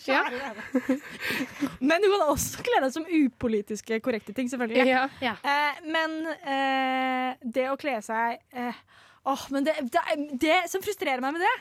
Ja. 0.02 0.24
Men 1.78 2.02
du 2.02 2.08
kan 2.10 2.24
også 2.32 2.62
kle 2.66 2.80
deg 2.82 2.90
som 2.90 3.04
upolitiske 3.06 4.00
korrekte 4.02 4.34
ting, 4.34 4.48
selvfølgelig. 4.50 4.86
Ja. 4.90 5.04
Ja. 5.22 5.34
Eh, 5.46 5.76
men 5.94 6.16
eh, 6.42 7.36
det 7.54 7.68
å 7.70 7.76
kle 7.78 8.00
seg 8.02 8.40
eh, 8.50 8.80
Åh, 9.30 9.44
men 9.54 9.62
det, 9.68 9.76
det, 9.94 10.02
det 10.42 10.56
som 10.72 10.82
frustrerer 10.82 11.22
meg 11.22 11.36
med 11.36 11.44
det, 11.46 11.52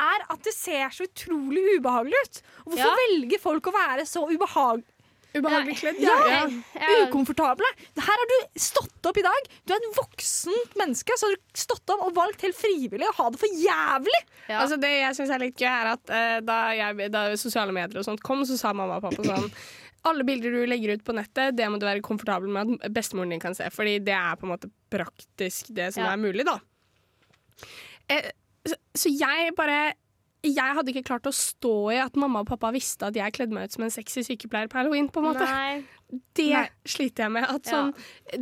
er 0.00 0.24
at 0.32 0.40
det 0.46 0.54
ser 0.56 0.94
så 0.96 1.04
utrolig 1.04 1.60
ubehagelig 1.76 2.22
ut. 2.24 2.40
Hvorfor 2.64 2.86
Ja. 2.86 2.94
velger 3.02 3.42
folk 3.42 3.68
å 3.68 3.74
være 3.76 4.06
så 4.08 4.22
ubehag 4.30 4.80
Ubehagelig 5.34 5.76
kledd. 5.78 6.00
Ja. 6.02 6.14
Ja. 6.26 6.40
Ja. 6.74 6.94
ukomfortable? 7.06 7.68
Her 8.00 8.22
har 8.22 8.30
du 8.32 8.60
stått 8.60 9.06
opp 9.06 9.20
i 9.20 9.24
dag. 9.26 9.50
Du 9.64 9.74
er 9.74 9.78
et 9.78 9.98
voksent 9.98 10.74
menneske. 10.80 11.14
Så 11.18 11.28
har 11.28 11.36
du 11.36 11.60
stått 11.62 11.92
opp 11.94 12.02
og 12.08 12.16
valgt 12.16 12.42
helt 12.46 12.58
frivillig 12.58 13.06
å 13.06 13.14
ha 13.20 13.28
det 13.30 13.42
for 13.42 13.60
jævlig. 13.62 14.22
Ja. 14.48 14.62
Altså 14.64 14.80
det 14.82 14.90
jeg 14.96 15.18
syns 15.20 15.34
er 15.36 15.44
litt 15.44 15.60
gøy, 15.60 15.70
er 15.70 15.92
at 15.92 16.10
uh, 16.10 16.38
da, 16.46 16.58
jeg, 16.74 17.12
da 17.14 17.28
sosiale 17.38 17.74
medier 17.76 18.02
og 18.02 18.08
sånt 18.08 18.24
kom, 18.26 18.42
så 18.48 18.58
sa 18.58 18.74
mamma 18.74 18.98
og 18.98 19.06
pappa 19.06 19.26
sånn 19.28 19.48
alle 20.08 20.24
bilder 20.24 20.54
du 20.54 20.62
legger 20.64 20.94
ut 20.96 21.02
på 21.04 21.12
nettet, 21.12 21.56
det 21.58 21.66
må 21.68 21.76
du 21.76 21.84
være 21.84 22.00
komfortabel 22.04 22.48
med 22.48 22.70
at 22.80 22.92
bestemoren 22.96 23.34
din 23.34 23.42
kan 23.42 23.52
se. 23.56 23.66
Fordi 23.74 23.98
det 24.00 24.14
er 24.16 24.38
på 24.40 24.46
en 24.48 24.54
måte 24.54 24.70
praktisk 24.92 25.68
det 25.76 25.90
som 25.94 26.06
Ja. 26.06 26.14
er 26.14 26.22
mulig, 26.22 26.46
da. 26.48 26.56
Eh, 28.08 28.30
så, 28.64 28.76
så 28.96 29.12
jeg 29.12 29.52
bare 29.58 29.92
Jeg 30.42 30.72
hadde 30.76 30.88
ikke 30.94 31.04
klart 31.04 31.28
å 31.28 31.32
stå 31.36 31.72
i 31.92 31.98
at 32.00 32.14
mamma 32.16 32.40
og 32.40 32.48
pappa 32.48 32.70
visste 32.72 33.10
at 33.10 33.16
jeg 33.18 33.34
kledde 33.36 33.52
meg 33.52 33.68
ut 33.68 33.74
som 33.76 33.84
en 33.84 33.92
sexy 33.92 34.22
sykepleier 34.24 34.70
på 34.72 34.78
halloween. 34.80 35.10
på 35.12 35.20
en 35.20 35.28
måte. 35.32 35.44
Nei. 35.44 35.82
Det 36.34 36.48
Nei. 36.50 36.64
sliter 36.88 37.26
jeg 37.26 37.32
med. 37.36 37.44
At 37.44 37.66
Ja. 37.68 37.70
sånn, 37.70 37.92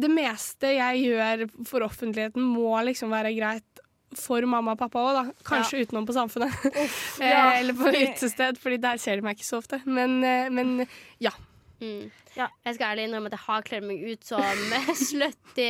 Det 0.00 0.08
meste 0.08 0.70
jeg 0.78 1.02
gjør 1.04 1.42
for 1.66 1.80
offentligheten, 1.84 2.40
må 2.40 2.70
liksom 2.86 3.10
være 3.12 3.34
greit 3.36 3.82
for 4.16 4.40
mamma 4.48 4.72
og 4.72 4.78
pappa 4.80 5.02
òg, 5.04 5.16
da. 5.18 5.32
Kanskje 5.44 5.82
utenom 5.84 6.06
på 6.08 6.14
Samfunnet. 6.16 6.54
ja, 7.20 7.50
eh, 7.52 7.58
eller 7.60 7.74
på 7.76 7.90
utested, 7.92 8.56
Fordi 8.56 8.78
der 8.80 8.96
ser 8.96 9.16
de 9.16 9.26
meg 9.26 9.36
ikke 9.36 9.44
så 9.50 9.58
ofte. 9.60 9.82
Men, 9.84 10.22
eh, 10.24 10.48
men 10.48 10.86
ja. 11.20 11.34
Mm. 11.78 12.10
Ja. 12.34 12.48
Jeg 12.66 12.74
skal 12.74 12.92
ærlig 12.92 13.04
innrømme 13.06 13.30
at 13.30 13.34
jeg 13.36 13.42
har 13.44 13.62
kledd 13.66 13.84
meg 13.86 14.00
ut 14.02 14.24
som 14.26 14.42
slutty 15.08 15.68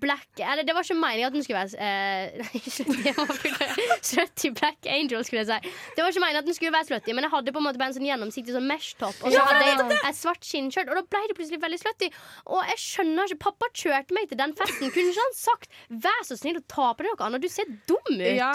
black 0.00 0.40
Eller 0.40 0.64
det 0.64 0.72
var 0.72 0.86
ikke 0.86 0.96
meningen 0.96 1.28
at 1.28 1.34
den 1.36 1.44
skulle 1.44 1.60
være 1.60 1.76
eh, 1.76 2.40
Nei, 2.40 3.98
slutty, 4.00 4.50
black 4.56 4.88
angel, 4.88 5.24
skulle 5.28 5.42
jeg 5.42 5.50
si. 5.50 5.72
Det 5.96 6.04
var 6.04 6.12
ikke 6.14 6.22
meningen 6.24 6.40
at 6.40 6.48
den 6.48 6.56
skulle 6.56 6.72
være 6.72 6.88
slutty, 6.88 7.12
men 7.12 7.26
jeg 7.28 7.34
hadde 7.34 7.52
på 7.52 7.60
en 7.60 7.66
måte 7.68 7.80
bare 7.82 7.92
en 7.92 7.96
sånn 7.98 8.08
gjennomsiktig 8.08 8.56
sånn 8.56 8.68
mesh-topp. 8.70 9.18
Og 9.20 9.28
så 9.28 9.36
Ja, 9.36 9.44
hadde 9.50 9.68
jeg 9.68 10.00
et 10.10 10.18
svart 10.18 10.48
skinnskjørt, 10.48 10.92
og 10.92 11.00
da 11.00 11.04
ble 11.16 11.22
det 11.28 11.36
plutselig 11.38 11.60
veldig 11.64 11.80
slutty. 11.84 12.08
Og 12.48 12.62
jeg 12.72 12.82
skjønner 12.86 13.28
ikke 13.28 13.42
Pappa 13.48 13.68
kjørte 13.82 14.16
meg 14.16 14.30
til 14.32 14.40
den 14.40 14.54
festen. 14.56 14.92
Kunne 14.94 15.12
ikke 15.12 15.26
han 15.26 15.36
sagt 15.36 15.68
'vær 15.90 16.22
så 16.28 16.38
snill 16.40 16.60
å 16.60 16.64
ta 16.68 16.92
på 16.94 17.04
deg 17.04 17.12
noe 17.12 17.26
annet', 17.28 17.44
du 17.44 17.48
ser 17.52 17.68
dum 17.88 18.00
ut? 18.08 18.36
ja. 18.36 18.54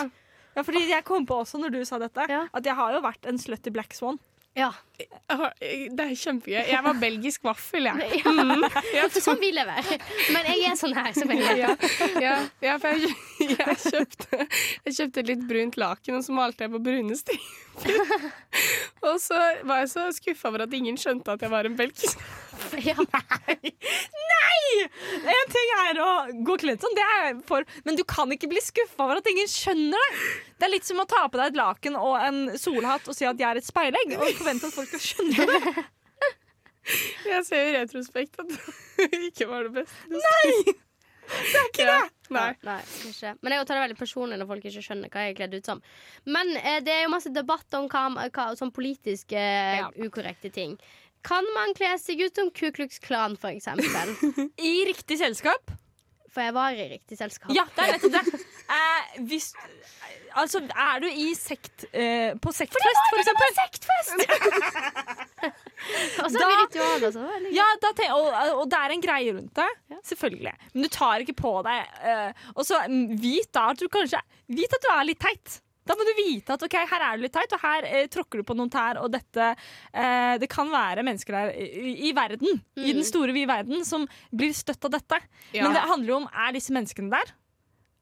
Ja, 0.58 0.64
fordi 0.66 0.88
jeg 0.90 1.04
kom 1.06 1.22
på 1.30 1.36
også 1.38 1.60
når 1.62 1.70
du 1.70 1.86
sa 1.86 2.00
dette, 2.02 2.18
at 2.18 2.66
jeg 2.66 2.74
har 2.74 2.94
jo 2.96 3.02
vært 3.06 3.28
en 3.30 3.38
slutty 3.38 3.70
black 3.70 3.94
swan. 3.94 4.18
Ja. 4.58 4.72
Det 4.98 6.02
er 6.02 6.14
kjempegøy. 6.18 6.56
Jeg 6.72 6.82
var 6.82 6.98
belgisk 6.98 7.44
vaffel, 7.46 7.86
jeg. 7.92 8.22
Ja. 8.98 9.06
Sånn 9.14 9.38
vil 9.42 9.60
jeg 9.60 9.68
være. 9.68 9.98
Men 10.34 10.50
jeg 10.50 10.64
er 10.72 10.80
sånn 10.80 10.96
her 10.98 11.12
som 11.14 11.34
jeg 11.34 11.44
er. 11.46 11.60
Ja, 12.24 12.34
ja, 12.66 12.78
for 12.82 12.98
jeg, 12.98 13.14
jeg, 13.54 13.78
kjøpte, 13.84 14.48
jeg 14.88 14.98
kjøpte 14.98 15.26
litt 15.30 15.46
brunt 15.50 15.78
laken, 15.78 16.18
og 16.18 16.26
så 16.26 16.34
malte 16.34 16.66
jeg 16.66 16.74
på 16.74 16.82
brune 16.90 17.18
striper. 17.20 17.64
Og 19.08 19.20
så 19.22 19.38
var 19.70 19.84
jeg 19.84 19.90
så 19.92 20.08
skuffa 20.16 20.50
over 20.50 20.64
at 20.66 20.74
ingen 20.74 20.98
skjønte 20.98 21.36
at 21.36 21.44
jeg 21.46 21.52
var 21.54 21.68
en 21.70 21.76
belgisk 21.78 22.18
Ja. 22.88 22.96
En 25.28 25.52
ting 25.52 25.70
er 25.82 26.00
å 26.04 26.10
gå 26.46 26.56
kledd 26.62 26.82
sånn, 26.84 26.96
det 26.98 27.04
er 27.04 27.22
jeg 27.28 27.38
for, 27.48 27.66
men 27.88 27.98
du 27.98 28.04
kan 28.08 28.32
ikke 28.34 28.50
bli 28.52 28.62
skuffa 28.64 29.06
over 29.08 29.22
at 29.22 29.30
ingen 29.32 29.48
skjønner 29.50 29.98
det. 29.98 30.26
Det 30.60 30.68
er 30.68 30.74
litt 30.74 30.88
som 30.88 31.00
å 31.02 31.08
ta 31.10 31.24
på 31.32 31.40
deg 31.40 31.54
et 31.54 31.60
laken 31.60 31.98
og 32.00 32.16
en 32.22 32.40
solhatt 32.60 33.08
og 33.10 33.16
si 33.18 33.28
at 33.28 33.40
jeg 33.40 33.48
er 33.50 33.60
et 33.62 33.68
speilegg, 33.68 34.16
og 34.18 34.28
forvente 34.40 34.70
at 34.70 34.76
folk 34.76 34.90
skal 34.92 35.04
skjønne 35.04 35.48
det. 35.54 35.86
Jeg 37.28 37.44
ser 37.44 37.66
i 37.68 37.72
retrospekt 37.76 38.38
at 38.40 38.52
det 38.54 39.18
ikke 39.28 39.48
var 39.50 39.66
det 39.68 39.74
beste. 39.82 40.12
Nei! 40.14 40.76
Det 41.28 41.58
er 41.60 41.66
ikke 41.68 41.84
det! 41.84 42.04
Nei. 42.32 42.54
Nei, 42.64 42.78
ikke. 43.10 43.34
Men 43.44 43.52
jeg 43.52 43.66
tar 43.68 43.76
det 43.76 43.82
veldig 43.82 43.98
personlig 44.00 44.38
når 44.40 44.48
folk 44.48 44.68
ikke 44.70 44.84
skjønner 44.86 45.12
hva 45.12 45.26
jeg 45.26 45.34
er 45.34 45.36
kledd 45.36 45.56
ut 45.58 45.68
som. 45.68 45.82
Men 46.24 46.54
eh, 46.56 46.78
det 46.86 46.94
er 46.94 47.02
jo 47.04 47.10
masse 47.12 47.32
debatt 47.36 47.76
om 47.76 47.90
hva, 47.92 48.06
hva, 48.32 48.46
sånn 48.56 48.72
politiske 48.72 49.36
eh, 49.36 49.82
Ja. 49.82 49.90
ukorrekte 50.08 50.48
ting. 50.56 50.78
Kan 51.28 51.46
man 51.56 51.74
kle 51.78 51.92
seg 52.00 52.22
ut 52.24 52.36
som 52.40 52.48
Ku 52.56 52.72
Klux 52.76 53.00
Klan, 53.04 53.34
for 53.40 53.50
eksempel? 53.52 54.08
I 54.72 54.74
riktig 54.88 55.18
selskap. 55.20 55.64
For 56.32 56.42
jeg 56.46 56.54
var 56.54 56.72
i 56.78 56.90
riktig 56.92 57.18
selskap. 57.18 57.52
Ja, 57.56 57.64
det 57.76 57.84
er 57.84 57.92
nettopp 57.98 58.14
det. 58.14 58.22
Eh, 58.68 59.04
hvis, 59.30 59.48
altså, 60.38 60.60
er 60.70 61.00
du 61.02 61.08
i 61.10 61.34
sekt 61.40 61.86
eh, 61.90 62.36
på 62.38 62.52
sektfest, 62.54 63.04
for 63.10 63.18
eksempel? 63.24 63.50
sektfest! 63.58 64.18
Og 66.24 66.32
så 66.34 66.42
er 66.42 66.52
vi 66.52 66.58
ritualer. 66.62 67.12
Så. 67.16 67.24
veldig 67.24 67.52
gøy. 67.52 67.58
Ja, 67.58 67.68
da 67.82 67.92
ten 67.98 68.14
og, 68.16 68.28
og 68.62 68.66
det 68.72 68.80
er 68.84 68.96
en 68.96 69.04
greie 69.04 69.36
rundt 69.38 69.60
det. 69.60 69.68
Selvfølgelig. 70.12 70.54
Men 70.74 70.86
du 70.86 70.90
tar 70.94 71.24
ikke 71.24 71.38
på 71.38 71.54
deg 71.66 71.80
eh, 72.12 72.44
Og 72.56 72.66
så 72.68 72.80
mm, 72.90 73.16
vit 73.22 73.50
da 73.56 73.70
at 73.74 73.82
du 73.82 73.88
kanskje 73.92 74.20
Vit 74.52 74.74
at 74.74 74.84
du 74.84 74.90
er 74.94 75.08
litt 75.08 75.22
teit. 75.22 75.58
Da 75.88 75.96
må 75.98 76.06
du 76.08 76.14
vite 76.18 76.56
at 76.56 76.64
ok, 76.68 76.78
her 76.92 77.06
er 77.06 77.18
det 77.18 77.26
litt 77.26 77.36
teit, 77.36 77.54
og 77.56 77.64
her 77.64 77.88
eh, 77.90 78.08
tråkker 78.12 78.42
du 78.42 78.48
på 78.48 78.56
noen 78.58 78.72
tær, 78.74 79.00
og 79.02 79.12
dette 79.14 79.50
eh, 79.54 80.34
Det 80.42 80.50
kan 80.52 80.72
være 80.72 81.06
mennesker 81.08 81.38
der 81.38 81.54
i, 81.58 81.94
i 82.10 82.14
verden, 82.18 82.62
i 82.78 82.96
den 82.96 83.06
store 83.08 83.36
vide 83.36 83.50
verden, 83.50 83.86
som 83.88 84.08
blir 84.36 84.56
støtt 84.58 84.90
av 84.90 84.98
dette. 84.98 85.22
Ja. 85.56 85.66
Men 85.66 85.78
det 85.78 85.86
handler 85.88 86.14
jo 86.14 86.20
om 86.24 86.28
er 86.32 86.58
disse 86.58 86.76
menneskene 86.76 87.14
der, 87.14 87.32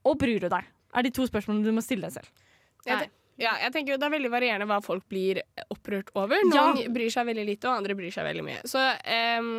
og 0.06 0.18
bryr 0.20 0.42
du 0.42 0.50
deg? 0.52 0.66
Er 0.96 1.06
de 1.06 1.12
to 1.14 1.26
spørsmålene 1.28 1.66
du 1.66 1.76
må 1.76 1.84
stille 1.84 2.08
deg 2.08 2.18
selv. 2.18 2.44
Nei. 2.86 3.08
ja, 3.42 3.56
jeg 3.64 3.72
tenker 3.74 3.96
jo 3.96 3.96
Det 3.98 4.06
er 4.06 4.12
veldig 4.14 4.28
varierende 4.30 4.68
hva 4.70 4.78
folk 4.84 5.02
blir 5.10 5.42
opprørt 5.74 6.12
over. 6.14 6.38
Noen 6.46 6.92
bryr 6.94 7.10
seg 7.12 7.26
veldig 7.28 7.46
lite, 7.48 7.68
og 7.68 7.82
andre 7.82 7.96
bryr 7.98 8.14
seg 8.14 8.28
veldig 8.28 8.44
mye. 8.46 8.60
Så 8.70 8.82
ehm, 9.02 9.50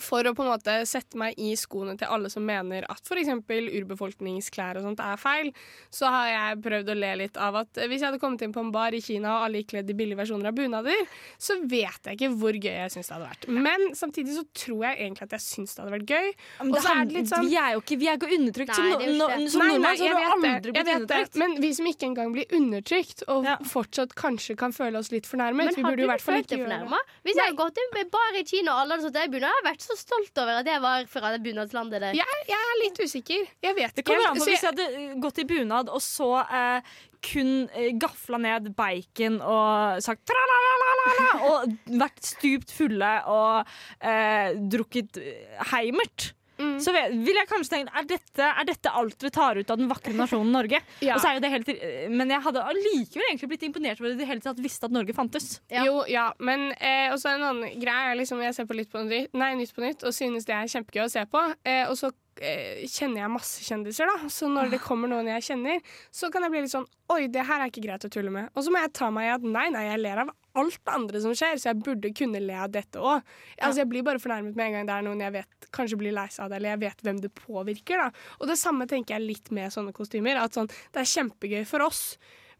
for 0.00 0.26
å 0.28 0.34
på 0.36 0.42
en 0.44 0.50
måte 0.52 0.74
sette 0.86 1.16
meg 1.20 1.34
i 1.40 1.54
skoene 1.56 1.96
til 1.98 2.08
alle 2.12 2.28
som 2.32 2.44
mener 2.44 2.84
at 2.92 3.00
f.eks. 3.06 3.30
urbefolkningsklær 3.48 4.78
og 4.80 4.84
sånt 4.86 5.00
er 5.04 5.16
feil, 5.20 5.50
så 5.92 6.10
har 6.12 6.26
jeg 6.30 6.58
prøvd 6.64 6.90
å 6.92 6.96
le 6.98 7.12
litt 7.22 7.38
av 7.40 7.56
at 7.62 7.80
hvis 7.80 8.00
jeg 8.02 8.08
hadde 8.10 8.20
kommet 8.22 8.42
inn 8.44 8.52
på 8.54 8.62
en 8.64 8.72
bar 8.74 8.94
i 8.96 9.00
Kina 9.04 9.36
og 9.38 9.46
alle 9.46 9.62
gikk 9.62 9.72
kledd 9.74 9.90
i 9.92 9.96
billige 9.98 10.18
versjoner 10.20 10.50
av 10.50 10.56
bunader, 10.58 11.00
så 11.40 11.56
vet 11.64 12.08
jeg 12.10 12.18
ikke 12.18 12.30
hvor 12.40 12.56
gøy 12.58 12.70
jeg 12.76 12.94
syns 12.94 13.10
det 13.10 13.16
hadde 13.16 13.28
vært. 13.30 13.48
Men 13.68 13.86
samtidig 13.98 14.36
så 14.36 14.44
tror 14.64 14.84
jeg 14.88 14.98
egentlig 15.06 15.28
at 15.28 15.36
jeg 15.38 15.44
syns 15.46 15.74
det 15.76 15.82
hadde 15.84 15.94
vært 15.96 16.12
gøy. 16.14 16.28
Men 16.60 16.70
Og 16.70 16.76
det 16.76 16.82
så 16.84 16.94
er 16.94 17.04
det 17.10 17.16
litt 17.18 17.30
sånn 17.32 17.48
Vi 17.50 17.56
er 17.60 17.72
jo 17.76 17.82
ikke, 17.84 17.98
vi 18.00 18.10
er 18.10 18.20
ikke 18.20 18.32
undertrykt. 18.38 18.74
som 18.76 18.84
Nei, 18.84 18.92
no, 18.92 19.00
det 19.00 19.08
er 19.08 19.10
jo 19.10 19.18
no, 19.18 19.28
ikke 19.30 19.50
som 19.54 19.60
Nei, 19.64 19.70
nordmenn 19.70 19.96
så 20.00 20.10
har 20.10 20.20
du 20.20 20.34
aldri 20.36 20.60
blitt 20.60 20.76
vet 20.76 20.84
det. 20.84 20.96
undertrykt. 21.00 21.40
Men 21.42 21.56
vi 21.64 21.70
som 21.80 21.90
ikke 21.90 22.08
engang 22.10 22.34
blir 22.36 22.56
undertrykt, 22.60 23.24
og 23.28 23.44
Ja. 23.50 23.56
fortsatt 23.64 24.14
kanskje 24.14 24.56
kan 24.60 24.72
føle 24.76 24.98
oss 24.98 25.10
litt 25.12 25.26
fornærmet 25.26 25.70
Men 25.70 25.74
Vi 25.74 25.82
burde 25.82 25.96
du 25.96 26.10
i 26.10 26.18
følt 26.20 26.48
deg 26.50 26.60
fornærma? 26.66 26.98
Hvis 27.24 27.34
jeg 27.36 27.44
hadde 27.48 27.56
gått 27.56 27.78
inn 27.80 27.92
på 27.96 28.10
bar 28.10 28.38
i 28.40 28.44
Kina 28.44 28.72
og 28.74 28.78
alle 28.84 28.96
hadde 28.96 29.08
stått 29.08 29.20
i 29.24 29.28
bunad, 29.32 29.50
hadde 29.60 29.69
jeg 29.69 29.69
vært 29.70 29.84
så 29.86 29.96
stolt 29.98 30.40
over 30.42 30.60
at 30.60 30.66
jeg 30.70 30.82
var 30.84 31.06
fra 31.10 31.30
det 31.34 31.40
bunadslandet 31.44 32.02
der. 32.04 32.18
Jeg, 32.18 32.40
jeg 32.50 32.58
er 32.72 32.80
litt 32.84 33.00
usikker. 33.04 33.46
Jeg 33.64 33.76
vet 33.78 33.94
Det 33.96 34.04
kommer 34.06 34.30
an 34.30 34.36
på 34.38 34.44
Hvis 34.48 34.60
jeg- 34.60 34.70
hadde 34.72 34.88
eh, 34.98 35.14
gått 35.22 35.38
i 35.38 35.46
bunad 35.50 35.88
og 35.92 36.02
så 36.04 36.30
eh, 36.44 36.90
kun 37.22 37.68
eh, 37.76 37.90
gafla 38.00 38.38
ned 38.40 38.70
bacon 38.76 39.40
og 39.44 40.00
sagt 40.04 40.22
tra-la-la-la-la 40.30 41.30
og 41.50 41.74
vært 42.00 42.22
stupt 42.24 42.70
fulle 42.72 43.10
og 43.28 43.66
eh, 44.00 44.54
drukket 44.72 45.18
eh, 45.20 45.64
heimert, 45.74 46.30
Mm. 46.60 46.76
så 46.84 46.92
vil 46.92 47.38
jeg 47.38 47.48
kanskje 47.48 47.72
tenkt 47.74 47.94
er 47.96 48.06
dette, 48.10 48.48
er 48.50 48.66
dette 48.68 48.92
alt 49.00 49.24
vi 49.24 49.30
tar 49.34 49.56
ut 49.60 49.70
av 49.72 49.80
den 49.80 49.88
vakre 49.90 50.12
nasjonen 50.16 50.52
Norge? 50.54 50.82
Ja. 51.00 51.14
Og 51.16 51.22
så 51.22 51.30
er 51.30 51.38
jo 51.38 51.42
det 51.44 51.50
helt, 51.54 51.70
men 52.12 52.30
jeg 52.30 52.44
hadde 52.44 52.62
allikevel 52.70 53.26
egentlig 53.30 53.48
blitt 53.54 53.62
imponert 53.66 54.00
over 54.02 54.12
at 54.12 54.20
de 54.20 54.26
hele 54.28 54.44
tatt 54.44 54.60
visste 54.60 54.88
at 54.88 54.94
Norge 54.94 55.14
fantes. 55.16 55.48
Ja. 55.72 55.86
Jo, 55.88 56.02
ja, 56.10 56.26
men 56.38 56.70
eh, 56.76 57.08
også 57.14 57.32
en 57.32 57.46
annen 57.48 57.80
greie 57.80 58.10
er 58.12 58.18
liksom 58.20 58.42
jeg 58.44 58.56
ser 58.56 58.68
på 58.68 58.76
litt 58.76 58.90
på 58.92 59.02
nytt, 59.06 59.32
nei, 59.36 59.54
Nytt 59.60 59.74
på 59.76 59.82
nytt 59.84 60.04
og 60.06 60.14
synes 60.16 60.46
det 60.48 60.54
er 60.56 60.68
kjempegøy 60.70 61.06
å 61.06 61.12
se 61.12 61.24
på. 61.30 61.42
Eh, 61.64 61.86
og 61.88 61.96
så 61.98 62.12
kjenner 62.40 63.20
jeg 63.20 63.32
masse 63.32 63.64
kjendiser, 63.66 64.08
da. 64.08 64.28
Så 64.32 64.48
når 64.48 64.72
det 64.72 64.80
kommer 64.84 65.10
noen 65.10 65.28
jeg 65.28 65.44
kjenner, 65.50 65.82
så 66.14 66.30
kan 66.32 66.46
jeg 66.46 66.54
bli 66.54 66.64
litt 66.64 66.72
sånn 66.72 66.88
Oi, 67.10 67.24
det 67.26 67.42
her 67.42 67.58
er 67.58 67.72
ikke 67.72 67.82
greit 67.82 68.04
å 68.06 68.10
tulle 68.12 68.30
med. 68.30 68.52
Og 68.54 68.62
så 68.62 68.70
må 68.70 68.78
jeg 68.78 68.92
ta 68.94 69.08
meg 69.10 69.26
i 69.26 69.32
at 69.32 69.42
nei, 69.42 69.64
nei, 69.74 69.82
jeg 69.88 69.98
ler 69.98 70.20
av 70.22 70.28
alt 70.60 70.76
det 70.78 70.92
andre 70.94 71.22
som 71.24 71.34
skjer, 71.34 71.58
så 71.58 71.70
jeg 71.72 71.80
burde 71.82 72.12
kunne 72.14 72.38
le 72.42 72.54
av 72.54 72.70
dette 72.70 73.02
òg. 73.02 73.24
Altså, 73.58 73.80
jeg 73.82 73.90
blir 73.90 74.04
bare 74.06 74.22
fornærmet 74.22 74.54
med 74.54 74.68
en 74.68 74.76
gang 74.76 74.86
det 74.86 74.94
er 74.94 75.06
noen 75.08 75.24
jeg 75.24 75.34
vet 75.34 75.66
kanskje 75.74 75.98
blir 75.98 76.14
lei 76.14 76.28
seg 76.30 76.44
av 76.44 76.52
det, 76.52 76.60
eller 76.60 76.74
jeg 76.76 76.82
vet 76.84 77.02
hvem 77.06 77.18
det 77.24 77.32
påvirker. 77.34 78.04
da. 78.04 78.28
Og 78.38 78.50
det 78.50 78.58
samme 78.62 78.86
tenker 78.90 79.16
jeg 79.16 79.26
litt 79.26 79.50
med 79.54 79.74
sånne 79.74 79.94
kostymer. 79.96 80.38
At 80.38 80.54
sånn, 80.54 80.70
det 80.94 81.02
er 81.02 81.10
kjempegøy 81.16 81.66
for 81.66 81.86
oss, 81.86 82.04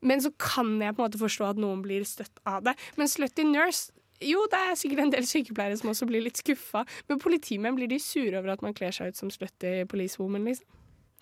men 0.03 0.23
så 0.25 0.35
kan 0.35 0.75
jeg 0.83 0.97
på 0.97 1.03
en 1.03 1.07
måte 1.07 1.23
forstå 1.23 1.53
at 1.53 1.63
noen 1.63 1.87
blir 1.87 2.03
støtt 2.09 2.43
av 2.49 2.65
det. 2.67 2.75
Men 2.99 3.11
Slutty 3.11 3.47
Nurse 3.47 3.95
jo, 4.21 4.43
det 4.53 4.59
er 4.71 4.75
sikkert 4.79 5.05
en 5.07 5.13
del 5.15 5.27
sykepleiere 5.29 5.77
som 5.81 5.91
også 5.93 6.07
blir 6.11 6.23
litt 6.25 6.41
skuffa. 6.41 6.85
Men 7.09 7.21
politimenn 7.23 7.77
blir 7.79 7.89
de 7.91 7.99
sure 8.03 8.37
over 8.41 8.53
at 8.57 8.63
man 8.65 8.75
kler 8.77 8.93
seg 8.95 9.13
ut 9.13 9.17
som 9.21 9.31
slutty 9.33 9.85
policewoman, 9.91 10.45
liksom. 10.49 10.67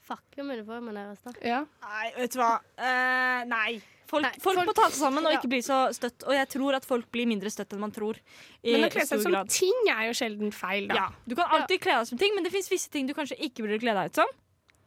Fuck 0.09 0.39
om 0.41 0.49
uniformen 0.55 0.97
deres, 0.97 1.21
da. 1.21 1.35
Ja. 1.45 1.61
Nei, 1.85 2.07
vet 2.17 2.33
du 2.33 2.39
hva. 2.41 2.55
Uh, 2.81 3.43
nei. 3.51 3.79
Folk, 4.09 4.25
Nei, 4.25 4.31
folk, 4.41 4.57
folk- 4.57 4.69
må 4.71 4.73
ta 4.73 4.87
seg 4.89 5.03
sammen 5.03 5.27
og 5.29 5.35
ja. 5.35 5.37
ikke 5.37 5.51
bli 5.53 5.59
så 5.61 5.83
støtt. 5.93 6.25
Og 6.25 6.33
jeg 6.33 6.49
tror 6.55 6.79
at 6.79 6.87
folk 6.89 7.11
blir 7.13 7.27
mindre 7.29 7.51
støtt 7.53 7.75
enn 7.77 7.83
man 7.83 7.93
tror. 7.93 8.17
I 8.65 8.73
Men 8.73 8.87
å 8.87 8.89
kle 8.95 9.05
seg 9.05 9.21
som 9.21 9.35
grad. 9.35 9.51
ting 9.53 9.91
er 9.93 10.07
jo 10.09 10.15
sjelden 10.17 10.55
feil, 10.57 10.87
da. 10.89 10.97
Ja, 10.97 11.09
Du 11.29 11.35
kan 11.37 11.53
alltid 11.53 11.83
kle 11.85 11.99
deg 11.99 12.09
som 12.09 12.17
ting, 12.23 12.33
men 12.35 12.47
det 12.47 12.55
fins 12.55 12.71
visse 12.73 12.89
ting 12.89 13.05
du 13.05 13.13
kanskje 13.13 13.37
ikke 13.37 13.67
burde 13.67 13.77
kle 13.83 13.93
deg 13.99 14.09
ut 14.15 14.23
som. 14.23 14.33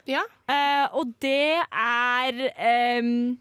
Ja. 0.10 0.24
Uh, 0.50 0.88
og 0.98 1.14
det 1.22 1.62
er 1.62 2.42
ehm, 2.58 3.38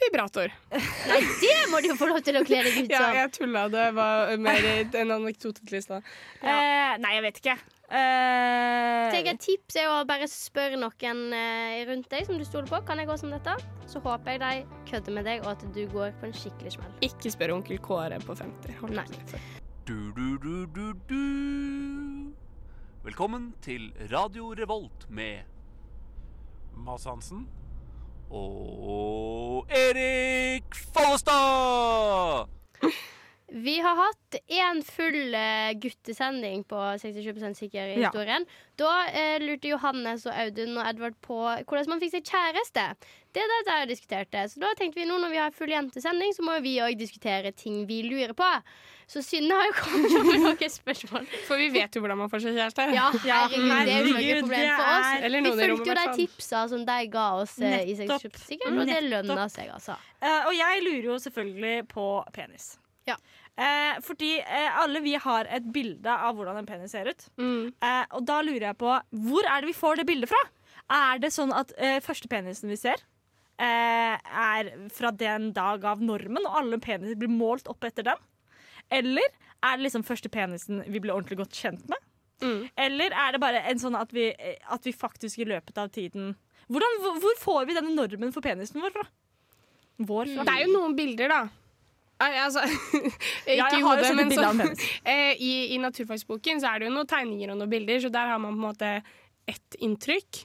Vibrator. 0.00 0.52
Nei, 0.72 1.20
det 1.40 1.54
må 1.72 1.80
du 1.82 1.88
jo 1.90 1.96
få 1.98 2.08
lov 2.10 2.20
til 2.26 2.36
å 2.38 2.42
kle 2.46 2.58
deg 2.66 2.74
ut 2.82 2.90
som! 2.90 2.92
Ja, 2.92 3.22
jeg 3.22 3.32
tulla. 3.36 3.62
Det 3.72 3.86
var 3.96 4.34
mer 4.42 4.66
en 5.00 5.14
anekdote 5.16 5.64
til 5.64 5.78
i 5.78 5.82
stad. 5.84 6.04
eh, 6.42 6.92
Nei, 7.02 7.14
jeg 7.16 7.24
vet 7.24 7.40
ikke. 7.42 7.56
Eh, 7.86 9.10
Tenk 9.14 9.28
Et 9.30 9.40
tips 9.46 9.76
er 9.78 9.88
å 9.92 10.00
bare 10.08 10.26
spørre 10.30 10.78
noen 10.80 11.20
eh, 11.36 11.82
rundt 11.88 12.08
deg 12.12 12.26
som 12.26 12.38
du 12.38 12.44
stoler 12.46 12.68
på. 12.70 12.80
Kan 12.88 12.98
jeg 13.00 13.08
gå 13.08 13.16
som 13.20 13.30
dette? 13.32 13.54
Så 13.88 14.02
håper 14.04 14.34
jeg 14.36 14.42
de 14.42 14.80
kødder 14.90 15.16
med 15.16 15.28
deg, 15.30 15.44
og 15.46 15.52
at 15.54 15.66
du 15.74 15.82
går 15.94 16.12
på 16.20 16.26
en 16.28 16.34
skikkelig 16.36 16.74
smell. 16.76 16.96
Ikke 17.06 17.30
spør 17.32 17.54
onkel 17.56 17.78
Kåre 17.84 18.18
på 18.26 18.34
50. 18.36 18.80
Hold 18.82 18.96
Nei. 18.98 19.06
Du, 19.86 19.94
du, 20.16 20.26
du, 20.42 20.66
du, 20.74 20.86
du. 21.06 22.32
Velkommen 23.06 23.52
til 23.62 23.92
Radio 24.10 24.50
Revolt 24.58 25.06
med 25.14 25.46
Mads 26.74 27.06
Hansen. 27.06 27.46
Og 28.30 29.66
Erik 29.70 30.74
Follestad! 30.94 32.46
Vi 33.48 33.76
har 33.78 33.94
hatt 33.94 34.36
én 34.50 34.80
full 34.82 35.34
eh, 35.34 35.72
guttesending 35.78 36.64
på 36.66 36.80
67 36.98 37.54
sikker 37.54 37.92
i 37.94 38.00
Ja. 38.02 38.10
Da 38.76 38.94
eh, 39.06 39.38
lurte 39.38 39.70
Johannes 39.70 40.26
og 40.26 40.34
Audun 40.34 40.74
og 40.76 40.88
Edvard 40.88 41.14
på 41.22 41.38
hvordan 41.38 41.92
man 41.92 42.02
fikk 42.02 42.16
seg 42.16 42.26
kjæreste. 42.26 42.88
Det 43.30 43.44
er 43.44 43.52
det 43.52 43.76
jeg 43.76 43.88
diskuterte. 43.92 44.42
Så 44.50 44.58
da 44.60 44.72
tenkte 44.74 44.98
vi 44.98 45.06
nå 45.06 45.20
når 45.22 45.30
vi 45.30 45.38
har 45.38 45.54
full 45.54 45.70
jentesending, 45.70 46.34
så 46.34 46.42
må 46.42 46.58
vi 46.64 46.74
òg 46.82 46.98
diskutere 46.98 47.52
ting 47.54 47.84
vi 47.86 48.00
lurer 48.08 48.34
på. 48.34 48.48
Så 49.06 49.22
Synne 49.22 49.54
har 49.54 49.68
jo 49.68 49.74
kommet 49.78 50.14
opp 50.18 50.26
med 50.26 50.42
noen 50.42 50.72
spørsmål. 50.72 51.28
For 51.46 51.62
vi 51.62 51.68
vet 51.76 51.94
jo 51.94 52.02
hvordan 52.02 52.18
man 52.24 52.32
får 52.32 52.42
seg 52.48 52.56
kjæreste. 52.58 52.86
Ja, 52.96 53.04
herregud, 53.14 53.68
det 53.86 53.92
er 53.92 54.00
jo 54.00 54.08
ikke 54.10 54.24
noe 54.24 54.40
problem 54.40 54.72
for 54.72 54.88
oss. 54.96 55.12
Eller 55.28 55.44
Vi 55.44 55.52
i 55.52 55.60
fulgte 55.60 55.92
jo 55.92 55.98
de 56.00 56.06
i 56.08 56.16
tipsa 56.24 56.64
som 56.72 56.82
de 56.88 56.96
ga 57.12 57.28
oss 57.44 57.54
eh, 57.60 57.76
i 57.84 57.94
Nettopp. 58.00 58.26
67 58.26 58.48
sikkert, 58.48 58.74
og 58.74 58.90
det 58.90 58.98
lønna 59.06 59.46
seg, 59.52 59.70
altså. 59.76 59.94
Uh, 60.18 60.48
og 60.48 60.52
jeg 60.56 60.82
lurer 60.88 61.08
jo 61.12 61.20
selvfølgelig 61.28 61.86
på 61.92 62.08
penis. 62.34 62.74
Ja. 63.06 63.16
Eh, 63.56 63.98
fordi 64.04 64.34
eh, 64.42 64.78
alle 64.82 65.00
vi 65.04 65.14
har 65.22 65.48
et 65.48 65.66
bilde 65.72 66.12
av 66.12 66.36
hvordan 66.36 66.58
en 66.60 66.68
penis 66.68 66.92
ser 66.92 67.08
ut. 67.08 67.26
Mm. 67.40 67.72
Eh, 67.72 68.04
og 68.18 68.26
da 68.28 68.40
lurer 68.44 68.70
jeg 68.70 68.78
på 68.82 68.92
hvor 69.26 69.48
er 69.48 69.62
det 69.62 69.70
vi 69.70 69.78
får 69.78 70.00
det 70.00 70.08
bildet 70.08 70.32
fra? 70.32 70.42
Er 70.92 71.22
det 71.22 71.32
sånn 71.34 71.54
at 71.54 71.72
eh, 71.82 71.98
første 72.04 72.28
penisen 72.30 72.70
vi 72.70 72.78
ser, 72.78 73.00
eh, 73.62 74.14
er 74.18 74.70
fra 74.94 75.10
den 75.10 75.52
dag 75.56 75.84
av 75.88 76.02
normen, 76.04 76.44
og 76.44 76.60
alle 76.60 76.78
peniser 76.82 77.18
blir 77.18 77.32
målt 77.32 77.70
opp 77.72 77.86
etter 77.88 78.06
den? 78.06 78.22
Eller 78.94 79.26
er 79.64 79.78
det 79.78 79.86
liksom 79.86 80.04
første 80.06 80.30
penisen 80.30 80.84
vi 80.86 81.00
blir 81.00 81.14
ordentlig 81.14 81.40
godt 81.40 81.56
kjent 81.58 81.86
med? 81.90 82.02
Mm. 82.44 82.66
Eller 82.76 83.14
er 83.16 83.32
det 83.32 83.40
bare 83.40 83.62
en 83.70 83.80
sånn 83.80 83.96
at 83.98 84.12
vi, 84.14 84.28
eh, 84.34 84.58
at 84.68 84.84
vi 84.86 84.92
faktisk 84.92 85.40
i 85.40 85.48
løpet 85.48 85.78
av 85.80 85.88
tiden 85.94 86.34
Hvordan, 86.66 86.96
hvor, 86.98 87.18
hvor 87.22 87.36
får 87.38 87.66
vi 87.68 87.74
denne 87.76 87.92
normen 87.94 88.32
for 88.34 88.42
penisen 88.42 88.82
vår 88.82 88.90
fra? 88.90 89.04
Vår 90.02 90.32
fra? 90.32 90.46
Det 90.48 90.50
er 90.50 90.64
jo 90.64 90.72
noen 90.72 90.96
bilder, 90.98 91.30
da. 91.30 91.65
Nei, 92.22 92.32
altså 92.40 92.62
Ikke 92.70 93.56
Ja, 93.58 93.68
jeg 93.68 93.80
i 93.80 93.84
hodet, 93.84 94.08
sett 94.08 94.16
men 94.18 94.32
en 94.32 94.40
sånn 94.40 94.62
eh, 95.12 95.32
i, 95.36 95.52
I 95.76 95.80
naturfagsboken 95.82 96.62
så 96.62 96.72
er 96.72 96.82
det 96.82 96.90
jo 96.90 96.96
noen 96.96 97.10
tegninger 97.10 97.52
og 97.52 97.60
noen 97.60 97.72
bilder, 97.72 98.00
så 98.06 98.12
der 98.12 98.32
har 98.32 98.40
man 98.42 98.54
på 98.54 98.60
en 98.60 98.68
måte 98.70 98.92
ett 99.46 99.76
inntrykk. 99.84 100.40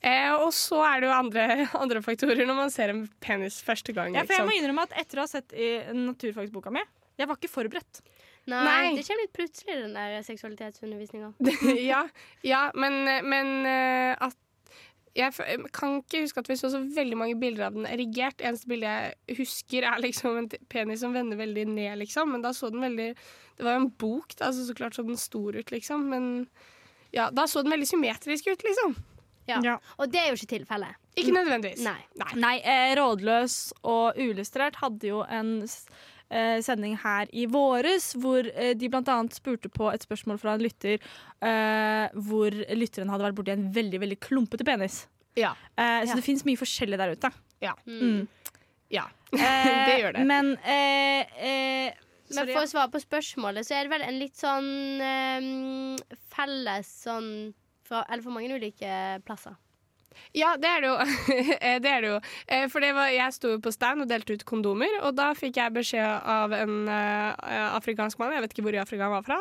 Eh, 0.00 0.32
og 0.32 0.48
så 0.56 0.80
er 0.86 1.02
det 1.02 1.10
jo 1.10 1.12
andre, 1.12 1.44
andre 1.82 2.00
faktorer 2.04 2.48
når 2.48 2.56
man 2.62 2.72
ser 2.72 2.94
en 2.94 3.04
penis 3.22 3.60
første 3.66 3.94
gang. 3.96 4.16
Ja, 4.16 4.24
for 4.24 4.38
jeg 4.38 4.48
må 4.48 4.56
innrømme 4.56 4.88
at 4.88 4.96
etter 5.04 5.20
å 5.20 5.26
ha 5.26 5.30
sett 5.30 5.52
i 5.52 5.74
naturfagsboka 5.94 6.72
mi, 6.74 6.82
jeg 7.20 7.28
var 7.28 7.36
ikke 7.36 7.52
forberedt. 7.52 8.00
Nei, 8.48 8.64
Nei. 8.64 8.92
Det 8.96 9.04
kommer 9.04 9.26
litt 9.26 9.34
plutselig, 9.36 9.74
den 9.82 9.98
der 9.98 10.22
seksualitetsundervisninga. 10.24 11.34
ja, 11.92 12.06
ja, 12.42 12.62
men, 12.74 13.02
men 13.28 13.52
eh, 13.68 14.14
at 14.16 14.38
jeg 15.16 15.34
kan 15.74 15.96
ikke 15.98 16.22
huske 16.22 16.42
at 16.42 16.48
vi 16.50 16.56
så 16.58 16.70
så 16.70 16.80
veldig 16.94 17.18
mange 17.18 17.36
bilder 17.40 17.66
av 17.66 17.74
den 17.74 17.86
erigert. 17.90 18.42
Eneste 18.44 18.70
bilde 18.70 18.90
jeg 18.90 19.38
husker, 19.40 19.86
er 19.86 20.02
liksom 20.02 20.38
en 20.38 20.50
penis 20.70 21.02
som 21.02 21.14
vender 21.16 21.40
veldig 21.40 21.66
ned, 21.72 21.98
liksom. 22.04 22.30
Men 22.34 22.44
da 22.44 22.52
så 22.54 22.70
den 22.70 22.84
veldig 22.84 23.14
Det 23.58 23.66
var 23.66 23.74
jo 23.76 23.82
en 23.82 23.90
bok, 24.00 24.36
da, 24.38 24.52
så 24.54 24.64
så 24.64 24.74
klart 24.74 24.94
så 24.96 25.02
den 25.04 25.18
stor 25.20 25.56
ut, 25.56 25.70
liksom. 25.70 26.06
Men 26.08 26.46
ja, 27.12 27.28
da 27.30 27.44
så 27.50 27.62
den 27.62 27.74
veldig 27.74 27.88
symmetrisk 27.90 28.46
ut, 28.48 28.62
liksom. 28.64 28.94
Ja. 29.50 29.58
Ja. 29.64 29.76
Og 29.98 30.12
det 30.12 30.20
er 30.20 30.30
jo 30.30 30.38
ikke 30.38 30.54
tilfellet. 30.54 30.96
Ikke 31.18 31.34
nødvendigvis. 31.34 31.82
Nei. 31.84 31.98
Nei, 32.38 32.54
eh, 32.62 32.94
Rådløs 32.96 33.56
og 33.82 34.16
Uillustrert 34.16 34.78
hadde 34.80 35.10
jo 35.10 35.24
en 35.26 35.58
eh, 36.30 36.58
sending 36.64 36.96
her 37.02 37.30
i 37.32 37.46
våres 37.50 38.12
hvor 38.18 38.46
eh, 38.54 38.72
de 38.78 38.90
annet 38.94 39.36
spurte 39.36 39.68
på 39.72 39.90
et 39.92 40.04
spørsmål 40.06 40.38
fra 40.40 40.54
en 40.56 40.64
lytter 40.64 40.98
eh, 40.98 42.06
hvor 42.14 42.54
lytteren 42.74 43.10
hadde 43.12 43.26
vært 43.28 43.38
borti 43.38 43.54
en 43.54 43.70
veldig 43.74 44.00
veldig 44.00 44.20
klumpete 44.20 44.66
penis. 44.66 45.04
Ja. 45.38 45.54
Eh, 45.76 46.04
så 46.06 46.12
Ja. 46.12 46.18
det 46.18 46.24
fins 46.26 46.44
mye 46.44 46.58
forskjellig 46.58 46.98
der 46.98 47.14
ute. 47.16 47.32
Mm. 47.86 48.28
Ja. 48.90 49.08
Eh, 49.30 49.86
Det 49.86 49.98
gjør 50.00 50.12
det. 50.16 50.22
Men 50.26 50.56
eh, 50.66 51.26
eh, 51.38 51.92
Men 52.34 52.48
for 52.50 52.64
å 52.64 52.70
svare 52.70 52.90
på 52.90 52.98
spørsmålet, 52.98 53.62
så 53.66 53.76
er 53.76 53.86
det 53.86 53.92
vel 53.92 54.02
en 54.02 54.18
litt 54.18 54.34
sånn 54.38 54.66
um, 54.98 55.96
felles 56.34 56.88
sånn 57.04 57.28
fra, 57.86 58.04
Eller 58.08 58.24
for 58.24 58.34
mange 58.34 58.50
ulike 58.58 59.20
plasser. 59.26 59.54
Ja, 60.36 60.54
det 60.60 60.68
er 60.68 60.84
det 60.84 60.90
jo. 60.90 60.96
Eh, 61.60 61.76
det 61.82 61.90
er 61.90 62.04
det 62.04 62.10
jo. 62.12 62.18
Eh, 62.46 62.66
For 62.72 62.82
det 62.84 62.92
var, 62.96 63.10
jeg 63.14 63.34
sto 63.36 63.54
på 63.62 63.72
stand 63.74 64.04
og 64.04 64.10
delte 64.10 64.36
ut 64.36 64.46
kondomer, 64.48 65.00
og 65.02 65.14
da 65.18 65.30
fikk 65.36 65.58
jeg 65.60 65.74
beskjed 65.76 66.28
av 66.30 66.54
en 66.56 66.88
uh, 66.88 67.74
afrikansk 67.76 68.20
mann, 68.20 68.34
jeg 68.36 68.44
vet 68.44 68.54
ikke 68.54 68.66
hvor 68.68 68.78
i 68.78 68.82
Afrika 68.82 69.08
han 69.08 69.16
var 69.18 69.26
fra, 69.26 69.38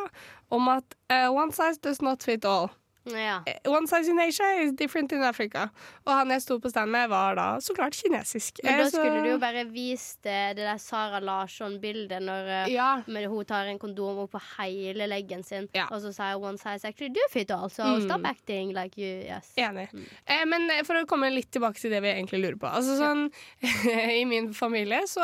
om 0.56 0.70
at 0.74 0.98
uh, 1.14 1.30
one 1.32 1.54
size 1.56 1.82
does 1.86 2.02
not 2.06 2.26
fit 2.26 2.46
all. 2.46 2.70
Ja. 3.14 3.40
One 3.68 3.88
size 3.88 4.10
in 4.12 4.20
Asia 4.20 4.46
is 4.64 4.72
different 4.74 5.12
in 5.12 5.24
Africa. 5.24 5.70
Og 6.06 6.14
han 6.14 6.30
jeg 6.30 6.42
sto 6.42 6.60
på 6.60 6.70
stand 6.72 6.92
med, 6.92 7.10
var 7.10 7.36
da 7.36 7.48
så 7.64 7.74
klart 7.78 7.96
kinesisk. 7.98 8.60
Men 8.64 8.78
da 8.80 8.84
Eh, 8.86 8.90
så- 8.90 9.00
skulle 9.00 9.24
du 9.24 9.30
jo 9.32 9.38
bare 9.40 9.66
vist 9.66 10.26
eh, 10.26 10.54
det 10.54 10.66
der 10.66 10.78
Sara 10.78 11.20
Larsson-bildet 11.20 12.22
når 12.22 12.48
eh, 12.68 12.74
Ja. 12.74 13.02
hun 13.08 13.46
tar 13.46 13.66
en 13.66 13.80
kondom 13.80 14.18
opp 14.26 14.32
på 14.32 14.42
hele 14.58 15.08
leggen 15.08 15.44
sin, 15.44 15.68
Ja. 15.74 15.88
og 15.92 16.02
så 16.02 16.14
sier 16.14 16.40
one 16.40 16.58
size 16.58 16.86
actually 16.88 17.10
do 17.14 17.22
fit 17.32 17.52
also. 17.52 17.84
Mm. 17.84 18.06
Stop 18.08 18.26
acting 18.26 18.74
like 18.74 18.98
you 18.98 19.24
yes. 19.24 19.54
Enig. 19.58 19.90
Eh, 20.28 20.46
men 20.46 20.70
eh, 20.72 20.84
for 20.84 20.96
å 20.96 21.06
komme 21.06 21.30
litt 21.34 21.52
tilbake 21.52 21.80
til 21.80 21.92
det 21.92 22.02
vi 22.02 22.10
egentlig 22.14 22.42
lurer 22.44 22.60
på. 22.60 22.68
Altså 22.72 22.98
sånn, 22.98 23.32
I 24.20 24.26
min 24.26 24.54
familie 24.54 25.02
så 25.08 25.22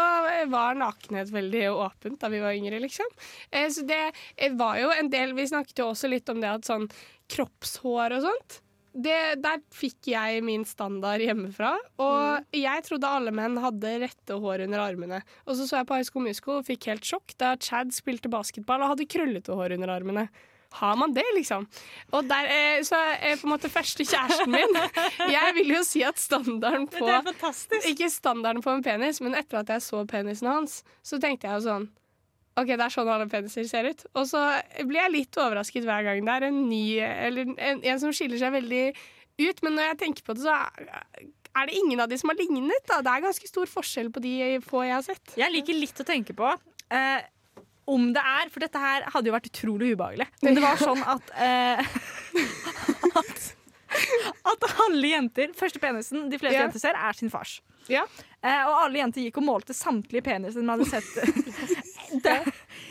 var 0.49 0.75
nakenhet 0.75 1.29
veldig 1.31 1.65
åpent 1.73 2.19
da 2.19 2.29
vi 2.29 2.39
var 2.39 2.51
yngre, 2.53 2.79
liksom. 2.79 3.05
Eh, 3.51 3.67
så 3.69 3.85
det 3.87 4.13
eh, 4.37 4.51
var 4.53 4.77
jo 4.79 4.89
en 4.91 5.09
del 5.09 5.33
Vi 5.35 5.43
snakket 5.47 5.79
jo 5.79 5.89
også 5.91 6.09
litt 6.09 6.29
om 6.29 6.39
det 6.41 6.49
at 6.49 6.61
sånn 6.67 6.89
kroppshår 7.31 8.17
og 8.17 8.25
sånt. 8.29 8.61
Det, 8.95 9.41
der 9.43 9.59
fikk 9.75 10.07
jeg 10.07 10.39
min 10.47 10.63
standard 10.67 11.19
hjemmefra. 11.19 11.73
Og 11.99 12.55
jeg 12.55 12.85
trodde 12.87 13.11
alle 13.11 13.33
menn 13.35 13.59
hadde 13.59 13.91
rette 14.05 14.37
hår 14.39 14.63
under 14.69 14.85
armene. 14.85 15.19
Og 15.43 15.57
så 15.57 15.67
så 15.67 15.81
jeg 15.81 15.89
på 15.89 15.99
High 15.99 16.07
School 16.07 16.27
Musical 16.29 16.61
og 16.61 16.67
fikk 16.69 16.87
helt 16.93 17.07
sjokk 17.07 17.35
da 17.41 17.55
Chad 17.59 17.91
spilte 17.95 18.31
basketball 18.31 18.85
og 18.85 18.93
hadde 18.93 19.09
krøllete 19.11 19.57
hår 19.57 19.75
under 19.75 19.91
armene. 19.97 20.29
Har 20.75 20.95
man 20.99 21.13
det, 21.15 21.23
liksom? 21.35 21.67
Og 22.11 22.25
der, 22.27 22.47
eh, 22.51 22.81
så 22.83 22.97
er 22.99 23.37
på 23.39 23.47
en 23.47 23.53
måte 23.53 23.69
første 23.71 24.03
kjæresten 24.03 24.51
min 24.51 24.79
Jeg 25.35 25.53
vil 25.55 25.75
jo 25.75 25.83
si 25.87 26.01
at 26.03 26.19
standarden 26.19 26.87
på 26.91 27.05
er. 27.07 27.29
Ikke 27.87 28.09
standarden 28.11 28.63
på 28.63 28.73
en 28.73 28.83
penis, 28.83 29.21
men 29.23 29.37
etter 29.39 29.61
at 29.61 29.71
jeg 29.71 29.85
så 29.85 30.03
penisen 30.09 30.51
hans, 30.51 30.81
så 31.03 31.19
tenkte 31.21 31.47
jeg 31.47 31.61
jo 31.61 31.67
sånn 31.69 31.87
OK, 32.55 32.69
det 32.71 32.79
er 32.85 32.93
sånn 32.93 33.09
alle 33.11 33.27
peniser 33.27 33.65
ser 33.67 33.89
ut. 33.91 34.05
Og 34.15 34.27
så 34.29 34.39
blir 34.87 35.01
jeg 35.01 35.11
litt 35.11 35.39
overrasket 35.43 35.83
hver 35.83 36.05
gang 36.07 36.21
det 36.23 36.35
er 36.37 36.45
en 36.47 36.61
ny 36.69 36.83
Eller 37.03 37.49
en, 37.57 37.81
en 37.83 37.99
som 37.99 38.13
skiller 38.15 38.39
seg 38.39 38.53
veldig 38.55 38.83
ut. 39.43 39.59
Men 39.65 39.75
når 39.75 39.89
jeg 39.89 39.97
tenker 40.05 40.23
på 40.29 40.35
det, 40.37 40.45
så 40.47 40.53
er- 40.55 41.67
det 41.67 41.75
ingen 41.79 41.99
av 42.03 42.09
de 42.11 42.17
som 42.19 42.29
har 42.31 42.35
lignet. 42.39 42.83
Da. 42.87 43.01
Det 43.03 43.11
er 43.11 43.25
ganske 43.27 43.47
stor 43.47 43.67
forskjell 43.71 44.09
på 44.11 44.21
de 44.23 44.33
få 44.63 44.85
jeg 44.87 44.95
har 44.95 45.03
sett. 45.07 45.35
Jeg 45.39 45.51
liker 45.53 45.73
litt 45.77 45.99
å 45.99 46.07
tenke 46.07 46.35
på 46.35 46.47
eh, 46.91 47.21
om 47.87 48.07
det 48.15 48.23
er 48.23 48.49
For 48.49 48.63
dette 48.63 48.79
her 48.81 49.03
hadde 49.13 49.29
jo 49.29 49.35
vært 49.35 49.47
utrolig 49.51 49.91
ubehagelig. 49.95 50.27
Om 50.43 50.55
det 50.57 50.63
var 50.63 50.79
sånn 50.81 51.03
at 51.05 51.31
eh, 51.35 51.95
at, 53.19 53.45
at 54.51 54.67
alle 54.87 55.11
jenter 55.11 55.51
Første 55.55 55.79
penisen 55.83 56.27
de 56.31 56.39
fleste 56.41 56.57
Ja. 56.57 56.65
jenter 56.67 56.83
ser, 56.83 56.95
er 56.99 57.13
sin 57.19 57.29
fars. 57.31 57.59
Ja. 57.91 58.03
Eh, 58.41 58.63
og 58.65 58.79
alle 58.87 58.99
jenter 59.03 59.21
gikk 59.21 59.37
og 59.39 59.45
målte 59.47 59.75
samtlige 59.77 60.23
peniser 60.25 60.63
de 60.63 60.71
hadde 60.71 60.87
sett 60.89 61.84
det, 62.23 62.37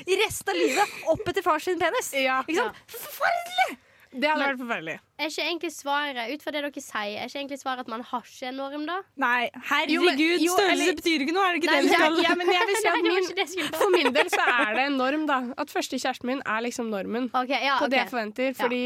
i 0.07 0.19
resten 0.25 0.53
av 0.53 0.61
livet 0.61 1.01
opp 1.15 1.29
etter 1.33 1.43
fars 1.43 1.65
sin 1.65 1.79
penis. 1.81 2.13
Ja. 2.19 2.43
Ikke 2.47 2.61
sant? 2.61 2.85
Forferdelig! 2.93 3.79
Det 4.15 4.29
hadde 4.31 4.45
vært 4.47 4.61
forferdelig. 4.61 4.93
Er 5.19 5.31
ikke 5.31 5.43
egentlig 5.43 5.71
svaret 5.75 6.29
ut 6.31 6.43
fra 6.45 6.53
det 6.55 6.61
dere 6.63 6.83
sier, 6.83 7.17
er 7.19 7.27
ikke 7.27 7.41
egentlig 7.41 7.59
svaret 7.59 7.83
at 7.83 7.89
man 7.91 8.05
har 8.07 8.23
ikke 8.23 8.47
en 8.47 8.57
norm, 8.61 8.85
da? 8.87 9.01
Nei, 9.19 9.49
herregud, 9.71 10.21
jo, 10.23 10.55
størrelse 10.55 10.77
eller- 10.77 10.99
betyr 11.01 11.25
ikke 11.25 11.35
noe. 11.35 11.47
Er 11.49 11.57
det 11.57 11.63
ikke 11.63 11.73
Nei, 11.73 11.81
det 11.81 11.89
vi 11.89 11.95
skal 11.97 12.23
Ja, 12.23 12.35
men 12.39 12.53
jeg 12.55 12.69
vil 12.71 12.79
si 12.79 12.89
at 12.93 13.03
min, 13.03 13.73
for 13.75 13.91
min 13.97 14.13
del 14.15 14.31
så 14.31 14.47
er 14.55 14.75
det 14.79 14.85
en 14.87 14.97
norm, 15.03 15.27
da. 15.27 15.41
At 15.59 15.75
første 15.75 15.99
kjæresten 15.99 16.31
min 16.31 16.43
er 16.47 16.61
liksom 16.63 16.91
normen. 16.95 17.31
okay, 17.35 17.65
ja, 17.67 17.79
på 17.83 17.91
det 17.91 18.05
jeg 18.05 18.11
forventer. 18.15 18.55
Fordi 18.55 18.83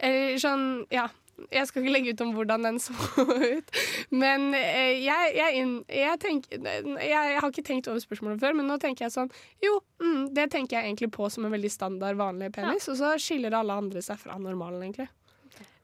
eh, 0.00 0.34
sånn, 0.42 0.66
ja. 0.90 1.06
Jeg 1.52 1.68
skal 1.68 1.82
ikke 1.82 1.94
legge 1.94 2.12
ut 2.12 2.22
om 2.24 2.32
hvordan 2.36 2.66
den 2.66 2.78
så 2.82 2.92
ut. 3.26 3.72
Men 4.12 4.50
eh, 4.58 5.00
jeg, 5.02 5.32
jeg, 5.36 5.64
jeg, 5.88 6.18
tenker, 6.22 6.68
jeg, 7.00 7.38
har 7.40 7.48
ikke 7.48 7.66
tenkt 7.66 7.88
over 7.90 8.02
spørsmålet 8.02 8.42
før, 8.42 8.56
men 8.58 8.68
nå 8.68 8.76
tenker 8.82 9.06
jeg 9.06 9.14
sånn 9.16 9.32
Jo, 9.64 9.78
mm, 10.02 10.28
det 10.36 10.50
tenker 10.52 10.78
jeg 10.78 10.90
egentlig 10.90 11.12
på 11.16 11.28
som 11.32 11.48
en 11.48 11.54
veldig 11.54 11.72
standard, 11.72 12.20
vanlig 12.20 12.52
penis. 12.54 12.88
Og 12.92 13.00
så 13.00 13.14
skiller 13.22 13.56
alle 13.58 13.80
andre 13.84 14.04
seg 14.04 14.20
fra 14.20 14.38
normalen, 14.38 14.84
egentlig. 14.84 15.08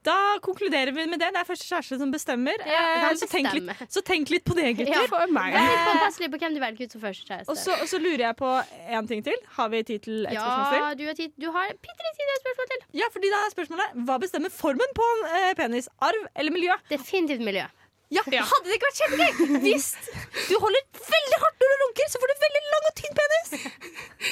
Da 0.06 0.38
konkluderer 0.44 0.92
vi 0.94 1.06
med 1.10 1.18
det. 1.20 1.30
Det 1.34 1.40
er 1.40 1.46
første 1.48 1.66
kjæreste 1.66 1.98
som 2.00 2.12
bestemmer. 2.14 2.60
Ja, 2.66 2.84
Eh, 2.98 3.14
så, 3.18 3.26
tenk 3.30 3.50
litt, 3.54 3.82
så 3.92 4.02
tenk 4.04 4.30
litt 4.30 4.44
på 4.46 4.54
det, 4.56 4.70
gutter. 4.78 4.92
Ja. 4.94 5.06
For 5.10 5.32
meg. 5.32 5.54
Vær 5.54 6.30
på 6.32 6.38
hvem 6.42 6.54
du 6.54 6.60
velger 6.62 6.86
ut 6.86 6.94
som 6.94 7.02
første 7.02 7.26
kjæreste. 7.26 7.50
Og 7.50 7.58
så, 7.58 7.74
og 7.82 7.88
så 7.90 8.00
lurer 8.02 8.24
jeg 8.28 8.36
på 8.38 8.52
en 8.98 9.08
ting 9.10 9.24
til. 9.26 9.36
Har 9.56 9.72
vi 9.72 9.82
tid 9.82 10.04
til 10.06 10.26
et 10.26 10.36
spørsmål 10.38 10.68
til? 10.72 10.82
ja, 10.82 10.94
du 10.94 11.04
har, 11.08 11.18
tid, 11.18 11.34
du 11.36 11.48
har 11.54 11.74
bitte 11.74 12.06
litt 12.06 12.20
tid 12.20 12.24
til 12.24 12.36
et 12.36 12.44
spørsmål 12.46 12.70
til. 12.72 12.86
Ja, 13.00 13.10
fordi 13.14 13.32
da 13.34 13.42
er 13.44 13.54
spørsmålet 13.56 13.98
Hva 14.08 14.20
bestemmer 14.22 14.54
formen 14.54 14.94
på 14.96 15.10
en 15.16 15.26
eh, 15.42 15.50
penis? 15.58 15.90
Arv 16.00 16.28
eller 16.34 16.54
miljø? 16.54 16.78
Definitivt 16.90 17.44
miljø. 17.44 17.66
Ja, 18.10 18.22
Ja. 18.32 18.42
Hadde 18.48 18.70
det 18.70 18.78
ikke 18.78 18.88
vært 18.88 19.00
kjempegøy 19.02 19.60
hvis 19.66 19.86
du 20.48 20.54
holder 20.62 20.84
veldig 20.96 21.38
hardt 21.42 21.58
når 21.60 21.72
du 21.72 21.82
runker, 21.84 22.06
så 22.12 22.20
får 22.22 22.30
du 22.32 22.36
veldig 22.44 22.62
lang 22.72 22.86
og 22.88 22.94
tynn 23.00 23.18
penis? 23.18 23.66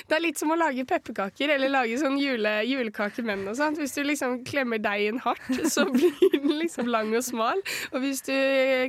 Det 0.06 0.16
er 0.16 0.22
litt 0.22 0.40
som 0.40 0.50
å 0.52 0.56
lage 0.58 0.84
pepperkaker 0.88 1.50
eller 1.54 1.70
lage 1.72 1.98
sånn 2.00 2.16
jule, 2.18 2.52
julekakemenn 2.66 3.44
og 3.50 3.56
sånt. 3.58 3.78
Hvis 3.80 3.94
du 3.96 4.00
liksom 4.06 4.38
klemmer 4.48 4.80
deigen 4.82 5.20
hardt, 5.24 5.60
så 5.72 5.84
blir 5.92 6.14
den 6.34 6.56
liksom 6.60 6.88
lang 6.90 7.12
og 7.16 7.24
smal. 7.26 7.60
Og 7.92 8.00
hvis 8.04 8.22
du, 8.26 8.32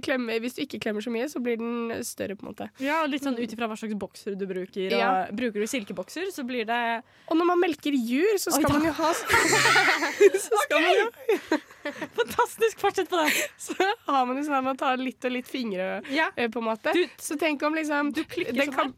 klemmer, 0.05 0.39
hvis 0.43 0.57
du 0.57 0.63
ikke 0.65 0.79
klemmer 0.87 1.03
så 1.05 1.11
mye, 1.13 1.27
så 1.31 1.41
blir 1.43 1.59
den 1.61 1.91
større, 2.07 2.37
på 2.39 2.45
en 2.47 2.51
måte. 2.53 2.69
Ja, 2.83 3.01
og 3.03 3.11
Litt 3.11 3.25
sånn 3.27 3.37
ut 3.39 3.53
ifra 3.57 3.67
hva 3.71 3.77
slags 3.79 3.97
bokser 3.99 4.37
du 4.39 4.47
bruker. 4.49 4.87
Og 4.93 4.97
Ja. 4.97 5.11
Bruker 5.37 5.59
du 5.63 5.67
silkebokser, 5.69 6.31
så 6.33 6.45
blir 6.47 6.65
det 6.69 6.81
Og 7.27 7.37
når 7.37 7.45
man 7.51 7.59
melker 7.61 7.91
jur, 7.95 8.37
så 8.41 8.53
skal 8.55 8.71
Oi, 8.71 8.77
man 8.79 8.87
jo 8.89 8.95
ha 9.01 9.11
Så 10.47 10.63
skal 10.65 10.81
man 10.81 10.95
jo 11.01 11.59
fantastisk. 12.19 12.79
Fortsett 12.79 13.09
på 13.09 13.17
det. 13.23 13.33
Så 13.57 13.73
har 14.05 14.25
man 14.25 14.37
jo 14.37 14.43
sånn 14.43 14.57
at 14.59 14.63
man 14.63 14.77
tar 14.77 14.97
litt 14.97 15.23
og 15.25 15.31
litt 15.31 15.47
fingre, 15.47 16.01
Ja. 16.09 16.29
eh, 16.35 16.47
på 16.49 16.59
en 16.59 16.65
måte. 16.71 16.93
Du- 16.93 17.07
så 17.17 17.37
tenk 17.39 17.63
om 17.63 17.75
liksom 17.75 18.13
Du 18.13 18.23
klikker 18.23 18.53
sånn 18.65 18.73
kan- 18.73 18.95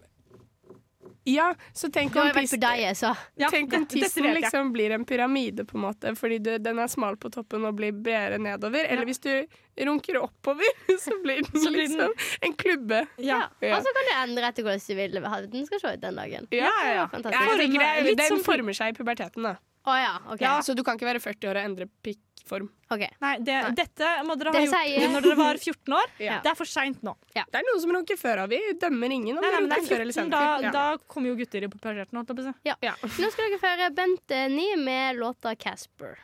Ja, 1.26 1.54
så 1.76 1.90
tenk 1.94 2.16
om 2.16 2.32
deg, 2.34 2.96
så. 2.98 3.12
Ja, 3.38 3.50
Tenk 3.50 3.74
om 3.76 3.86
tissen 3.86 4.24
liksom 4.34 4.72
blir 4.74 4.92
en 4.96 5.04
pyramide, 5.06 5.66
på 5.68 5.76
en 5.78 5.82
måte, 5.84 6.16
fordi 6.18 6.40
du, 6.42 6.58
den 6.58 6.80
er 6.80 6.88
smal 6.90 7.18
på 7.22 7.30
toppen 7.30 7.66
og 7.68 7.76
blir 7.78 7.92
bredere 7.94 8.40
nedover. 8.42 8.86
Eller 8.88 9.06
hvis 9.06 9.20
du 9.22 9.46
runker 9.78 10.18
oppover, 10.24 10.66
så 11.04 11.14
blir 11.22 11.44
den 11.44 11.62
Så 11.62 11.70
blir 11.70 11.88
den- 11.88 11.98
liksom 11.98 12.14
en 12.42 12.54
klubbe. 12.54 13.08
Ja. 13.18 13.44
Ja. 13.62 13.78
Og 13.78 13.84
så 13.86 13.94
kan 13.94 14.08
du 14.10 14.14
endre 14.24 14.50
etter 14.50 14.64
hvordan 14.64 14.88
du 14.88 14.96
vil 14.96 15.24
ha 15.28 15.42
den 15.46 15.66
skal 15.68 15.80
se 15.80 15.94
ut 15.94 16.02
den 16.02 16.16
dagen. 16.16 16.48
Ja, 16.52 16.72
ja, 16.86 16.94
ja. 16.96 17.08
Ja, 17.14 18.16
den 18.16 18.44
former 18.44 18.74
seg 18.74 18.96
i 18.96 18.98
puberteten, 19.04 19.44
da. 19.44 19.56
Å 19.88 19.94
ja, 19.96 20.16
OK. 20.34 20.42
Så 20.66 20.76
du 20.76 20.84
kan 20.84 20.98
ikke 21.00 21.08
være 21.08 21.22
40 21.24 21.50
år 21.50 21.56
og 21.62 21.64
endre 21.70 21.86
pikkform. 22.04 22.68
Okay. 22.92 23.08
Nei, 23.22 23.38
det, 23.46 23.56
dette 23.78 24.10
må 24.28 24.36
dere 24.36 24.52
ha 24.52 24.58
Det 24.58 24.66
gjort 24.66 24.76
sier- 24.76 25.12
når 25.14 25.22
dere 25.28 25.38
var 25.40 25.56
14 25.62 25.94
år. 25.96 26.08
Ja. 26.30 26.40
Det 26.44 26.52
er 26.52 26.58
for 26.60 26.66
seint 26.68 27.02
nå. 27.06 27.14
Det 27.34 27.46
er 27.62 27.64
noen 27.70 27.80
som 27.82 27.94
runker 27.96 28.18
før 28.20 28.44
av. 28.44 28.50
Vi 28.52 28.60
dømmer 28.82 29.12
ingen 29.16 29.38
om 29.38 29.44
Nei, 29.46 29.52
nei, 29.56 29.62
men 29.62 29.70
det 29.70 29.78
er 29.80 30.02
eller 30.04 30.14
14, 30.14 30.20
senere. 30.20 30.32
da, 30.36 30.68
Ja. 30.68 30.72
da 30.76 30.98
kommer 31.08 31.32
jo 31.32 31.36
gutter 31.40 31.64
i 31.64 31.72
puberteten. 31.72 32.54
Ja. 32.68 32.76
Nå 33.04 33.32
skal 33.32 33.50
dere 33.50 33.62
føre 33.64 33.90
Bente 33.96 34.44
Ni 34.52 34.76
med 34.76 35.16
låta 35.22 35.56
'Casper'. 35.56 36.18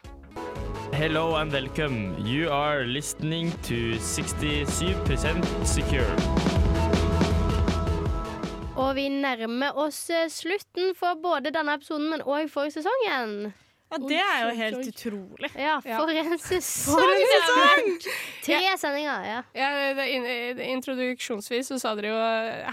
Hello 0.94 1.36
and 1.36 1.52
welcome. 1.52 2.16
You 2.20 2.50
are 2.52 2.84
listening 2.86 3.52
to 3.64 3.98
67% 4.00 5.44
secure. 5.66 6.55
Og 8.76 8.96
vi 8.96 9.06
nærmer 9.08 9.78
oss 9.80 10.10
eh, 10.12 10.28
slutten 10.28 10.96
for 11.00 11.16
både 11.24 11.54
denne 11.56 11.78
episoden, 11.78 12.10
men 12.12 12.24
òg 12.28 12.50
for 12.52 12.68
sesongen. 12.74 13.54
Ja, 13.92 13.98
det 14.02 14.18
er 14.18 14.40
jo 14.42 14.54
helt 14.58 14.88
utrolig. 14.90 15.50
Ja, 15.56 15.76
Ja. 15.86 15.98
for 16.02 16.10
en 16.10 16.38
sesong! 16.42 16.96
For 16.98 17.12
en 17.14 17.28
sesong! 17.32 17.90
Tre 18.46 18.58
sendinger, 18.82 19.26
ja. 19.30 19.38
Ja, 19.56 19.68
det, 19.94 20.08
det, 20.58 20.66
introduksjonsvis 20.74 21.70
så 21.70 21.78
sa 21.80 21.92
dere 21.98 22.10
jo 22.12 22.18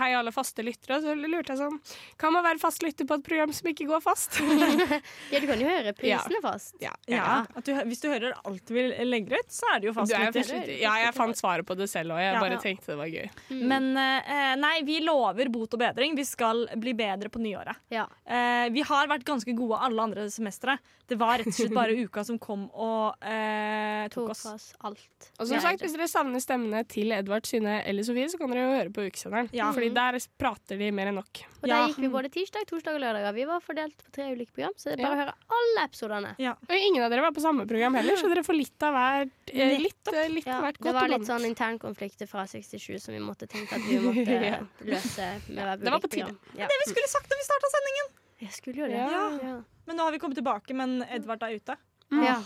hei 0.00 0.08
alle 0.16 0.32
faste 0.34 0.64
lyttere. 0.64 0.98
Så 1.04 1.14
lurte 1.16 1.52
jeg 1.52 1.60
sånn 1.60 1.78
Kan 2.20 2.32
man 2.34 2.44
være 2.44 2.58
fast 2.62 2.82
lytter 2.82 3.06
på 3.08 3.18
et 3.20 3.24
program 3.26 3.52
som 3.54 3.68
ikke 3.70 3.86
går 3.90 4.02
fast? 4.04 4.40
Ja, 5.32 5.40
du 5.40 5.46
kan 5.48 5.60
jo 5.60 5.68
høre 5.68 5.92
prisene 5.96 6.40
fast. 6.44 6.74
ja, 6.82 6.92
Ja, 7.08 7.44
at 7.56 7.64
du, 7.68 7.72
hvis 7.88 8.00
du 8.02 8.08
hører 8.10 8.34
alt 8.48 8.72
vi 8.72 8.86
legger 9.04 9.38
ut, 9.40 9.52
så 9.52 9.68
er 9.74 9.80
det 9.80 9.88
jo 9.90 9.92
Du 9.92 10.00
jo 10.00 10.00
fast 10.00 10.42
lytter. 10.42 10.72
ja, 10.80 10.94
jeg 11.06 11.14
fant 11.16 11.36
svaret 11.38 11.66
på 11.68 11.76
det 11.78 11.88
selv 11.92 12.16
òg. 12.16 12.20
Jeg 12.24 12.34
Ja. 12.34 12.40
bare 12.40 12.58
tenkte 12.62 12.92
det 12.92 12.98
var 12.98 13.12
gøy. 13.12 13.28
Men 13.68 13.92
uh, 13.96 14.54
nei, 14.60 14.74
vi 14.88 15.00
lover 15.04 15.48
bot 15.52 15.74
og 15.76 15.80
bedring. 15.80 16.16
Vi 16.16 16.24
skal 16.28 16.66
bli 16.76 16.92
bedre 16.98 17.28
på 17.32 17.40
nyåret. 17.42 17.76
Ja. 17.92 18.06
Eh, 18.26 18.68
vi 18.72 18.82
har 18.82 19.06
vært 19.10 19.24
ganske 19.28 19.54
gode 19.56 19.78
alle 19.80 20.02
andre 20.02 20.26
semestre. 20.32 20.78
Det 21.12 21.18
var 21.20 21.38
rett 21.42 21.50
og 21.50 21.56
slett 21.58 21.74
bare 21.76 21.96
uka 22.06 22.24
som 22.24 22.38
kom 22.40 22.64
og 22.72 23.14
eh, 23.20 24.08
tok 24.08 24.22
Tok 24.22 24.30
oss. 24.32 24.44
oss 24.48 24.66
alt. 24.88 25.02
Og 25.38 25.46
som 25.46 25.56
Ja. 25.56 25.60
sagt, 25.60 25.82
Hvis 25.84 25.92
dere 25.96 26.08
savner 26.08 26.40
stemmene 26.40 26.80
til 26.88 27.12
Edvard, 27.12 27.44
Synne 27.46 27.82
eller 27.86 28.02
Sofie, 28.06 28.28
så 28.32 28.38
kan 28.40 28.50
dere 28.50 28.62
jo 28.64 28.72
høre 28.78 28.92
på 28.94 29.04
ukesenderen. 29.10 29.50
Ja. 29.52 29.70
Fordi 29.72 29.90
der 29.92 30.18
prater 30.40 30.78
de 30.80 30.90
mer 30.90 31.10
enn 31.12 31.18
nok. 31.20 31.42
Og 31.62 31.68
Ja. 31.68 31.74
der 31.86 31.92
gikk 31.92 32.00
vi 32.02 32.08
både 32.08 32.30
tirsdag, 32.32 32.64
torsdag 32.66 32.94
og 32.96 33.00
lørdag. 33.04 33.34
Vi 33.34 33.44
var 33.44 33.60
fordelt 33.60 33.96
på 34.02 34.10
tre 34.12 34.30
ulike 34.34 34.52
program, 34.56 34.72
så 34.76 34.84
det 34.90 35.00
er 35.00 35.04
bare 35.04 35.14
å 35.14 35.20
høre 35.22 35.34
alle 35.58 35.84
episodene. 35.86 36.32
Og 36.38 36.74
ingen 36.76 37.02
av 37.04 37.10
dere 37.10 37.20
var 37.22 37.30
på 37.36 37.40
samme 37.44 37.66
program 37.68 37.94
heller, 37.94 38.16
så 38.16 38.28
dere 38.32 38.42
får 38.42 38.56
litt 38.56 38.82
av 38.82 38.94
hvert, 38.96 39.30
eh, 39.52 39.78
litt, 39.78 40.08
eh, 40.12 40.28
litt 40.28 40.46
Ja, 40.46 40.58
av 40.58 40.62
hvert 40.64 40.78
det 40.82 40.92
var 40.94 41.08
litt 41.08 41.28
sånn 41.28 41.44
internkonflikter 41.54 42.26
fra 42.28 42.46
67 42.46 42.98
som 43.00 43.14
vi 43.14 43.20
måtte 43.20 43.46
tenke 43.46 43.72
at 43.76 43.82
vi 43.86 43.98
måtte 44.08 44.26
Ja. 44.42 44.58
løse 44.82 45.28
med 45.48 45.62
hver 45.62 45.78
det 45.78 45.90
var 45.92 46.00
på 46.00 46.10
tide. 46.10 46.26
program. 46.26 46.38
Ja. 46.56 46.66
Det 46.66 46.76
vi 46.86 46.90
skulle 46.92 47.08
sagt 47.08 47.28
når 47.30 47.36
vi 47.38 47.46
starta 47.46 47.68
sendingen! 47.76 48.01
Jeg 48.42 48.52
skulle 48.56 48.82
gjøre 48.82 48.92
det. 48.92 48.98
Ja. 48.98 49.24
Ja. 49.42 49.56
Men 49.86 49.98
nå 49.98 50.06
har 50.06 50.14
vi 50.14 50.20
kommet 50.22 50.38
tilbake, 50.38 50.74
men 50.78 51.00
Edvard 51.10 51.42
er 51.46 51.56
ute. 51.58 51.78
Ja. 52.12 52.36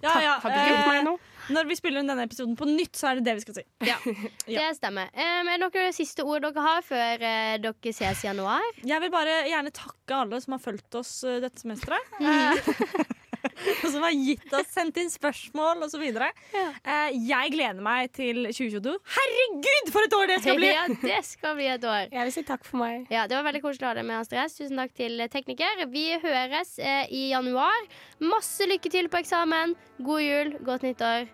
Ja, 0.00 0.22
ja, 0.22 0.32
Har 0.42 0.50
du 0.50 0.70
gjort 0.70 0.88
meg 0.88 1.04
nå? 1.04 1.12
når 1.52 1.66
vi 1.68 1.76
spiller 1.76 2.00
inn 2.02 2.10
denne 2.10 2.24
episoden 2.28 2.54
på 2.56 2.66
nytt, 2.68 2.94
så 2.96 3.10
er 3.10 3.18
det 3.18 3.26
det 3.26 3.34
vi 3.38 3.44
skal 3.44 3.56
si. 3.58 3.64
Ja. 3.88 3.96
Det 4.46 4.68
stemmer. 4.78 5.10
Um, 5.12 5.48
er 5.50 5.58
det 5.58 5.60
noen 5.64 5.96
siste 5.96 6.24
ord 6.24 6.44
dere 6.44 6.64
har 6.64 6.84
før 6.86 7.24
uh, 7.24 7.56
dere 7.60 7.94
ses 7.96 8.22
i 8.24 8.28
januar? 8.28 8.62
Jeg 8.86 9.02
vil 9.04 9.12
bare 9.12 9.42
gjerne 9.50 9.72
takke 9.74 10.20
alle 10.22 10.40
som 10.44 10.56
har 10.56 10.62
fulgt 10.62 11.00
oss 11.00 11.12
uh, 11.26 11.40
dette 11.42 11.64
semesteret. 11.64 12.14
Eh, 12.20 13.12
og 13.82 13.88
som 13.90 14.04
har 14.06 14.14
gitt 14.16 14.54
oss 14.56 14.70
sendt 14.72 14.98
inn 15.02 15.10
spørsmål 15.12 15.84
osv. 15.86 16.04
Ja. 16.12 16.66
Eh, 16.82 17.18
jeg 17.28 17.52
gleder 17.54 17.82
meg 17.84 18.12
til 18.16 18.46
2022. 18.48 18.94
Herregud, 19.16 19.92
for 19.94 20.06
et 20.06 20.16
år 20.18 20.32
det 20.32 20.38
skal 20.44 20.60
bli! 20.60 20.70
Ja, 20.72 20.86
det 21.02 21.20
skal 21.28 21.58
bli 21.58 21.68
et 21.72 21.86
år. 21.88 22.06
Jeg 22.12 22.28
vil 22.28 22.34
si 22.36 22.46
takk 22.48 22.66
for 22.68 22.82
meg. 22.84 23.06
Ja, 23.12 23.26
Det 23.26 23.38
var 23.38 23.46
veldig 23.50 23.62
koselig 23.64 23.88
å 23.88 23.92
ha 23.92 23.98
deg 23.98 24.08
med, 24.08 24.22
Astrid. 24.22 24.56
Tusen 24.62 24.80
takk 24.80 24.96
til 24.98 25.22
tekniker. 25.32 25.84
Vi 25.92 26.06
høres 26.22 26.74
eh, 26.78 27.04
i 27.10 27.28
januar. 27.32 27.86
Masse 28.22 28.66
lykke 28.68 28.92
til 28.92 29.10
på 29.12 29.22
eksamen. 29.22 29.76
God 30.02 30.24
jul, 30.24 30.56
godt 30.66 30.86
nyttår. 30.86 31.30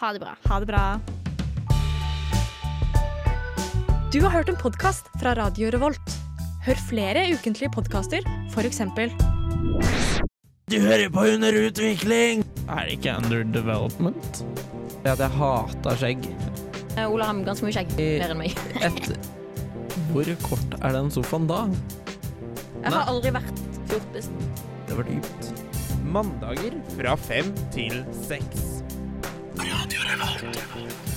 Ha 0.00 0.12
det 0.16 0.22
bra. 0.24 0.36
Ha 0.48 0.62
det 0.62 0.70
bra. 0.72 0.86
Du 4.12 4.20
har 4.20 4.34
hørt 4.34 4.50
en 4.52 4.58
podkast 4.60 5.08
fra 5.22 5.32
Radio 5.38 5.70
Revolt. 5.72 6.18
Hør 6.66 6.78
flere 6.90 7.24
ukentlige 7.32 7.72
podkaster, 7.74 8.26
f.eks. 8.52 8.82
Du 10.72 10.78
hører 10.80 11.10
på 11.12 11.20
Under 11.34 11.52
utvikling! 11.52 12.40
Er 12.64 12.86
det 12.86 12.94
ikke 12.94 13.12
under 13.18 13.42
development? 13.44 14.38
Det 15.04 15.10
at 15.12 15.20
jeg 15.20 15.34
hater 15.36 15.98
skjegg. 16.00 16.24
Ola 17.02 17.26
har 17.28 17.42
ganske 17.44 17.66
mye 17.66 17.74
skjegg. 17.76 17.92
Mer 17.98 18.32
enn 18.32 18.40
meg. 18.40 18.56
Et 18.88 19.10
Hvor 20.14 20.32
kort 20.46 20.78
er 20.80 20.96
den 20.96 21.12
sofaen 21.12 21.44
da? 21.50 21.60
Jeg 22.78 22.94
har 22.96 23.12
aldri 23.12 23.34
vært 23.36 23.62
fjortisen. 23.92 24.40
Det 24.88 24.96
var 24.96 25.12
dypt. 25.12 25.52
Mandager 26.16 26.80
fra 26.96 27.20
fem 27.28 27.52
til 27.76 28.00
seks. 28.24 28.80
Radio 29.60 30.08
Revolt. 30.08 31.11